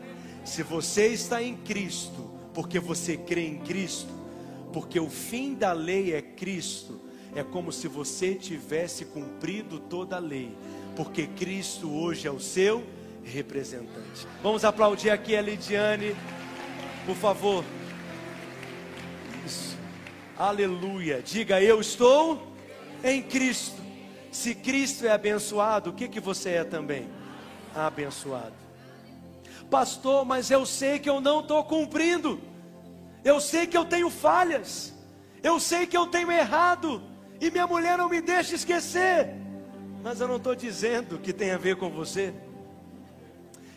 Se 0.45 0.63
você 0.63 1.09
está 1.09 1.43
em 1.43 1.57
Cristo, 1.57 2.31
porque 2.55 2.79
você 2.79 3.17
crê 3.17 3.47
em 3.47 3.59
Cristo, 3.59 4.13
porque 4.73 5.01
o 5.01 5.09
fim 5.09 5.55
da 5.55 5.73
lei 5.73 6.15
é 6.15 6.23
Cristo, 6.23 7.01
é 7.35 7.43
como 7.43 7.73
se 7.73 7.89
você 7.89 8.35
tivesse 8.35 9.05
cumprido 9.07 9.79
toda 9.79 10.17
a 10.17 10.21
lei, 10.21 10.57
porque 10.95 11.27
Cristo 11.27 11.93
hoje 11.93 12.27
é 12.27 12.31
o 12.31 12.41
seu 12.41 12.85
representante. 13.25 14.27
Vamos 14.43 14.65
aplaudir 14.65 15.11
aqui 15.11 15.37
a 15.37 15.43
Lidiane, 15.43 16.15
por 17.05 17.17
favor. 17.17 17.65
Isso. 19.45 19.77
Aleluia. 20.39 21.21
Diga 21.23 21.61
eu 21.61 21.81
estou 21.81 22.53
em 23.03 23.23
Cristo. 23.23 23.83
Se 24.31 24.55
Cristo 24.55 25.07
é 25.07 25.11
abençoado, 25.11 25.91
o 25.91 25.93
que 25.93 26.09
que 26.09 26.21
você 26.21 26.51
é 26.51 26.65
também? 26.65 27.09
Abençoado. 27.77 28.55
Pastor, 29.71 30.25
mas 30.25 30.51
eu 30.51 30.65
sei 30.65 30.99
que 30.99 31.11
eu 31.11 31.21
não 31.21 31.41
estou 31.41 31.63
cumprindo. 31.65 32.41
Eu 33.23 33.41
sei 33.41 33.67
que 33.67 33.77
eu 33.77 33.85
tenho 33.85 34.09
falhas. 34.09 34.95
Eu 35.43 35.61
sei 35.61 35.87
que 35.87 35.97
eu 35.97 36.07
tenho 36.07 36.31
errado. 36.33 37.03
E 37.41 37.51
minha 37.51 37.67
mulher 37.67 37.99
não 37.99 38.09
me 38.09 38.21
deixa 38.21 38.55
esquecer. 38.55 39.35
Mas 40.03 40.21
eu 40.21 40.29
não 40.29 40.37
estou 40.37 40.55
dizendo 40.55 41.19
que 41.19 41.33
tem 41.33 41.51
a 41.51 41.59
ver 41.59 41.77
com 41.77 41.91
você. 41.91 42.33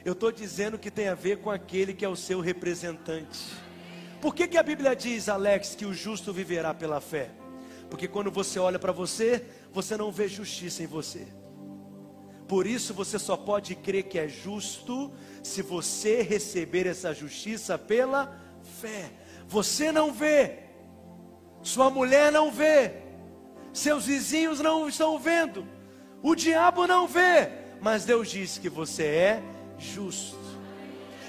Eu 0.06 0.14
estou 0.14 0.32
dizendo 0.32 0.78
que 0.78 0.89
tem 0.89 1.10
a 1.10 1.16
ver 1.16 1.39
com 1.39 1.50
aquele 1.50 1.93
que 1.93 2.06
é 2.06 2.10
o 2.10 2.16
seu 2.16 2.39
representante. 2.39 3.39
Por 4.22 4.34
que, 4.34 4.47
que 4.47 4.58
a 4.58 4.64
Bíblia 4.64 4.95
diz, 4.95 5.28
Alex, 5.28 5.76
que 5.76 5.86
o 5.86 5.93
justo 5.93 6.32
viverá 6.32 6.74
pela 6.74 7.02
fé? 7.02 7.30
Porque 7.89 8.08
quando 8.08 8.32
você 8.32 8.60
olha 8.60 8.78
para 8.78 8.91
você, 8.91 9.43
você 9.74 9.97
não 9.97 10.12
vê 10.12 10.28
justiça 10.28 10.84
em 10.84 10.88
você. 10.88 11.28
Por 12.50 12.66
isso 12.66 12.93
você 12.93 13.20
só 13.20 13.38
pode 13.38 13.76
crer 13.76 14.04
que 14.04 14.18
é 14.18 14.28
justo 14.28 15.14
se 15.43 15.62
você 15.62 16.24
receber 16.24 16.88
essa 16.88 17.14
justiça 17.14 17.78
pela 17.78 18.36
fé. 18.82 19.12
Você 19.47 19.91
não 19.91 20.12
vê, 20.12 20.58
sua 21.62 21.89
mulher 21.89 22.32
não 22.32 22.52
vê, 22.52 22.93
seus 23.72 24.08
vizinhos 24.08 24.60
não 24.60 24.89
estão 24.89 25.20
vendo, 25.20 25.66
o 26.24 26.34
diabo 26.34 26.88
não 26.88 27.08
vê, 27.08 27.52
mas 27.80 28.04
Deus 28.04 28.30
diz 28.30 28.58
que 28.58 28.68
você 28.68 29.04
é 29.04 29.43
justo. 29.78 30.38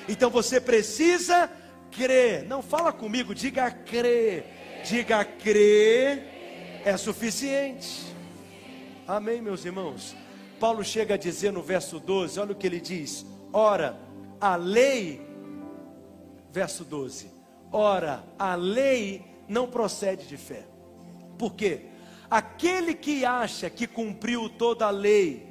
Então 0.09 0.31
você 0.31 0.61
precisa 0.61 1.51
crer. 1.91 2.45
Não 2.45 2.63
fala 2.63 2.93
comigo, 2.93 3.35
diga 3.35 3.71
crer. 3.71 4.83
Diga 4.89 5.25
crer 5.25 6.81
é 6.83 6.97
suficiente. 6.97 8.07
Amém, 9.07 9.43
meus 9.43 9.67
irmãos. 9.67 10.17
Paulo 10.61 10.85
chega 10.85 11.15
a 11.15 11.17
dizer 11.17 11.51
no 11.51 11.63
verso 11.63 11.99
12, 11.99 12.39
olha 12.39 12.53
o 12.53 12.55
que 12.55 12.67
ele 12.67 12.83
diz: 12.83 13.25
Ora, 13.51 13.99
a 14.39 14.57
lei, 14.57 15.27
verso 16.53 16.85
12, 16.85 17.31
ora, 17.73 18.23
a 18.39 18.55
lei 18.55 19.25
não 19.49 19.67
procede 19.67 20.27
de 20.27 20.37
fé. 20.37 20.67
Por 21.39 21.55
quê? 21.55 21.87
Aquele 22.31 22.95
que 22.95 23.25
acha 23.25 23.71
que 23.71 23.87
cumpriu 23.87 24.51
toda 24.51 24.87
a 24.87 24.91
lei, 24.91 25.49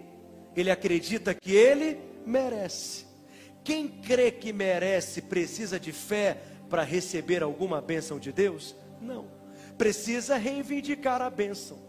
ele 0.55 0.69
acredita 0.69 1.33
que 1.33 1.53
ele 1.53 1.99
merece. 2.23 3.07
Quem 3.63 3.87
crê 3.87 4.31
que 4.31 4.53
merece 4.53 5.23
precisa 5.23 5.79
de 5.79 5.91
fé 5.91 6.37
para 6.69 6.83
receber 6.83 7.41
alguma 7.41 7.81
bênção 7.81 8.19
de 8.19 8.31
Deus? 8.31 8.75
Não. 9.01 9.25
Precisa 9.75 10.37
reivindicar 10.37 11.19
a 11.19 11.31
bênção. 11.31 11.79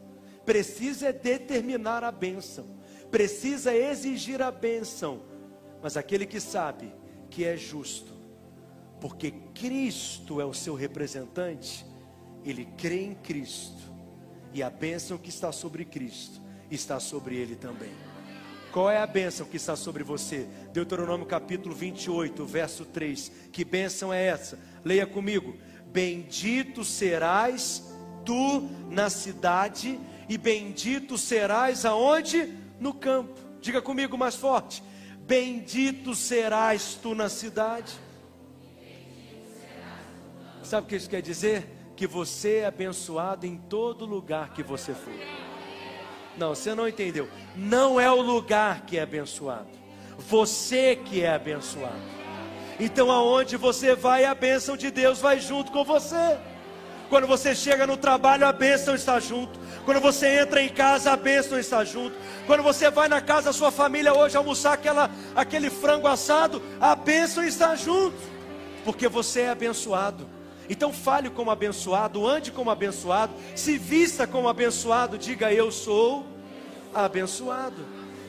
Precisa 0.46 1.12
determinar 1.12 2.02
a 2.02 2.10
bênção. 2.10 2.79
Precisa 3.10 3.74
exigir 3.74 4.40
a 4.40 4.50
bênção. 4.50 5.22
Mas 5.82 5.96
aquele 5.96 6.26
que 6.26 6.40
sabe 6.40 6.92
que 7.30 7.44
é 7.44 7.56
justo, 7.56 8.12
porque 9.00 9.30
Cristo 9.54 10.40
é 10.40 10.44
o 10.44 10.52
seu 10.52 10.74
representante, 10.74 11.86
ele 12.44 12.66
crê 12.76 13.04
em 13.04 13.14
Cristo. 13.14 13.90
E 14.52 14.62
a 14.62 14.68
bênção 14.68 15.16
que 15.16 15.28
está 15.28 15.52
sobre 15.52 15.84
Cristo 15.84 16.40
está 16.70 16.98
sobre 17.00 17.36
ele 17.36 17.56
também. 17.56 17.92
Qual 18.72 18.90
é 18.90 18.98
a 18.98 19.06
bênção 19.06 19.46
que 19.46 19.56
está 19.56 19.74
sobre 19.74 20.04
você? 20.04 20.46
Deuteronômio 20.72 21.26
capítulo 21.26 21.74
28, 21.74 22.44
verso 22.46 22.84
3. 22.84 23.32
Que 23.50 23.64
bênção 23.64 24.12
é 24.12 24.26
essa? 24.26 24.58
Leia 24.84 25.06
comigo. 25.06 25.56
Bendito 25.86 26.84
serás 26.84 27.90
tu 28.24 28.68
na 28.90 29.10
cidade, 29.10 29.98
e 30.28 30.38
bendito 30.38 31.18
serás 31.18 31.84
aonde? 31.84 32.59
No 32.80 32.94
campo. 32.94 33.38
Diga 33.60 33.80
comigo 33.82 34.16
mais 34.16 34.34
forte. 34.34 34.82
Bendito 35.18 36.14
serás 36.14 36.98
tu 37.00 37.14
na 37.14 37.28
cidade. 37.28 37.92
Sabe 40.62 40.86
o 40.86 40.88
que 40.88 40.96
isso 40.96 41.10
quer 41.10 41.22
dizer? 41.22 41.68
Que 41.94 42.06
você 42.06 42.58
é 42.58 42.66
abençoado 42.66 43.46
em 43.46 43.56
todo 43.56 44.06
lugar 44.06 44.52
que 44.54 44.62
você 44.62 44.94
for. 44.94 45.12
Não, 46.36 46.54
você 46.54 46.74
não 46.74 46.88
entendeu. 46.88 47.28
Não 47.54 48.00
é 48.00 48.10
o 48.10 48.22
lugar 48.22 48.86
que 48.86 48.96
é 48.96 49.02
abençoado. 49.02 49.68
Você 50.18 50.96
que 50.96 51.22
é 51.22 51.34
abençoado. 51.34 52.00
Então 52.78 53.10
aonde 53.10 53.56
você 53.56 53.94
vai, 53.94 54.24
a 54.24 54.34
bênção 54.34 54.76
de 54.76 54.90
Deus 54.90 55.20
vai 55.20 55.38
junto 55.38 55.70
com 55.70 55.84
você. 55.84 56.38
Quando 57.10 57.26
você 57.26 57.56
chega 57.56 57.88
no 57.88 57.96
trabalho, 57.96 58.46
a 58.46 58.52
bênção 58.52 58.94
está 58.94 59.18
junto. 59.18 59.58
Quando 59.84 60.00
você 60.00 60.28
entra 60.42 60.62
em 60.62 60.68
casa, 60.68 61.10
a 61.10 61.16
bênção 61.16 61.58
está 61.58 61.84
junto. 61.84 62.16
Quando 62.46 62.62
você 62.62 62.88
vai 62.88 63.08
na 63.08 63.20
casa 63.20 63.46
da 63.46 63.52
sua 63.52 63.72
família 63.72 64.14
hoje 64.14 64.36
almoçar 64.36 64.74
aquela, 64.74 65.10
aquele 65.34 65.68
frango 65.68 66.06
assado, 66.06 66.62
a 66.80 66.94
bênção 66.94 67.42
está 67.42 67.74
junto. 67.74 68.16
Porque 68.84 69.08
você 69.08 69.40
é 69.40 69.50
abençoado. 69.50 70.24
Então 70.68 70.92
fale 70.92 71.28
como 71.28 71.50
abençoado, 71.50 72.24
ande 72.24 72.52
como 72.52 72.70
abençoado, 72.70 73.34
se 73.56 73.76
vista 73.76 74.24
como 74.24 74.48
abençoado, 74.48 75.18
diga 75.18 75.52
eu 75.52 75.72
sou 75.72 76.24
abençoado. 76.94 77.84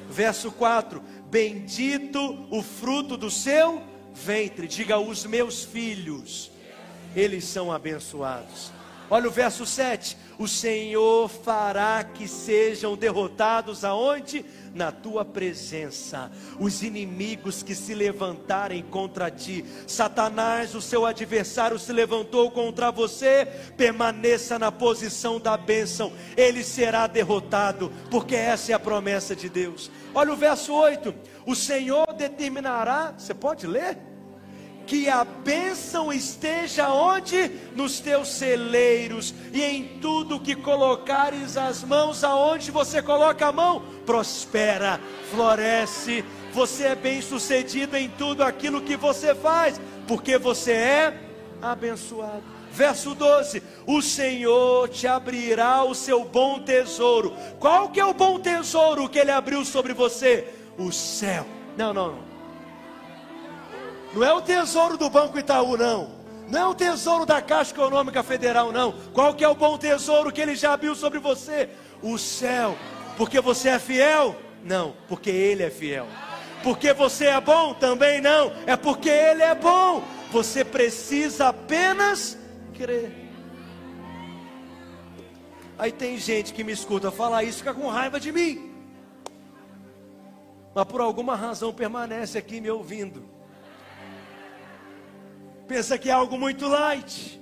Verso 0.09 0.51
4: 0.51 1.03
Bendito 1.29 2.47
o 2.49 2.63
fruto 2.63 3.15
do 3.15 3.29
seu 3.29 3.83
ventre, 4.11 4.67
diga 4.67 4.97
os 4.97 5.23
meus 5.23 5.63
filhos, 5.63 6.50
eles 7.15 7.45
são 7.45 7.71
abençoados. 7.71 8.71
Olha 9.13 9.27
o 9.27 9.31
verso 9.31 9.65
7: 9.65 10.17
O 10.39 10.47
Senhor 10.47 11.27
fará 11.27 12.01
que 12.01 12.29
sejam 12.29 12.95
derrotados 12.95 13.83
aonde? 13.83 14.45
Na 14.73 14.89
tua 14.89 15.25
presença, 15.25 16.31
os 16.57 16.81
inimigos 16.81 17.61
que 17.61 17.75
se 17.75 17.93
levantarem 17.93 18.81
contra 18.81 19.29
ti, 19.29 19.65
Satanás, 19.85 20.73
o 20.73 20.81
seu 20.81 21.05
adversário, 21.05 21.77
se 21.77 21.91
levantou 21.91 22.49
contra 22.49 22.89
você, 22.89 23.45
permaneça 23.75 24.57
na 24.57 24.71
posição 24.71 25.41
da 25.41 25.57
bênção, 25.57 26.13
ele 26.37 26.63
será 26.63 27.05
derrotado, 27.05 27.91
porque 28.09 28.33
essa 28.33 28.71
é 28.71 28.75
a 28.75 28.79
promessa 28.79 29.35
de 29.35 29.49
Deus. 29.49 29.91
Olha 30.15 30.31
o 30.31 30.37
verso 30.37 30.73
8: 30.73 31.13
O 31.45 31.53
Senhor 31.53 32.13
determinará, 32.13 33.13
você 33.17 33.33
pode 33.33 33.67
ler? 33.67 34.10
Que 34.85 35.09
a 35.09 35.23
bênção 35.23 36.11
esteja 36.11 36.89
onde? 36.89 37.49
Nos 37.75 37.99
teus 37.99 38.29
celeiros 38.29 39.33
e 39.53 39.61
em 39.61 39.83
tudo 40.01 40.39
que 40.39 40.55
colocares 40.55 41.57
as 41.57 41.83
mãos, 41.83 42.23
aonde 42.23 42.71
você 42.71 43.01
coloca 43.01 43.47
a 43.47 43.51
mão, 43.51 43.81
prospera, 44.05 44.99
floresce. 45.31 46.23
Você 46.53 46.87
é 46.87 46.95
bem 46.95 47.21
sucedido 47.21 47.95
em 47.95 48.09
tudo 48.09 48.43
aquilo 48.43 48.81
que 48.81 48.97
você 48.97 49.33
faz, 49.33 49.79
porque 50.07 50.37
você 50.37 50.71
é 50.71 51.17
abençoado. 51.61 52.43
Verso 52.71 53.13
12: 53.13 53.61
O 53.85 54.01
Senhor 54.01 54.89
te 54.89 55.07
abrirá 55.07 55.83
o 55.83 55.93
seu 55.93 56.23
bom 56.23 56.59
tesouro. 56.59 57.33
Qual 57.59 57.89
que 57.89 57.99
é 57.99 58.05
o 58.05 58.13
bom 58.13 58.39
tesouro 58.39 59.09
que 59.09 59.19
ele 59.19 59.31
abriu 59.31 59.63
sobre 59.65 59.93
você? 59.93 60.47
O 60.77 60.91
céu. 60.91 61.45
Não, 61.77 61.93
não, 61.93 62.13
não. 62.13 62.30
Não 64.13 64.23
é 64.23 64.33
o 64.33 64.41
tesouro 64.41 64.97
do 64.97 65.09
Banco 65.09 65.39
Itaú, 65.39 65.77
não. 65.77 66.21
Não 66.49 66.59
é 66.59 66.67
o 66.67 66.75
tesouro 66.75 67.25
da 67.25 67.41
Caixa 67.41 67.71
Econômica 67.71 68.21
Federal, 68.21 68.71
não. 68.73 68.91
Qual 69.13 69.33
que 69.33 69.43
é 69.43 69.47
o 69.47 69.55
bom 69.55 69.77
tesouro 69.77 70.31
que 70.31 70.41
ele 70.41 70.55
já 70.55 70.73
abriu 70.73 70.93
sobre 70.95 71.17
você? 71.17 71.69
O 72.01 72.17
céu. 72.17 72.77
Porque 73.15 73.39
você 73.39 73.69
é 73.69 73.79
fiel? 73.79 74.35
Não, 74.61 74.93
porque 75.07 75.29
ele 75.29 75.63
é 75.63 75.69
fiel. 75.69 76.07
Porque 76.61 76.91
você 76.91 77.27
é 77.27 77.39
bom? 77.39 77.73
Também 77.73 78.19
não. 78.19 78.51
É 78.67 78.75
porque 78.75 79.09
ele 79.09 79.43
é 79.43 79.55
bom. 79.55 80.03
Você 80.29 80.65
precisa 80.65 81.47
apenas 81.47 82.37
crer. 82.73 83.13
Aí 85.79 85.91
tem 85.91 86.17
gente 86.17 86.53
que 86.53 86.65
me 86.65 86.73
escuta 86.73 87.09
falar 87.11 87.43
isso, 87.43 87.59
fica 87.59 87.73
com 87.73 87.87
raiva 87.87 88.19
de 88.19 88.31
mim. 88.31 88.71
Mas 90.75 90.85
por 90.85 90.99
alguma 90.99 91.35
razão 91.35 91.73
permanece 91.73 92.37
aqui 92.37 92.59
me 92.59 92.69
ouvindo 92.69 93.40
pensa 95.71 95.97
que 95.97 96.09
é 96.09 96.11
algo 96.11 96.37
muito 96.37 96.67
light. 96.67 97.39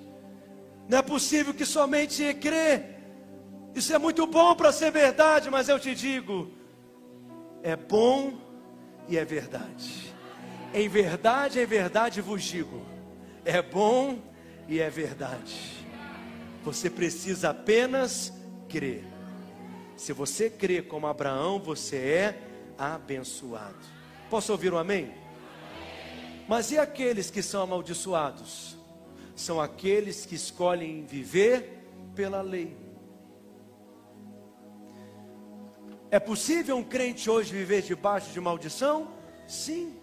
Não 0.88 1.00
é 1.00 1.02
possível 1.02 1.52
que 1.52 1.66
somente 1.66 2.32
crer. 2.36 3.00
Isso 3.74 3.92
é 3.92 3.98
muito 3.98 4.28
bom 4.28 4.56
para 4.56 4.72
ser 4.72 4.92
verdade, 4.92 5.50
mas 5.50 5.68
eu 5.68 5.80
te 5.80 5.96
digo, 5.96 6.52
é 7.64 7.76
bom 7.76 8.38
e 9.08 9.18
é 9.18 9.26
verdade. 9.26 10.14
Em 10.72 10.88
verdade, 10.88 11.60
em 11.60 11.66
verdade 11.66 12.22
vos 12.22 12.44
digo, 12.44 12.86
é 13.44 13.64
bom 13.64 14.20
e 14.68 14.80
é 14.80 14.92
verdade. 14.92 15.84
Você 16.64 16.88
precisa 16.88 17.50
apenas 17.50 18.32
crê. 18.68 19.02
Se 19.98 20.14
você 20.14 20.52
crê 20.52 20.84
como 20.84 21.08
Abraão, 21.08 21.58
você 21.60 21.98
é 21.98 22.42
abençoado. 22.78 23.80
Posso 24.30 24.52
ouvir 24.52 24.72
um 24.72 24.78
amém? 24.78 25.19
Mas 26.50 26.72
e 26.72 26.80
aqueles 26.80 27.30
que 27.30 27.44
são 27.44 27.62
amaldiçoados? 27.62 28.76
São 29.36 29.62
aqueles 29.62 30.26
que 30.26 30.34
escolhem 30.34 31.06
viver 31.06 31.78
pela 32.16 32.42
lei. 32.42 32.76
É 36.10 36.20
possível 36.20 36.76
um 36.76 36.84
crente 36.84 37.30
hoje 37.30 37.54
viver 37.54 37.84
debaixo 37.84 38.32
de 38.32 38.42
maldição? 38.42 39.10
Sim. 39.48 39.96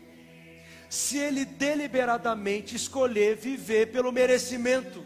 Se 0.88 1.18
ele 1.18 1.44
deliberadamente 1.44 2.76
escolher 2.76 3.34
viver 3.34 3.90
pelo 3.90 4.12
merecimento, 4.12 5.04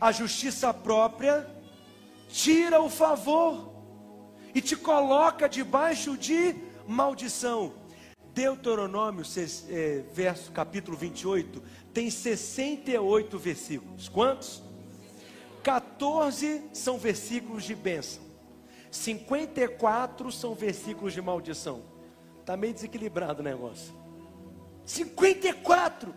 a 0.00 0.12
justiça 0.12 0.72
própria 0.72 1.50
tira 2.28 2.80
o 2.80 2.88
favor 2.88 3.74
e 4.54 4.60
te 4.60 4.76
coloca 4.76 5.48
debaixo 5.48 6.16
de 6.16 6.54
maldição. 6.86 7.81
Deuteronômio, 8.34 9.24
é, 9.68 10.02
verso 10.12 10.50
capítulo 10.52 10.96
28, 10.96 11.62
tem 11.92 12.10
68 12.10 13.38
versículos. 13.38 14.08
Quantos? 14.08 14.62
14 15.62 16.62
são 16.72 16.98
versículos 16.98 17.64
de 17.64 17.74
bênção. 17.74 18.22
54 18.90 20.32
são 20.32 20.54
versículos 20.54 21.12
de 21.12 21.20
maldição. 21.20 21.82
Está 22.40 22.56
meio 22.56 22.74
desequilibrado 22.74 23.40
o 23.40 23.44
negócio. 23.44 23.94
54! 24.84 26.14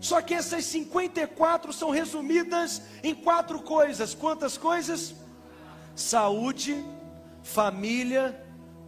Só 0.00 0.20
que 0.20 0.34
essas 0.34 0.64
54 0.64 1.72
são 1.72 1.90
resumidas 1.90 2.82
em 3.02 3.14
quatro 3.14 3.60
coisas. 3.60 4.14
Quantas 4.14 4.58
coisas? 4.58 5.14
Saúde, 5.94 6.84
família, 7.42 8.38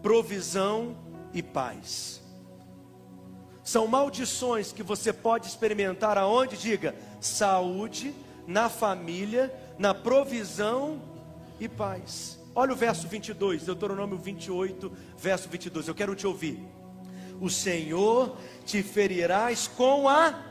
provisão 0.02 1.07
e 1.32 1.42
paz. 1.42 2.20
São 3.62 3.86
maldições 3.86 4.72
que 4.72 4.82
você 4.82 5.12
pode 5.12 5.46
experimentar 5.46 6.16
aonde? 6.16 6.56
Diga, 6.56 6.94
saúde, 7.20 8.14
na 8.46 8.68
família, 8.68 9.52
na 9.78 9.92
provisão 9.92 11.02
e 11.60 11.68
paz. 11.68 12.38
Olha 12.54 12.72
o 12.72 12.76
verso 12.76 13.06
22, 13.06 13.66
Deuteronômio 13.66 14.16
28, 14.16 14.90
verso 15.18 15.48
22. 15.48 15.86
Eu 15.86 15.94
quero 15.94 16.14
te 16.14 16.26
ouvir. 16.26 16.66
O 17.40 17.50
Senhor 17.50 18.36
te 18.64 18.82
ferirás 18.82 19.68
com 19.68 20.08
a 20.08 20.48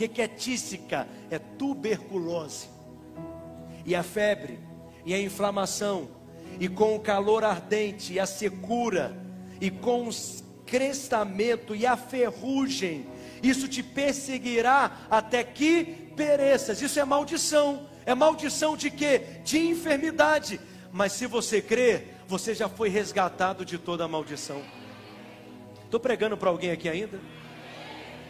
que 0.00 0.08
que 0.08 0.22
é 0.22 0.28
tísica? 0.28 1.06
É 1.30 1.38
tuberculose. 1.38 2.68
E 3.84 3.94
a 3.94 4.02
febre, 4.02 4.58
e 5.04 5.12
a 5.12 5.20
inflamação, 5.20 6.08
e 6.58 6.68
com 6.68 6.96
o 6.96 7.00
calor 7.00 7.44
ardente, 7.44 8.14
e 8.14 8.18
a 8.18 8.24
secura, 8.24 9.14
e 9.60 9.70
com 9.70 10.08
o 10.08 10.10
crestamento 10.66 11.74
e 11.74 11.86
a 11.86 11.96
ferrugem, 11.96 13.06
isso 13.42 13.66
te 13.66 13.82
perseguirá 13.82 15.06
até 15.10 15.42
que 15.42 15.84
pereças. 16.16 16.80
Isso 16.80 16.98
é 17.00 17.04
maldição. 17.04 17.88
É 18.06 18.14
maldição 18.14 18.76
de 18.76 18.90
quê? 18.90 19.22
De 19.44 19.58
enfermidade. 19.58 20.60
Mas 20.92 21.12
se 21.12 21.26
você 21.26 21.60
crê, 21.60 22.04
você 22.26 22.54
já 22.54 22.68
foi 22.68 22.88
resgatado 22.88 23.64
de 23.64 23.78
toda 23.78 24.04
a 24.04 24.08
maldição. 24.08 24.62
Estou 25.84 26.00
pregando 26.00 26.36
para 26.36 26.50
alguém 26.50 26.70
aqui 26.70 26.88
ainda? 26.88 27.20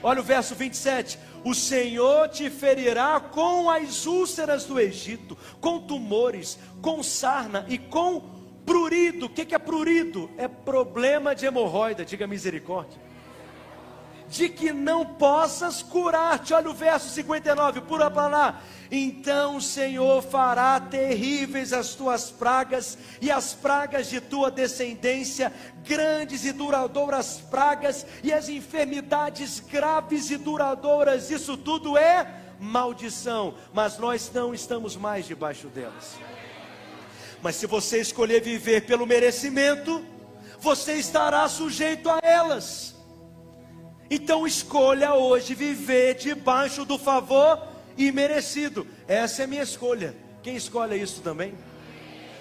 Olha 0.03 0.21
o 0.21 0.25
verso 0.25 0.55
27. 0.55 1.19
O 1.45 1.55
Senhor 1.55 2.29
te 2.29 2.49
ferirá 2.49 3.21
com 3.21 3.69
as 3.71 4.07
úlceras 4.07 4.65
do 4.65 4.81
Egito, 4.81 5.37
com 5.61 5.81
tumores, 5.81 6.59
com 6.81 7.03
sarna 7.03 7.67
e 7.69 7.77
com 7.77 8.40
prurido. 8.71 9.27
O 9.27 9.29
que 9.29 9.53
é 9.53 9.59
prurido? 9.59 10.31
É 10.37 10.47
problema 10.47 11.35
de 11.35 11.45
hemorroida, 11.45 12.05
diga 12.05 12.27
misericórdia 12.27 13.11
de 14.29 14.49
que 14.49 14.73
não 14.73 15.05
possas 15.05 15.83
curar-te. 15.83 16.55
Olha 16.55 16.71
o 16.71 16.75
verso 16.75 17.09
59, 17.09 17.81
pura 17.81 18.09
para 18.09 18.29
lá. 18.29 18.63
Então 18.89 19.57
o 19.57 19.61
Senhor 19.61 20.23
fará 20.23 20.79
terríveis 20.79 21.73
as 21.73 21.97
tuas 21.97 22.31
pragas 22.31 22.97
e 23.21 23.29
as 23.29 23.53
pragas 23.55 24.09
de 24.09 24.21
tua 24.21 24.49
descendência, 24.49 25.53
grandes 25.85 26.45
e 26.45 26.53
duradouras 26.53 27.41
pragas 27.51 28.07
e 28.23 28.33
as 28.33 28.49
enfermidades 28.49 29.59
graves 29.59 30.31
e 30.31 30.37
duradouras. 30.37 31.29
Isso 31.29 31.57
tudo 31.57 31.99
é 31.99 32.33
maldição, 32.61 33.55
mas 33.73 33.99
nós 33.99 34.31
não 34.33 34.55
estamos 34.55 34.95
mais 34.95 35.27
debaixo 35.27 35.67
delas. 35.67 36.30
Mas 37.43 37.57
se 37.57 37.67
você 37.67 38.01
escolher 38.01 38.43
viver 38.43 38.87
pelo 38.87 39.07
merecimento, 39.07 40.05
você 40.59 40.95
estará 40.95 41.49
sujeito 41.49 42.11
a 42.11 42.21
elas. 42.23 42.95
Então 44.11 44.47
escolha 44.47 45.15
hoje 45.15 45.55
viver 45.55 46.15
debaixo 46.15 46.85
do 46.85 46.99
favor 46.99 47.63
imerecido. 47.97 48.87
Essa 49.07 49.43
é 49.43 49.45
a 49.45 49.49
minha 49.49 49.63
escolha. 49.63 50.15
Quem 50.43 50.57
escolhe 50.57 51.01
isso 51.01 51.23
também? 51.23 51.55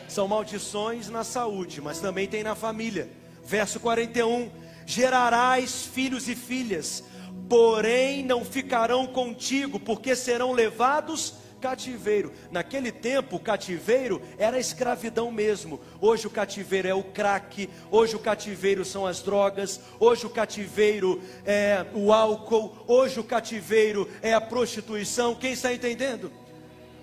São 0.07 0.27
maldições 0.27 1.09
na 1.09 1.23
saúde, 1.23 1.79
mas 1.79 1.99
também 1.99 2.27
tem 2.27 2.43
na 2.43 2.55
família. 2.55 3.09
Verso 3.45 3.79
41: 3.79 4.49
Gerarás 4.85 5.85
filhos 5.85 6.27
e 6.27 6.35
filhas, 6.35 7.03
porém 7.47 8.23
não 8.25 8.43
ficarão 8.43 9.05
contigo, 9.05 9.79
porque 9.79 10.15
serão 10.15 10.51
levados 10.51 11.35
cativeiro. 11.59 12.31
Naquele 12.51 12.91
tempo, 12.91 13.35
o 13.35 13.39
cativeiro 13.39 14.21
era 14.37 14.57
a 14.57 14.59
escravidão 14.59 15.31
mesmo. 15.31 15.79
Hoje 15.99 16.27
o 16.27 16.29
cativeiro 16.29 16.87
é 16.87 16.93
o 16.93 17.03
crack, 17.03 17.69
hoje 17.91 18.15
o 18.15 18.19
cativeiro 18.19 18.85
são 18.85 19.05
as 19.05 19.21
drogas, 19.21 19.79
hoje 19.99 20.25
o 20.25 20.29
cativeiro 20.29 21.21
é 21.45 21.85
o 21.93 22.13
álcool, 22.13 22.75
hoje 22.87 23.19
o 23.19 23.23
cativeiro 23.23 24.09
é 24.21 24.33
a 24.33 24.41
prostituição. 24.41 25.35
Quem 25.35 25.53
está 25.53 25.73
entendendo? 25.73 26.31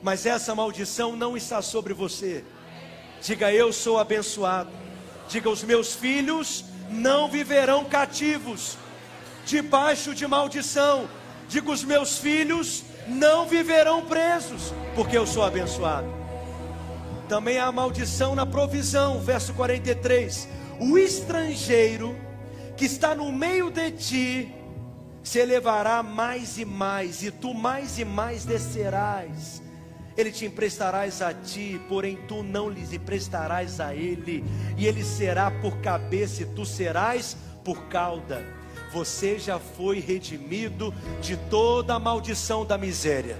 Mas 0.02 0.26
essa 0.26 0.54
maldição 0.54 1.14
não 1.16 1.36
está 1.36 1.61
sobre 1.62 1.92
você. 1.92 2.44
Diga 3.20 3.52
eu 3.52 3.72
sou 3.72 3.98
abençoado. 3.98 4.70
Diga 5.28 5.50
os 5.50 5.62
meus 5.62 5.94
filhos 5.94 6.64
não 6.88 7.28
viverão 7.28 7.84
cativos 7.84 8.76
debaixo 9.44 10.14
de 10.14 10.26
maldição. 10.26 11.09
Diga 11.48 11.70
os 11.70 11.84
meus 11.84 12.18
filhos 12.18 12.84
não 13.09 13.46
viverão 13.46 14.04
presos, 14.04 14.72
porque 14.94 15.16
eu 15.16 15.26
sou 15.26 15.44
abençoado. 15.44 16.09
Também 17.28 17.59
há 17.59 17.70
maldição 17.72 18.34
na 18.34 18.46
provisão, 18.46 19.20
verso 19.20 19.52
43. 19.54 20.48
O 20.80 20.98
estrangeiro 20.98 22.16
que 22.76 22.84
está 22.84 23.14
no 23.14 23.32
meio 23.32 23.70
de 23.70 23.90
ti 23.92 24.54
se 25.22 25.38
elevará 25.38 26.02
mais 26.02 26.59
e 26.59 26.64
mais, 26.64 27.22
e 27.22 27.30
tu 27.30 27.52
mais 27.52 27.98
e 27.98 28.04
mais 28.04 28.44
descerás. 28.44 29.62
Ele 30.16 30.30
te 30.30 30.46
emprestarás 30.46 31.20
a 31.20 31.34
ti, 31.34 31.80
porém 31.88 32.16
tu 32.28 32.42
não 32.42 32.70
lhes 32.70 32.92
emprestarás 32.92 33.80
a 33.80 33.94
ele, 33.94 34.44
e 34.76 34.86
ele 34.86 35.04
será 35.04 35.50
por 35.50 35.78
cabeça 35.78 36.42
e 36.42 36.46
tu 36.46 36.64
serás 36.64 37.36
por 37.64 37.82
cauda 37.88 38.55
você 38.97 39.38
já 39.38 39.59
foi 39.59 40.01
redimido 40.01 40.94
de 41.20 41.36
toda 41.36 41.97
a 41.97 41.99
maldição 41.99 42.64
da 42.64 42.78
miséria, 42.78 43.36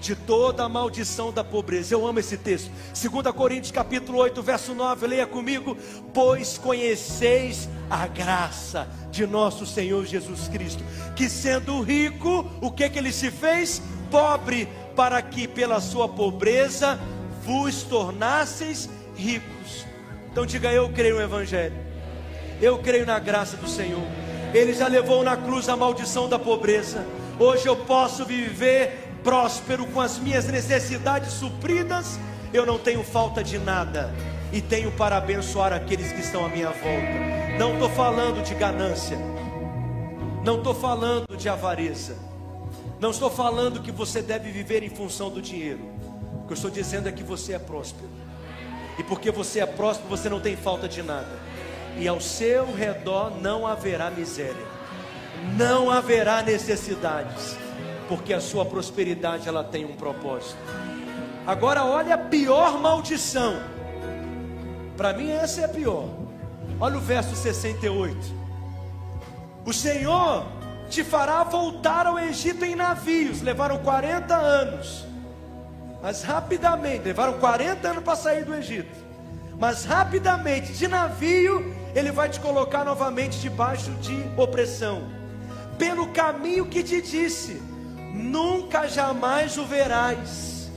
de 0.00 0.16
toda 0.16 0.64
a 0.64 0.68
maldição 0.68 1.32
da 1.32 1.44
pobreza. 1.44 1.94
Eu 1.94 2.04
amo 2.04 2.18
esse 2.18 2.36
texto. 2.36 2.72
2 2.92 3.32
Coríntios 3.32 3.70
capítulo 3.70 4.18
8, 4.18 4.42
verso 4.42 4.74
9, 4.74 5.06
leia 5.06 5.24
comigo: 5.24 5.76
"Pois 6.12 6.58
conheceis 6.58 7.68
a 7.88 8.08
graça 8.08 8.88
de 9.12 9.24
nosso 9.28 9.64
Senhor 9.64 10.04
Jesus 10.04 10.48
Cristo, 10.48 10.82
que 11.14 11.28
sendo 11.28 11.80
rico, 11.82 12.44
o 12.60 12.72
que 12.72 12.90
que 12.90 12.98
ele 12.98 13.12
se 13.12 13.30
fez? 13.30 13.80
Pobre, 14.10 14.68
para 14.96 15.22
que 15.22 15.46
pela 15.46 15.80
sua 15.80 16.08
pobreza 16.08 16.98
vos 17.44 17.84
tornasseis 17.84 18.90
ricos." 19.14 19.86
Então 20.32 20.44
diga 20.44 20.72
eu 20.72 20.88
creio 20.88 21.14
no 21.14 21.22
evangelho. 21.22 21.76
Eu 22.60 22.78
creio 22.78 23.06
na 23.06 23.20
graça 23.20 23.56
do 23.56 23.68
Senhor. 23.68 24.25
Ele 24.56 24.72
já 24.72 24.88
levou 24.88 25.22
na 25.22 25.36
cruz 25.36 25.68
a 25.68 25.76
maldição 25.76 26.30
da 26.30 26.38
pobreza. 26.38 27.06
Hoje 27.38 27.66
eu 27.66 27.76
posso 27.76 28.24
viver 28.24 29.18
próspero 29.22 29.84
com 29.88 30.00
as 30.00 30.18
minhas 30.18 30.46
necessidades 30.46 31.34
supridas. 31.34 32.18
Eu 32.54 32.64
não 32.64 32.78
tenho 32.78 33.04
falta 33.04 33.44
de 33.44 33.58
nada 33.58 34.10
e 34.50 34.62
tenho 34.62 34.90
para 34.92 35.18
abençoar 35.18 35.74
aqueles 35.74 36.10
que 36.10 36.22
estão 36.22 36.46
à 36.46 36.48
minha 36.48 36.70
volta. 36.70 37.58
Não 37.58 37.74
estou 37.74 37.90
falando 37.90 38.42
de 38.42 38.54
ganância, 38.54 39.18
não 40.42 40.56
estou 40.56 40.74
falando 40.74 41.36
de 41.36 41.50
avareza, 41.50 42.16
não 42.98 43.10
estou 43.10 43.28
falando 43.28 43.82
que 43.82 43.92
você 43.92 44.22
deve 44.22 44.50
viver 44.50 44.82
em 44.82 44.88
função 44.88 45.28
do 45.28 45.42
dinheiro. 45.42 45.80
O 46.42 46.46
que 46.46 46.54
eu 46.54 46.56
estou 46.56 46.70
dizendo 46.70 47.10
é 47.10 47.12
que 47.12 47.22
você 47.22 47.52
é 47.52 47.58
próspero, 47.58 48.08
e 48.98 49.02
porque 49.02 49.30
você 49.30 49.60
é 49.60 49.66
próspero, 49.66 50.08
você 50.08 50.30
não 50.30 50.40
tem 50.40 50.56
falta 50.56 50.88
de 50.88 51.02
nada 51.02 51.55
e 51.96 52.06
ao 52.06 52.20
seu 52.20 52.72
redor 52.74 53.40
não 53.40 53.66
haverá 53.66 54.10
miséria, 54.10 54.66
não 55.56 55.90
haverá 55.90 56.42
necessidades, 56.42 57.56
porque 58.08 58.32
a 58.32 58.40
sua 58.40 58.64
prosperidade 58.64 59.48
ela 59.48 59.64
tem 59.64 59.84
um 59.84 59.96
propósito. 59.96 60.58
Agora 61.46 61.84
olha 61.84 62.14
a 62.14 62.18
pior 62.18 62.78
maldição. 62.80 63.60
Para 64.96 65.12
mim 65.12 65.30
essa 65.30 65.60
é 65.60 65.64
a 65.64 65.68
pior. 65.68 66.08
Olha 66.80 66.98
o 66.98 67.00
verso 67.00 67.36
68. 67.36 68.16
O 69.64 69.72
Senhor 69.72 70.46
te 70.88 71.04
fará 71.04 71.42
voltar 71.44 72.06
ao 72.06 72.18
Egito 72.18 72.64
em 72.64 72.74
navios. 72.74 73.42
Levaram 73.42 73.78
40 73.78 74.34
anos. 74.34 75.06
Mas 76.02 76.22
rapidamente, 76.22 77.04
levaram 77.04 77.34
40 77.34 77.88
anos 77.88 78.04
para 78.04 78.16
sair 78.16 78.44
do 78.44 78.54
Egito. 78.54 79.06
Mas 79.58 79.84
rapidamente, 79.84 80.72
de 80.72 80.86
navio, 80.86 81.74
ele 81.96 82.12
vai 82.12 82.28
te 82.28 82.38
colocar 82.38 82.84
novamente 82.84 83.40
debaixo 83.40 83.90
de 83.92 84.22
opressão. 84.36 85.04
Pelo 85.78 86.08
caminho 86.08 86.66
que 86.66 86.82
te 86.82 87.00
disse, 87.00 87.54
nunca 88.12 88.86
jamais 88.86 89.56
o 89.56 89.64
verás. 89.64 90.70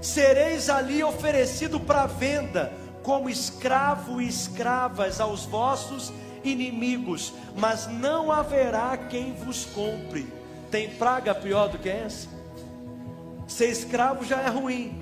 Sereis 0.00 0.70
ali 0.70 1.04
oferecido 1.04 1.78
para 1.78 2.06
venda, 2.06 2.72
como 3.02 3.28
escravo 3.28 4.18
e 4.18 4.26
escravas 4.26 5.20
aos 5.20 5.44
vossos 5.44 6.10
inimigos, 6.42 7.34
mas 7.54 7.86
não 7.86 8.32
haverá 8.32 8.96
quem 8.96 9.34
vos 9.34 9.66
compre. 9.66 10.26
Tem 10.70 10.88
praga 10.88 11.34
pior 11.34 11.68
do 11.68 11.78
que 11.78 11.90
essa? 11.90 12.28
Ser 13.46 13.68
escravo 13.68 14.24
já 14.24 14.40
é 14.40 14.48
ruim, 14.48 14.98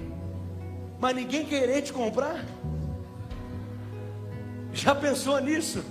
mas 0.99 1.15
ninguém 1.15 1.47
querer 1.47 1.81
te 1.83 1.93
comprar? 1.93 2.45
Já 4.75 4.95
pensou 4.95 5.39
nisso? 5.41 5.85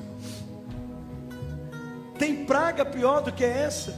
Tem 2.19 2.45
praga 2.45 2.85
pior 2.85 3.21
do 3.21 3.31
que 3.31 3.43
essa? 3.43 3.97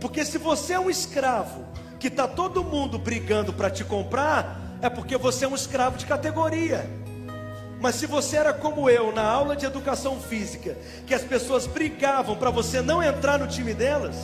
Porque 0.00 0.24
se 0.24 0.38
você 0.38 0.72
é 0.72 0.80
um 0.80 0.88
escravo, 0.88 1.66
que 1.98 2.08
está 2.08 2.26
todo 2.26 2.64
mundo 2.64 2.98
brigando 2.98 3.52
para 3.52 3.70
te 3.70 3.84
comprar, 3.84 4.78
é 4.80 4.88
porque 4.88 5.16
você 5.16 5.44
é 5.44 5.48
um 5.48 5.54
escravo 5.54 5.98
de 5.98 6.06
categoria. 6.06 6.88
Mas 7.80 7.96
se 7.96 8.06
você 8.06 8.36
era 8.36 8.52
como 8.52 8.88
eu 8.88 9.12
na 9.12 9.22
aula 9.22 9.54
de 9.54 9.66
educação 9.66 10.20
física, 10.20 10.76
que 11.06 11.14
as 11.14 11.22
pessoas 11.22 11.66
brigavam 11.66 12.36
para 12.36 12.50
você 12.50 12.80
não 12.80 13.02
entrar 13.02 13.38
no 13.38 13.46
time 13.46 13.74
delas, 13.74 14.16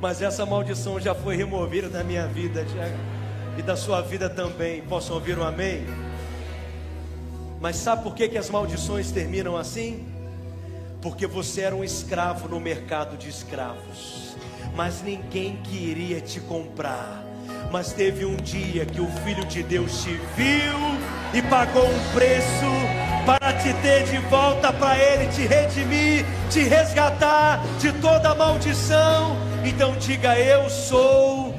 mas 0.00 0.22
essa 0.22 0.46
maldição 0.46 1.00
já 1.00 1.14
foi 1.14 1.36
removida 1.36 1.88
da 1.88 2.04
minha 2.04 2.26
vida 2.26 2.64
e 3.58 3.62
da 3.62 3.76
sua 3.76 4.00
vida 4.00 4.28
também. 4.28 4.82
Posso 4.82 5.12
ouvir 5.12 5.38
um 5.38 5.42
amém? 5.42 6.03
Mas 7.64 7.76
sabe 7.76 8.02
por 8.02 8.14
que, 8.14 8.28
que 8.28 8.36
as 8.36 8.50
maldições 8.50 9.10
terminam 9.10 9.56
assim? 9.56 10.06
Porque 11.00 11.26
você 11.26 11.62
era 11.62 11.74
um 11.74 11.82
escravo 11.82 12.46
no 12.46 12.60
mercado 12.60 13.16
de 13.16 13.30
escravos, 13.30 14.36
mas 14.76 15.00
ninguém 15.02 15.56
queria 15.62 16.20
te 16.20 16.40
comprar 16.40 17.24
mas 17.72 17.92
teve 17.92 18.26
um 18.26 18.36
dia 18.36 18.84
que 18.84 19.00
o 19.00 19.06
Filho 19.24 19.44
de 19.46 19.62
Deus 19.62 20.02
te 20.02 20.20
viu 20.36 20.78
e 21.32 21.40
pagou 21.42 21.86
um 21.86 22.12
preço 22.12 22.66
para 23.24 23.54
te 23.54 23.72
ter 23.74 24.04
de 24.04 24.18
volta 24.28 24.72
para 24.72 24.98
Ele, 24.98 25.26
te 25.32 25.46
redimir, 25.46 26.24
te 26.50 26.60
resgatar 26.60 27.60
de 27.80 27.90
toda 27.94 28.34
maldição. 28.34 29.36
Então 29.64 29.96
diga: 29.96 30.38
Eu 30.38 30.68
sou 30.68 31.54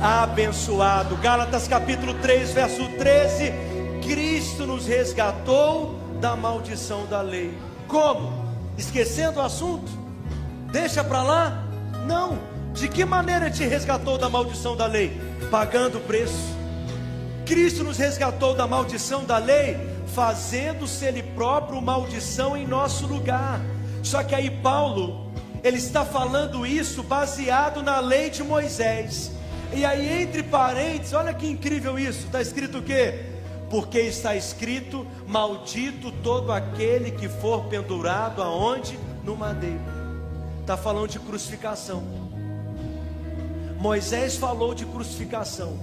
abençoado. 0.00 1.16
Gálatas 1.16 1.66
capítulo 1.66 2.14
3, 2.14 2.52
verso 2.52 2.88
13: 2.96 3.52
Cristo 4.08 4.66
nos 4.66 4.86
resgatou 4.86 5.98
da 6.20 6.34
maldição 6.34 7.06
da 7.06 7.20
lei. 7.20 7.56
Como? 7.86 8.32
Esquecendo 8.76 9.38
o 9.38 9.42
assunto? 9.42 9.90
Deixa 10.72 11.04
para 11.04 11.22
lá? 11.22 11.64
Não. 12.06 12.38
De 12.72 12.88
que 12.88 13.04
maneira 13.04 13.50
te 13.50 13.64
resgatou 13.64 14.18
da 14.18 14.28
maldição 14.28 14.76
da 14.76 14.86
lei? 14.86 15.28
pagando 15.50 15.98
o 15.98 16.00
preço. 16.00 16.56
Cristo 17.46 17.82
nos 17.82 17.96
resgatou 17.96 18.54
da 18.54 18.66
maldição 18.66 19.24
da 19.24 19.38
lei, 19.38 19.76
fazendo-se 20.14 21.04
Ele 21.04 21.22
próprio 21.22 21.80
maldição 21.80 22.56
em 22.56 22.66
nosso 22.66 23.06
lugar. 23.06 23.60
Só 24.02 24.22
que 24.22 24.34
aí 24.34 24.50
Paulo, 24.50 25.32
ele 25.62 25.78
está 25.78 26.04
falando 26.04 26.66
isso 26.66 27.02
baseado 27.02 27.82
na 27.82 28.00
lei 28.00 28.30
de 28.30 28.42
Moisés. 28.42 29.32
E 29.72 29.84
aí, 29.84 30.22
entre 30.22 30.42
parênteses, 30.42 31.12
olha 31.12 31.34
que 31.34 31.48
incrível 31.48 31.98
isso: 31.98 32.26
está 32.26 32.40
escrito 32.40 32.78
o 32.78 32.82
quê? 32.82 33.27
Porque 33.70 34.00
está 34.00 34.34
escrito: 34.34 35.06
Maldito 35.26 36.10
todo 36.22 36.52
aquele 36.52 37.10
que 37.10 37.28
for 37.28 37.64
pendurado 37.64 38.42
aonde? 38.42 38.98
No 39.24 39.36
madeiro. 39.36 39.80
Está 40.60 40.76
falando 40.76 41.08
de 41.08 41.18
crucificação. 41.18 42.02
Moisés 43.78 44.36
falou 44.36 44.74
de 44.74 44.84
crucificação, 44.84 45.78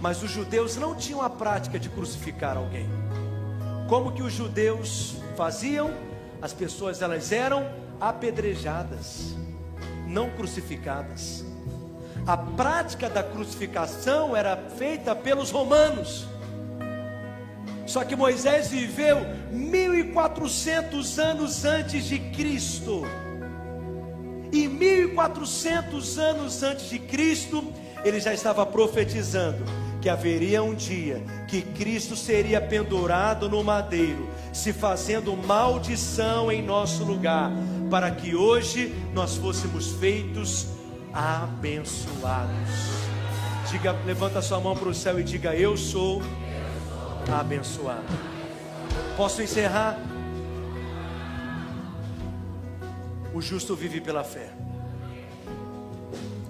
mas 0.00 0.22
os 0.22 0.30
judeus 0.30 0.76
não 0.76 0.94
tinham 0.94 1.20
a 1.20 1.28
prática 1.28 1.78
de 1.78 1.90
crucificar 1.90 2.56
alguém. 2.56 2.88
Como 3.86 4.12
que 4.12 4.22
os 4.22 4.32
judeus 4.32 5.16
faziam? 5.36 5.92
As 6.40 6.52
pessoas 6.52 7.02
elas 7.02 7.32
eram 7.32 7.68
apedrejadas, 8.00 9.36
não 10.06 10.30
crucificadas. 10.30 11.44
A 12.26 12.36
prática 12.36 13.08
da 13.08 13.22
crucificação 13.22 14.34
era 14.34 14.56
feita 14.56 15.14
pelos 15.14 15.50
romanos. 15.50 16.26
Só 17.86 18.04
que 18.04 18.16
Moisés 18.16 18.68
viveu 18.68 19.24
1400 19.50 21.18
anos 21.18 21.64
antes 21.64 22.04
de 22.04 22.18
Cristo. 22.18 23.02
E 24.52 24.68
1400 24.68 26.18
anos 26.18 26.62
antes 26.62 26.90
de 26.90 26.98
Cristo, 26.98 27.64
ele 28.04 28.20
já 28.20 28.34
estava 28.34 28.66
profetizando 28.66 29.64
que 30.00 30.08
haveria 30.08 30.62
um 30.62 30.74
dia 30.74 31.22
que 31.48 31.62
Cristo 31.62 32.14
seria 32.14 32.60
pendurado 32.60 33.48
no 33.48 33.62
madeiro, 33.64 34.28
se 34.52 34.72
fazendo 34.72 35.36
maldição 35.36 36.50
em 36.50 36.62
nosso 36.62 37.02
lugar, 37.02 37.50
para 37.90 38.10
que 38.10 38.34
hoje 38.34 38.94
nós 39.12 39.36
fôssemos 39.36 39.92
feitos 39.92 40.68
abençoados. 41.12 42.70
Diga, 43.70 43.96
levanta 44.06 44.40
sua 44.40 44.60
mão 44.60 44.76
para 44.76 44.88
o 44.88 44.94
céu 44.94 45.18
e 45.18 45.24
diga: 45.24 45.54
Eu 45.56 45.76
sou 45.76 46.22
abençoado. 47.32 48.04
Posso 49.16 49.42
encerrar? 49.42 49.98
O 53.34 53.40
justo 53.40 53.74
vive 53.74 54.00
pela 54.00 54.24
fé. 54.24 54.50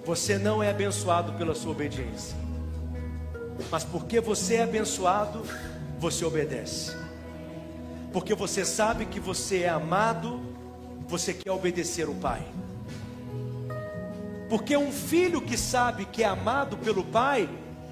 Você 0.05 0.37
não 0.37 0.63
é 0.63 0.69
abençoado 0.69 1.33
pela 1.33 1.53
sua 1.53 1.71
obediência. 1.71 2.37
Mas 3.69 3.83
porque 3.83 4.21
você 4.21 4.55
é 4.55 4.63
abençoado, 4.63 5.43
você 5.99 6.23
obedece. 6.23 6.95
Porque 8.13 8.33
você 8.33 8.63
sabe 8.63 9.05
que 9.05 9.19
você 9.19 9.63
é 9.63 9.69
amado, 9.69 10.41
você 11.07 11.33
quer 11.33 11.51
obedecer 11.51 12.07
o 12.07 12.15
Pai. 12.15 12.41
Porque 14.49 14.77
um 14.77 14.91
filho 14.91 15.41
que 15.41 15.57
sabe 15.57 16.05
que 16.05 16.23
é 16.23 16.27
amado 16.27 16.77
pelo 16.77 17.03
Pai, 17.03 17.49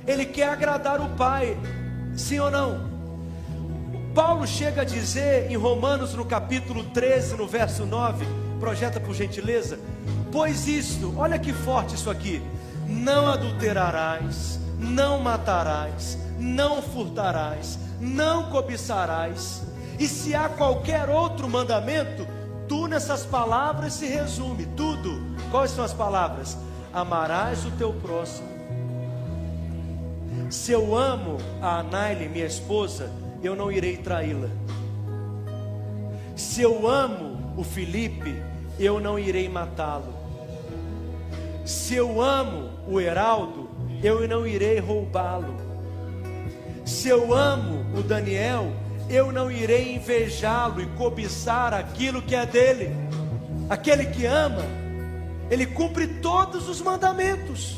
ele 0.07 0.25
quer 0.25 0.49
agradar 0.49 1.01
o 1.01 1.09
Pai, 1.17 1.57
sim 2.15 2.39
ou 2.39 2.49
não? 2.49 2.95
Paulo 4.13 4.47
chega 4.47 4.81
a 4.81 4.85
dizer 4.85 5.51
em 5.51 5.57
Romanos, 5.57 6.13
no 6.13 6.25
capítulo 6.25 6.85
13, 6.85 7.35
no 7.35 7.45
verso 7.45 7.85
9: 7.85 8.25
Projeta 8.59 8.99
por 8.99 9.13
gentileza. 9.13 9.77
Pois 10.31 10.67
isto, 10.67 11.13
olha 11.17 11.37
que 11.37 11.51
forte 11.51 11.95
isso 11.95 12.09
aqui: 12.09 12.41
não 12.87 13.27
adulterarás, 13.27 14.59
não 14.79 15.19
matarás, 15.19 16.17
não 16.39 16.81
furtarás, 16.81 17.77
não 17.99 18.49
cobiçarás. 18.49 19.63
E 19.99 20.07
se 20.07 20.33
há 20.33 20.47
qualquer 20.47 21.09
outro 21.09 21.49
mandamento, 21.49 22.27
tu 22.67 22.87
nessas 22.87 23.25
palavras 23.25 23.93
se 23.93 24.05
resume 24.05 24.65
tudo. 24.77 25.21
Quais 25.51 25.71
são 25.71 25.83
as 25.83 25.93
palavras? 25.93 26.57
Amarás 26.93 27.65
o 27.65 27.71
teu 27.71 27.91
próximo. 27.93 28.54
Se 30.49 30.71
eu 30.71 30.95
amo 30.95 31.37
a 31.61 31.79
Anaile, 31.79 32.29
minha 32.29 32.45
esposa, 32.45 33.11
eu 33.43 33.55
não 33.55 33.71
irei 33.71 33.97
traí-la. 33.97 34.49
Se 36.35 36.61
eu 36.61 36.87
amo 36.87 37.53
o 37.57 37.63
Felipe, 37.63 38.35
eu 38.79 38.99
não 38.99 39.17
irei 39.17 39.49
matá-lo. 39.49 40.13
Se 41.65 41.95
eu 41.95 42.21
amo 42.21 42.69
o 42.87 43.01
Heraldo, 43.01 43.69
eu 44.03 44.27
não 44.27 44.45
irei 44.45 44.79
roubá-lo. 44.79 45.55
Se 46.85 47.09
eu 47.09 47.33
amo 47.33 47.83
o 47.97 48.03
Daniel, 48.03 48.71
eu 49.09 49.31
não 49.31 49.49
irei 49.49 49.95
invejá-lo 49.95 50.81
e 50.81 50.85
cobiçar 50.97 51.73
aquilo 51.73 52.21
que 52.21 52.35
é 52.35 52.45
dele. 52.45 52.95
Aquele 53.67 54.05
que 54.05 54.25
ama, 54.25 54.63
ele 55.49 55.65
cumpre 55.65 56.07
todos 56.07 56.69
os 56.69 56.81
mandamentos. 56.81 57.77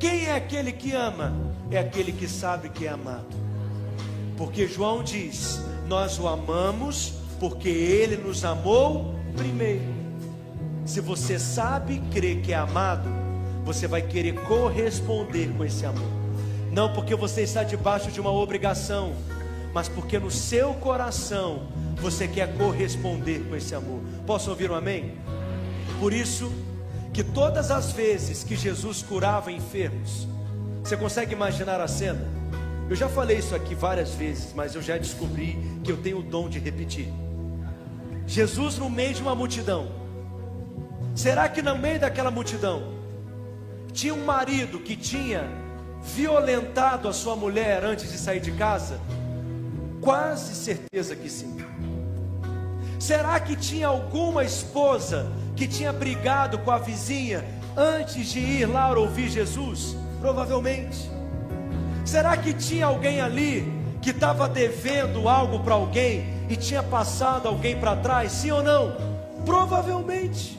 Quem 0.00 0.26
é 0.26 0.34
aquele 0.34 0.72
que 0.72 0.92
ama? 0.92 1.51
É 1.72 1.78
aquele 1.78 2.12
que 2.12 2.28
sabe 2.28 2.68
que 2.68 2.86
é 2.86 2.90
amado. 2.90 3.34
Porque 4.36 4.66
João 4.68 5.02
diz: 5.02 5.60
Nós 5.88 6.18
o 6.18 6.28
amamos 6.28 7.14
porque 7.40 7.68
Ele 7.68 8.16
nos 8.16 8.44
amou 8.44 9.14
primeiro. 9.36 10.02
Se 10.84 11.00
você 11.00 11.38
sabe 11.38 12.02
crê 12.12 12.36
que 12.36 12.52
é 12.52 12.56
amado, 12.56 13.08
você 13.64 13.86
vai 13.86 14.02
querer 14.02 14.34
corresponder 14.42 15.48
com 15.56 15.64
esse 15.64 15.86
amor. 15.86 16.10
Não 16.70 16.92
porque 16.92 17.14
você 17.14 17.42
está 17.42 17.62
debaixo 17.62 18.10
de 18.10 18.20
uma 18.20 18.30
obrigação, 18.30 19.14
mas 19.72 19.88
porque 19.88 20.18
no 20.18 20.30
seu 20.30 20.74
coração 20.74 21.68
você 21.96 22.28
quer 22.28 22.54
corresponder 22.56 23.48
com 23.48 23.56
esse 23.56 23.74
amor. 23.74 24.00
Posso 24.26 24.50
ouvir 24.50 24.70
um 24.70 24.74
amém? 24.74 25.14
Por 25.98 26.12
isso 26.12 26.52
que 27.12 27.22
todas 27.22 27.70
as 27.70 27.92
vezes 27.92 28.42
que 28.44 28.56
Jesus 28.56 29.02
curava 29.02 29.52
enfermos, 29.52 30.26
você 30.82 30.96
consegue 30.96 31.32
imaginar 31.32 31.80
a 31.80 31.86
cena? 31.86 32.20
Eu 32.90 32.96
já 32.96 33.08
falei 33.08 33.38
isso 33.38 33.54
aqui 33.54 33.74
várias 33.74 34.10
vezes, 34.14 34.52
mas 34.54 34.74
eu 34.74 34.82
já 34.82 34.98
descobri 34.98 35.58
que 35.82 35.90
eu 35.90 35.96
tenho 35.96 36.18
o 36.18 36.22
dom 36.22 36.48
de 36.48 36.58
repetir. 36.58 37.08
Jesus 38.26 38.78
no 38.78 38.90
meio 38.90 39.14
de 39.14 39.22
uma 39.22 39.34
multidão. 39.34 39.92
Será 41.14 41.48
que 41.48 41.62
no 41.62 41.76
meio 41.78 42.00
daquela 42.00 42.30
multidão 42.30 42.92
tinha 43.92 44.12
um 44.12 44.24
marido 44.24 44.78
que 44.80 44.96
tinha 44.96 45.48
violentado 46.02 47.08
a 47.08 47.12
sua 47.12 47.36
mulher 47.36 47.84
antes 47.84 48.10
de 48.10 48.18
sair 48.18 48.40
de 48.40 48.52
casa? 48.52 49.00
Quase 50.00 50.54
certeza 50.54 51.14
que 51.14 51.30
sim. 51.30 51.56
Será 52.98 53.38
que 53.38 53.54
tinha 53.56 53.86
alguma 53.86 54.44
esposa 54.44 55.30
que 55.56 55.66
tinha 55.66 55.92
brigado 55.92 56.58
com 56.58 56.70
a 56.70 56.78
vizinha 56.78 57.44
antes 57.76 58.26
de 58.26 58.40
ir 58.40 58.66
lá 58.66 58.90
ouvir 58.92 59.28
Jesus? 59.28 59.96
Provavelmente. 60.22 61.10
Será 62.04 62.36
que 62.36 62.54
tinha 62.54 62.86
alguém 62.86 63.20
ali 63.20 63.70
que 64.00 64.10
estava 64.10 64.48
devendo 64.48 65.28
algo 65.28 65.58
para 65.60 65.74
alguém 65.74 66.24
e 66.48 66.54
tinha 66.56 66.80
passado 66.80 67.48
alguém 67.48 67.76
para 67.76 67.96
trás? 67.96 68.30
Sim 68.30 68.52
ou 68.52 68.62
não? 68.62 68.96
Provavelmente. 69.44 70.56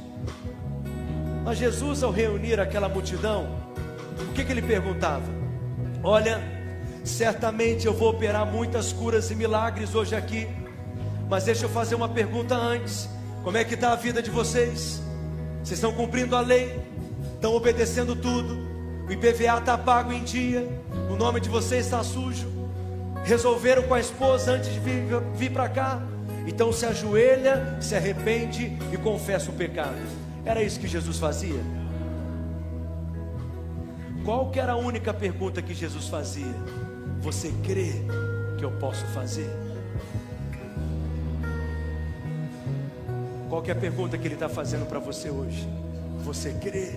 Mas 1.45 1.57
Jesus, 1.57 2.03
ao 2.03 2.11
reunir 2.11 2.59
aquela 2.59 2.89
multidão, 2.89 3.47
o 4.19 4.33
que, 4.33 4.43
que 4.43 4.51
ele 4.51 4.61
perguntava? 4.61 5.23
Olha, 6.03 6.41
certamente 7.05 7.87
eu 7.87 7.93
vou 7.93 8.09
operar 8.09 8.45
muitas 8.45 8.91
curas 8.91 9.31
e 9.31 9.35
milagres 9.35 9.95
hoje 9.95 10.13
aqui, 10.13 10.45
mas 11.29 11.45
deixa 11.45 11.65
eu 11.65 11.69
fazer 11.69 11.95
uma 11.95 12.09
pergunta 12.09 12.53
antes: 12.53 13.07
como 13.45 13.55
é 13.55 13.63
que 13.63 13.75
está 13.75 13.93
a 13.93 13.95
vida 13.95 14.21
de 14.21 14.29
vocês? 14.29 15.01
Vocês 15.63 15.79
estão 15.79 15.93
cumprindo 15.93 16.35
a 16.35 16.41
lei? 16.41 16.81
Estão 17.35 17.53
obedecendo 17.53 18.13
tudo? 18.13 18.72
O 19.07 19.11
IPVA 19.11 19.59
está 19.59 19.77
pago 19.77 20.13
em 20.13 20.23
dia? 20.23 20.67
O 21.11 21.15
nome 21.15 21.39
de 21.39 21.49
vocês 21.49 21.85
está 21.85 22.03
sujo? 22.03 22.47
Resolveram 23.25 23.83
com 23.83 23.93
a 23.93 23.99
esposa 23.99 24.53
antes 24.53 24.71
de 24.71 24.79
vir, 24.79 25.03
vir 25.35 25.51
para 25.51 25.67
cá? 25.67 26.01
Então 26.47 26.71
se 26.71 26.85
ajoelha, 26.85 27.77
se 27.81 27.95
arrepende 27.95 28.77
e 28.91 28.97
confessa 28.97 29.51
o 29.51 29.53
pecado. 29.53 29.97
Era 30.45 30.61
isso 30.61 30.79
que 30.79 30.87
Jesus 30.87 31.17
fazia? 31.17 31.61
Qual 34.23 34.49
que 34.51 34.59
era 34.59 34.73
a 34.73 34.77
única 34.77 35.13
pergunta 35.13 35.61
que 35.61 35.73
Jesus 35.73 36.07
fazia? 36.07 36.53
Você 37.19 37.53
crê 37.63 38.03
que 38.57 38.63
eu 38.63 38.71
posso 38.71 39.05
fazer? 39.07 39.49
Qual 43.49 43.61
que 43.61 43.69
é 43.69 43.73
a 43.73 43.77
pergunta 43.77 44.17
que 44.17 44.25
ele 44.25 44.33
está 44.33 44.49
fazendo 44.49 44.87
para 44.87 44.99
você 44.99 45.29
hoje? 45.29 45.67
Você 46.23 46.53
crê 46.53 46.93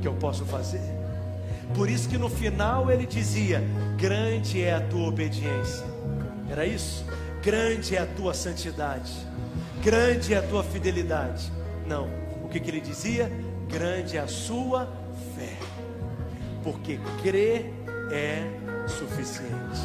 que 0.00 0.06
eu 0.06 0.14
posso 0.14 0.44
fazer? 0.44 0.97
Por 1.74 1.88
isso 1.88 2.08
que 2.08 2.18
no 2.18 2.28
final 2.28 2.90
ele 2.90 3.06
dizia: 3.06 3.62
Grande 3.96 4.62
é 4.62 4.74
a 4.74 4.80
tua 4.80 5.08
obediência. 5.08 5.86
Era 6.50 6.64
isso? 6.66 7.04
Grande 7.42 7.94
é 7.94 8.00
a 8.00 8.06
tua 8.06 8.34
santidade. 8.34 9.12
Grande 9.82 10.34
é 10.34 10.38
a 10.38 10.42
tua 10.42 10.64
fidelidade. 10.64 11.52
Não. 11.86 12.08
O 12.42 12.48
que, 12.48 12.58
que 12.58 12.70
ele 12.70 12.80
dizia? 12.80 13.30
Grande 13.68 14.16
é 14.16 14.20
a 14.20 14.26
sua 14.26 14.88
fé. 15.36 15.56
Porque 16.64 16.98
crer 17.22 17.72
é 18.10 18.42
suficiente. 18.88 19.80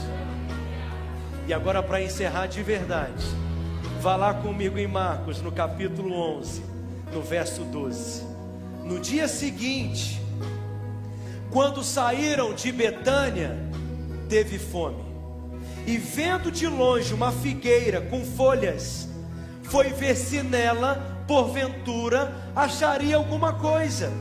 E 1.45 1.53
agora, 1.53 1.84
para 1.84 2.01
encerrar 2.01 2.47
de 2.47 2.63
verdade, 2.63 3.25
vá 4.01 4.15
lá 4.15 4.34
comigo 4.34 4.77
em 4.77 4.88
Marcos, 4.88 5.41
no 5.41 5.51
capítulo 5.51 6.13
11, 6.38 6.63
no 7.13 7.21
verso 7.21 7.63
12. 7.65 8.23
No 8.86 8.99
dia 8.99 9.27
seguinte, 9.27 10.22
quando 11.54 11.84
saíram 11.84 12.56
de 12.56 12.72
Betânia, 12.72 13.56
teve 14.28 14.58
fome. 14.58 15.06
E 15.86 15.99
vendo 15.99 16.51
de 16.51 16.66
longe 16.66 17.14
uma 17.14 17.32
figueira 17.32 18.01
com 18.01 18.26
folhas, 18.26 19.08
foi 19.62 19.89
ver 19.89 20.16
se 20.16 20.41
nela, 20.41 21.24
porventura, 21.28 22.34
acharia 22.56 23.16
alguma 23.16 23.54
coisa. 23.54 24.12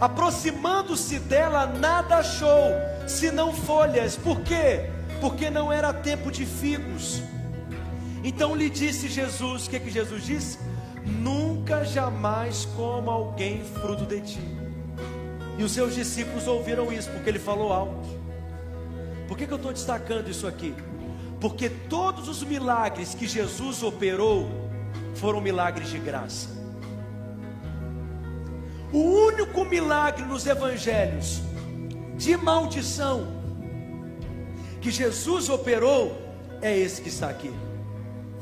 Aproximando-se 0.00 1.18
dela, 1.18 1.66
nada 1.66 2.16
achou, 2.16 2.70
senão 3.06 3.52
folhas. 3.52 4.16
Por 4.16 4.40
quê? 4.40 4.88
Porque 5.20 5.50
não 5.50 5.70
era 5.70 5.92
tempo 5.92 6.32
de 6.32 6.46
figos. 6.46 7.22
Então 8.24 8.56
lhe 8.56 8.70
disse 8.70 9.06
Jesus: 9.06 9.66
o 9.66 9.70
que, 9.70 9.78
que 9.78 9.90
Jesus 9.90 10.24
disse? 10.24 10.58
Nunca 11.04 11.84
jamais 11.84 12.64
coma 12.74 13.12
alguém 13.12 13.62
fruto 13.62 14.06
de 14.06 14.20
ti. 14.22 14.61
E 15.62 15.64
os 15.64 15.70
seus 15.70 15.94
discípulos 15.94 16.48
ouviram 16.48 16.92
isso, 16.92 17.08
porque 17.12 17.30
ele 17.30 17.38
falou 17.38 17.72
alto. 17.72 18.08
Por 19.28 19.38
que, 19.38 19.46
que 19.46 19.52
eu 19.52 19.56
estou 19.58 19.72
destacando 19.72 20.28
isso 20.28 20.44
aqui? 20.44 20.74
Porque 21.40 21.68
todos 21.70 22.26
os 22.26 22.42
milagres 22.42 23.14
que 23.14 23.28
Jesus 23.28 23.80
operou 23.80 24.48
foram 25.14 25.40
milagres 25.40 25.88
de 25.88 26.00
graça. 26.00 26.48
O 28.92 28.98
único 28.98 29.64
milagre 29.64 30.24
nos 30.24 30.44
evangelhos 30.46 31.40
de 32.16 32.36
maldição 32.36 33.28
que 34.80 34.90
Jesus 34.90 35.48
operou 35.48 36.20
é 36.60 36.76
esse 36.76 37.00
que 37.02 37.08
está 37.08 37.28
aqui. 37.28 37.54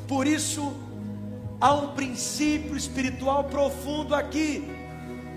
Por 0.09 0.27
isso, 0.27 0.73
há 1.61 1.75
um 1.75 1.89
princípio 1.89 2.75
espiritual 2.79 3.45
profundo 3.45 4.15
aqui 4.15 4.80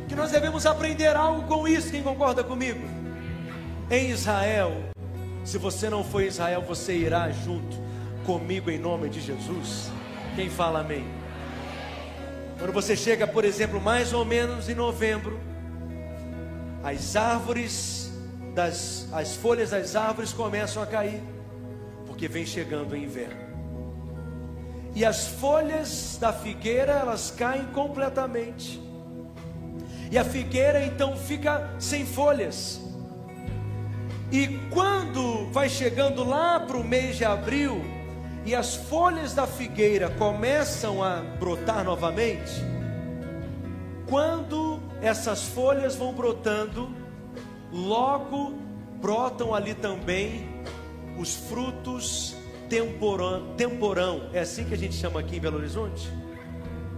que 0.08 0.16
nós 0.16 0.32
devemos 0.32 0.66
aprender 0.66 1.16
algo 1.16 1.48
com 1.48 1.68
isso. 1.68 1.92
Quem 1.92 2.04
concorda 2.04 2.44
comigo? 2.44 2.82
Em 3.90 4.10
Israel, 4.10 4.72
se 5.44 5.58
você 5.58 5.90
não 5.90 6.06
em 6.16 6.26
Israel, 6.26 6.62
você 6.62 6.96
irá 6.96 7.30
junto 7.32 7.78
comigo 8.26 8.70
em 8.70 8.80
nome 8.80 9.10
de 9.10 9.22
Jesus. 9.22 9.92
Quem 10.36 10.50
fala 10.50 10.80
amém? 10.80 11.06
Quando 12.58 12.74
você 12.74 12.96
chega, 12.96 13.28
por 13.28 13.44
exemplo, 13.44 13.82
mais 13.82 14.14
ou 14.14 14.24
menos 14.24 14.70
em 14.70 14.76
novembro, 14.76 15.40
as 16.84 17.16
árvores 17.16 18.12
das 18.54 19.08
as 19.12 19.36
folhas 19.36 19.72
das 19.72 19.96
árvores 19.96 20.32
começam 20.32 20.82
a 20.82 20.86
cair, 20.86 21.22
porque 22.06 22.28
vem 22.28 22.46
chegando 22.46 22.94
o 22.94 22.98
inverno. 22.98 23.42
E 24.96 25.04
as 25.04 25.28
folhas 25.28 26.18
da 26.20 26.32
figueira, 26.32 26.94
elas 26.94 27.32
caem 27.32 27.66
completamente 27.68 28.83
e 30.14 30.18
a 30.20 30.24
figueira 30.24 30.86
então 30.86 31.18
fica 31.18 31.72
sem 31.80 32.06
folhas. 32.06 32.80
E 34.32 34.60
quando 34.70 35.50
vai 35.52 35.68
chegando 35.68 36.24
lá 36.24 36.60
para 36.60 36.78
o 36.78 36.84
mês 36.84 37.18
de 37.18 37.26
abril, 37.26 37.84
e 38.46 38.54
as 38.54 38.76
folhas 38.76 39.34
da 39.34 39.48
figueira 39.48 40.12
começam 40.12 41.04
a 41.04 41.16
brotar 41.40 41.84
novamente, 41.84 42.52
quando 44.08 44.80
essas 45.02 45.46
folhas 45.46 45.96
vão 45.96 46.14
brotando, 46.14 46.96
logo 47.72 48.54
brotam 49.02 49.56
ali 49.56 49.74
também 49.74 50.48
os 51.18 51.34
frutos 51.34 52.36
temporão, 52.70 53.56
temporão, 53.56 54.30
é 54.32 54.42
assim 54.42 54.64
que 54.64 54.76
a 54.76 54.78
gente 54.78 54.94
chama 54.94 55.22
aqui 55.22 55.38
em 55.38 55.40
Belo 55.40 55.58
Horizonte? 55.58 56.08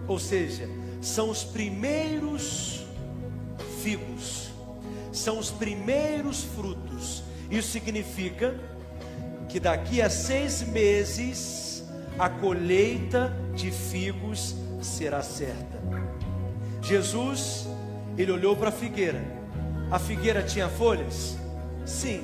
Ou 0.05 0.19
seja, 0.19 0.67
são 0.99 1.29
os 1.29 1.45
primeiros 1.45 2.84
figos, 3.85 4.49
são 5.11 5.37
os 5.37 5.51
primeiros 5.51 6.43
frutos. 6.43 7.21
Isso 7.51 7.69
significa 7.69 8.59
que 9.47 9.59
daqui 9.59 10.01
a 10.01 10.09
seis 10.09 10.63
meses 10.63 11.83
a 12.17 12.27
colheita 12.27 13.31
de 13.53 13.69
figos 13.69 14.55
será 14.81 15.21
certa. 15.21 15.79
Jesus, 16.81 17.67
ele 18.17 18.31
olhou 18.31 18.55
para 18.55 18.69
a 18.69 18.71
figueira. 18.71 19.23
A 19.91 19.99
figueira 19.99 20.41
tinha 20.41 20.67
folhas? 20.67 21.37
Sim. 21.85 22.23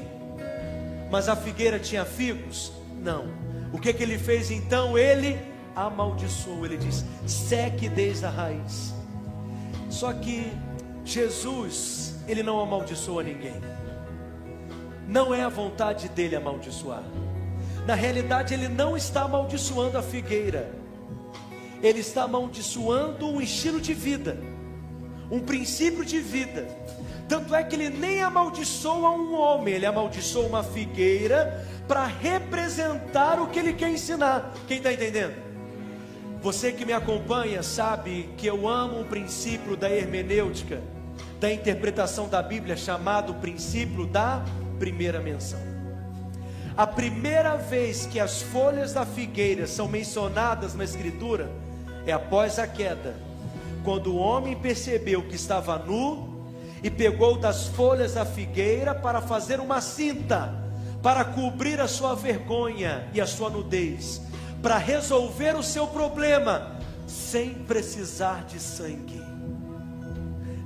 Mas 1.12 1.30
a 1.30 1.36
figueira 1.36 1.78
tinha 1.78 2.03
figos? 2.05 2.72
Não. 3.03 3.28
O 3.72 3.78
que, 3.78 3.93
que 3.93 4.01
ele 4.01 4.18
fez 4.18 4.49
então? 4.49 4.97
Ele 4.97 5.38
amaldiçoou. 5.76 6.66
Ele 6.66 6.78
diz: 6.78 7.05
seque 7.28 7.88
desde 7.88 8.26
a 8.26 8.32
raiz. 8.32 8.95
Só 9.91 10.12
que 10.14 10.51
Jesus, 11.04 12.16
ele 12.28 12.43
não 12.43 12.60
amaldiçoa 12.60 13.24
ninguém. 13.24 13.62
Não 15.08 15.34
é 15.34 15.43
a 15.43 15.49
vontade 15.49 16.08
dele 16.10 16.36
amaldiçoar. 16.36 17.04
Na 17.86 17.95
realidade, 17.95 18.54
ele 18.54 18.68
não 18.68 18.95
está 18.95 19.24
amaldiçoando 19.24 19.97
a 19.97 20.04
figueira. 20.04 20.72
Ele 21.82 21.99
está 21.99 22.24
amaldiçoando 22.24 23.28
um 23.28 23.41
estilo 23.41 23.82
de 23.82 23.93
vida, 23.93 24.38
um 25.32 25.39
princípio 25.39 26.06
de 26.06 26.20
vida. 26.20 26.68
Tanto 27.28 27.56
é 27.56 27.64
que 27.64 27.76
ele 27.76 27.89
nem 27.89 28.22
amaldiçoa 28.22 29.10
um 29.12 29.34
homem, 29.34 29.74
ele 29.74 29.86
amaldiçoa 29.86 30.45
uma 30.45 30.64
figueira 30.64 31.66
para 31.88 32.06
representar 32.06 33.41
o 33.41 33.47
que 33.47 33.58
ele 33.58 33.74
quer 33.74 33.89
ensinar. 33.89 34.54
Quem 34.68 34.78
está 34.78 34.93
entendendo? 34.93 35.51
Você 36.42 36.72
que 36.72 36.86
me 36.86 36.92
acompanha 36.92 37.62
sabe 37.62 38.30
que 38.36 38.48
eu 38.48 38.68
amo 38.68 39.02
o 39.02 39.06
princípio 39.06 39.78
da 39.78 39.88
hermenêutica, 39.92 40.82
da 41.39 41.54
interpretação 41.54 42.28
da 42.28 42.42
Bíblia, 42.42 42.76
chamado 42.76 43.36
princípio 43.36 44.08
da 44.08 44.44
primeira 44.80 45.20
menção. 45.20 45.60
A 46.76 46.88
primeira 46.88 47.58
vez 47.58 48.08
que 48.08 48.20
as 48.20 48.42
folhas 48.42 48.92
da 48.92 49.06
figueira 49.06 49.68
são 49.68 49.88
mencionadas 49.88 50.74
na 50.74 50.84
Escritura 50.84 51.52
é 52.08 52.12
após 52.12 52.58
a 52.58 52.66
queda, 52.66 53.16
quando 53.84 54.08
o 54.08 54.18
homem 54.18 54.56
percebeu 54.56 55.22
que 55.22 55.36
estava 55.36 55.78
nu 55.78 56.44
e 56.82 56.89
pegou 56.89 57.38
das 57.38 57.68
folhas 57.68 58.16
da 58.16 58.26
figueira 58.26 58.96
para 58.96 59.22
fazer 59.22 59.60
uma 59.60 59.80
cinta, 59.80 60.52
para 61.04 61.24
cobrir 61.24 61.80
a 61.80 61.88
sua 61.88 62.16
vergonha 62.16 63.08
e 63.14 63.22
a 63.22 63.28
sua 63.28 63.52
nudez, 63.52 64.22
para 64.62 64.78
resolver 64.78 65.55
o 65.55 65.64
seu 65.64 65.88
problema, 65.88 66.80
sem 67.07 67.53
precisar 67.53 68.45
de 68.45 68.59
sangue, 68.59 69.22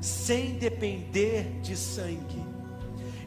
sem 0.02 0.56
depender 0.56 1.60
de 1.62 1.76
sangue. 1.76 2.44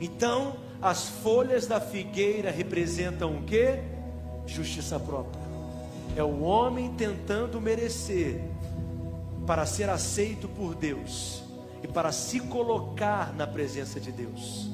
Então, 0.01 0.57
as 0.81 1.09
folhas 1.09 1.67
da 1.67 1.81
figueira 1.81 2.51
representam 2.51 3.37
o 3.37 3.43
que? 3.43 3.81
Justiça 4.47 5.01
própria. 5.01 5.43
É 6.17 6.23
o 6.23 6.41
homem 6.41 6.95
tentando 6.95 7.61
merecer 7.61 8.41
para 9.47 9.65
ser 9.67 9.89
aceito 9.89 10.49
por 10.49 10.75
Deus 10.75 11.43
e 11.83 11.89
para 11.89 12.13
se 12.13 12.41
colocar 12.41 13.35
na 13.35 13.47
presença 13.47 13.99
de 13.99 14.13
Deus. 14.13 14.69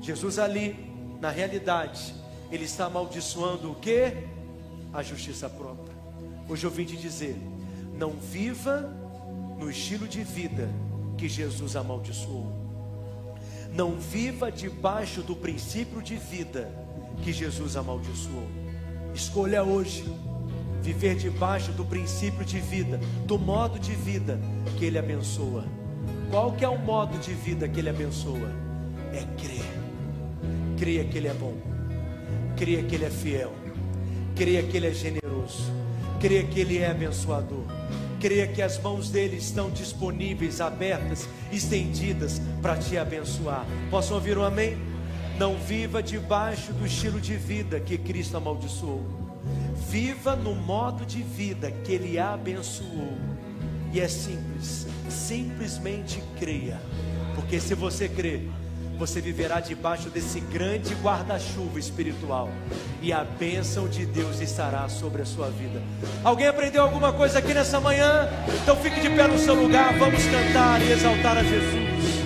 Jesus 0.00 0.38
ali, 0.38 0.74
na 1.20 1.30
realidade, 1.30 2.14
ele 2.50 2.64
está 2.64 2.86
amaldiçoando 2.86 3.72
o 3.72 3.74
que? 3.74 4.12
A 4.92 5.02
justiça 5.02 5.48
própria. 5.48 5.94
Hoje 6.48 6.64
eu 6.64 6.70
vim 6.70 6.84
te 6.84 6.96
dizer: 6.96 7.36
não 7.98 8.12
viva 8.12 8.88
no 9.58 9.68
estilo 9.68 10.06
de 10.06 10.22
vida 10.22 10.70
que 11.16 11.28
Jesus 11.28 11.74
amaldiçoou. 11.74 12.52
Não 13.74 13.98
viva 13.98 14.50
debaixo 14.50 15.20
do 15.20 15.34
princípio 15.34 16.00
de 16.00 16.16
vida 16.16 16.72
que 17.22 17.32
Jesus 17.32 17.76
amaldiçoou. 17.76 18.48
Escolha 19.14 19.64
hoje 19.64 20.04
viver 20.80 21.16
debaixo 21.16 21.72
do 21.72 21.84
princípio 21.84 22.44
de 22.44 22.60
vida, 22.60 23.00
do 23.26 23.38
modo 23.38 23.78
de 23.78 23.94
vida 23.94 24.40
que 24.78 24.84
Ele 24.84 24.98
abençoa. 24.98 25.64
Qual 26.30 26.52
que 26.52 26.64
é 26.64 26.68
o 26.68 26.78
modo 26.78 27.18
de 27.18 27.32
vida 27.34 27.68
que 27.68 27.80
Ele 27.80 27.90
abençoa? 27.90 28.50
É 29.12 29.24
crer. 29.40 29.66
Creia 30.78 31.04
que 31.04 31.18
Ele 31.18 31.28
é 31.28 31.34
bom. 31.34 31.54
Creia 32.56 32.82
que 32.82 32.94
Ele 32.94 33.04
é 33.04 33.10
fiel. 33.10 33.52
Creia 34.38 34.62
que 34.62 34.76
Ele 34.76 34.86
é 34.86 34.94
generoso. 34.94 35.72
Creia 36.20 36.44
que 36.44 36.60
Ele 36.60 36.78
é 36.78 36.88
abençoador. 36.88 37.64
Creia 38.20 38.46
que 38.46 38.62
as 38.62 38.80
mãos 38.80 39.10
dele 39.10 39.36
estão 39.36 39.68
disponíveis, 39.68 40.60
abertas, 40.60 41.28
estendidas 41.50 42.40
para 42.62 42.76
te 42.76 42.96
abençoar. 42.96 43.66
Posso 43.90 44.14
ouvir 44.14 44.38
um 44.38 44.44
amém? 44.44 44.78
Não 45.36 45.56
viva 45.56 46.00
debaixo 46.00 46.72
do 46.72 46.86
estilo 46.86 47.20
de 47.20 47.34
vida 47.34 47.80
que 47.80 47.98
Cristo 47.98 48.36
amaldiçoou. 48.36 49.02
Viva 49.90 50.36
no 50.36 50.54
modo 50.54 51.04
de 51.04 51.20
vida 51.20 51.72
que 51.72 51.92
Ele 51.92 52.16
abençoou. 52.16 53.18
E 53.92 53.98
é 53.98 54.06
simples, 54.06 54.86
simplesmente 55.08 56.22
creia, 56.38 56.80
porque 57.34 57.58
se 57.58 57.74
você 57.74 58.08
crer, 58.08 58.48
você 58.98 59.20
viverá 59.20 59.60
debaixo 59.60 60.10
desse 60.10 60.40
grande 60.40 60.94
guarda-chuva 60.96 61.78
espiritual 61.78 62.50
e 63.00 63.12
a 63.12 63.22
bênção 63.22 63.88
de 63.88 64.04
Deus 64.04 64.40
estará 64.40 64.88
sobre 64.88 65.22
a 65.22 65.24
sua 65.24 65.48
vida. 65.48 65.80
Alguém 66.24 66.48
aprendeu 66.48 66.82
alguma 66.82 67.12
coisa 67.12 67.38
aqui 67.38 67.54
nessa 67.54 67.80
manhã? 67.80 68.28
Então 68.62 68.76
fique 68.76 69.00
de 69.00 69.08
pé 69.10 69.28
no 69.28 69.38
seu 69.38 69.54
lugar, 69.54 69.96
vamos 69.96 70.22
cantar 70.24 70.82
e 70.82 70.90
exaltar 70.90 71.38
a 71.38 71.44
Jesus. 71.44 72.17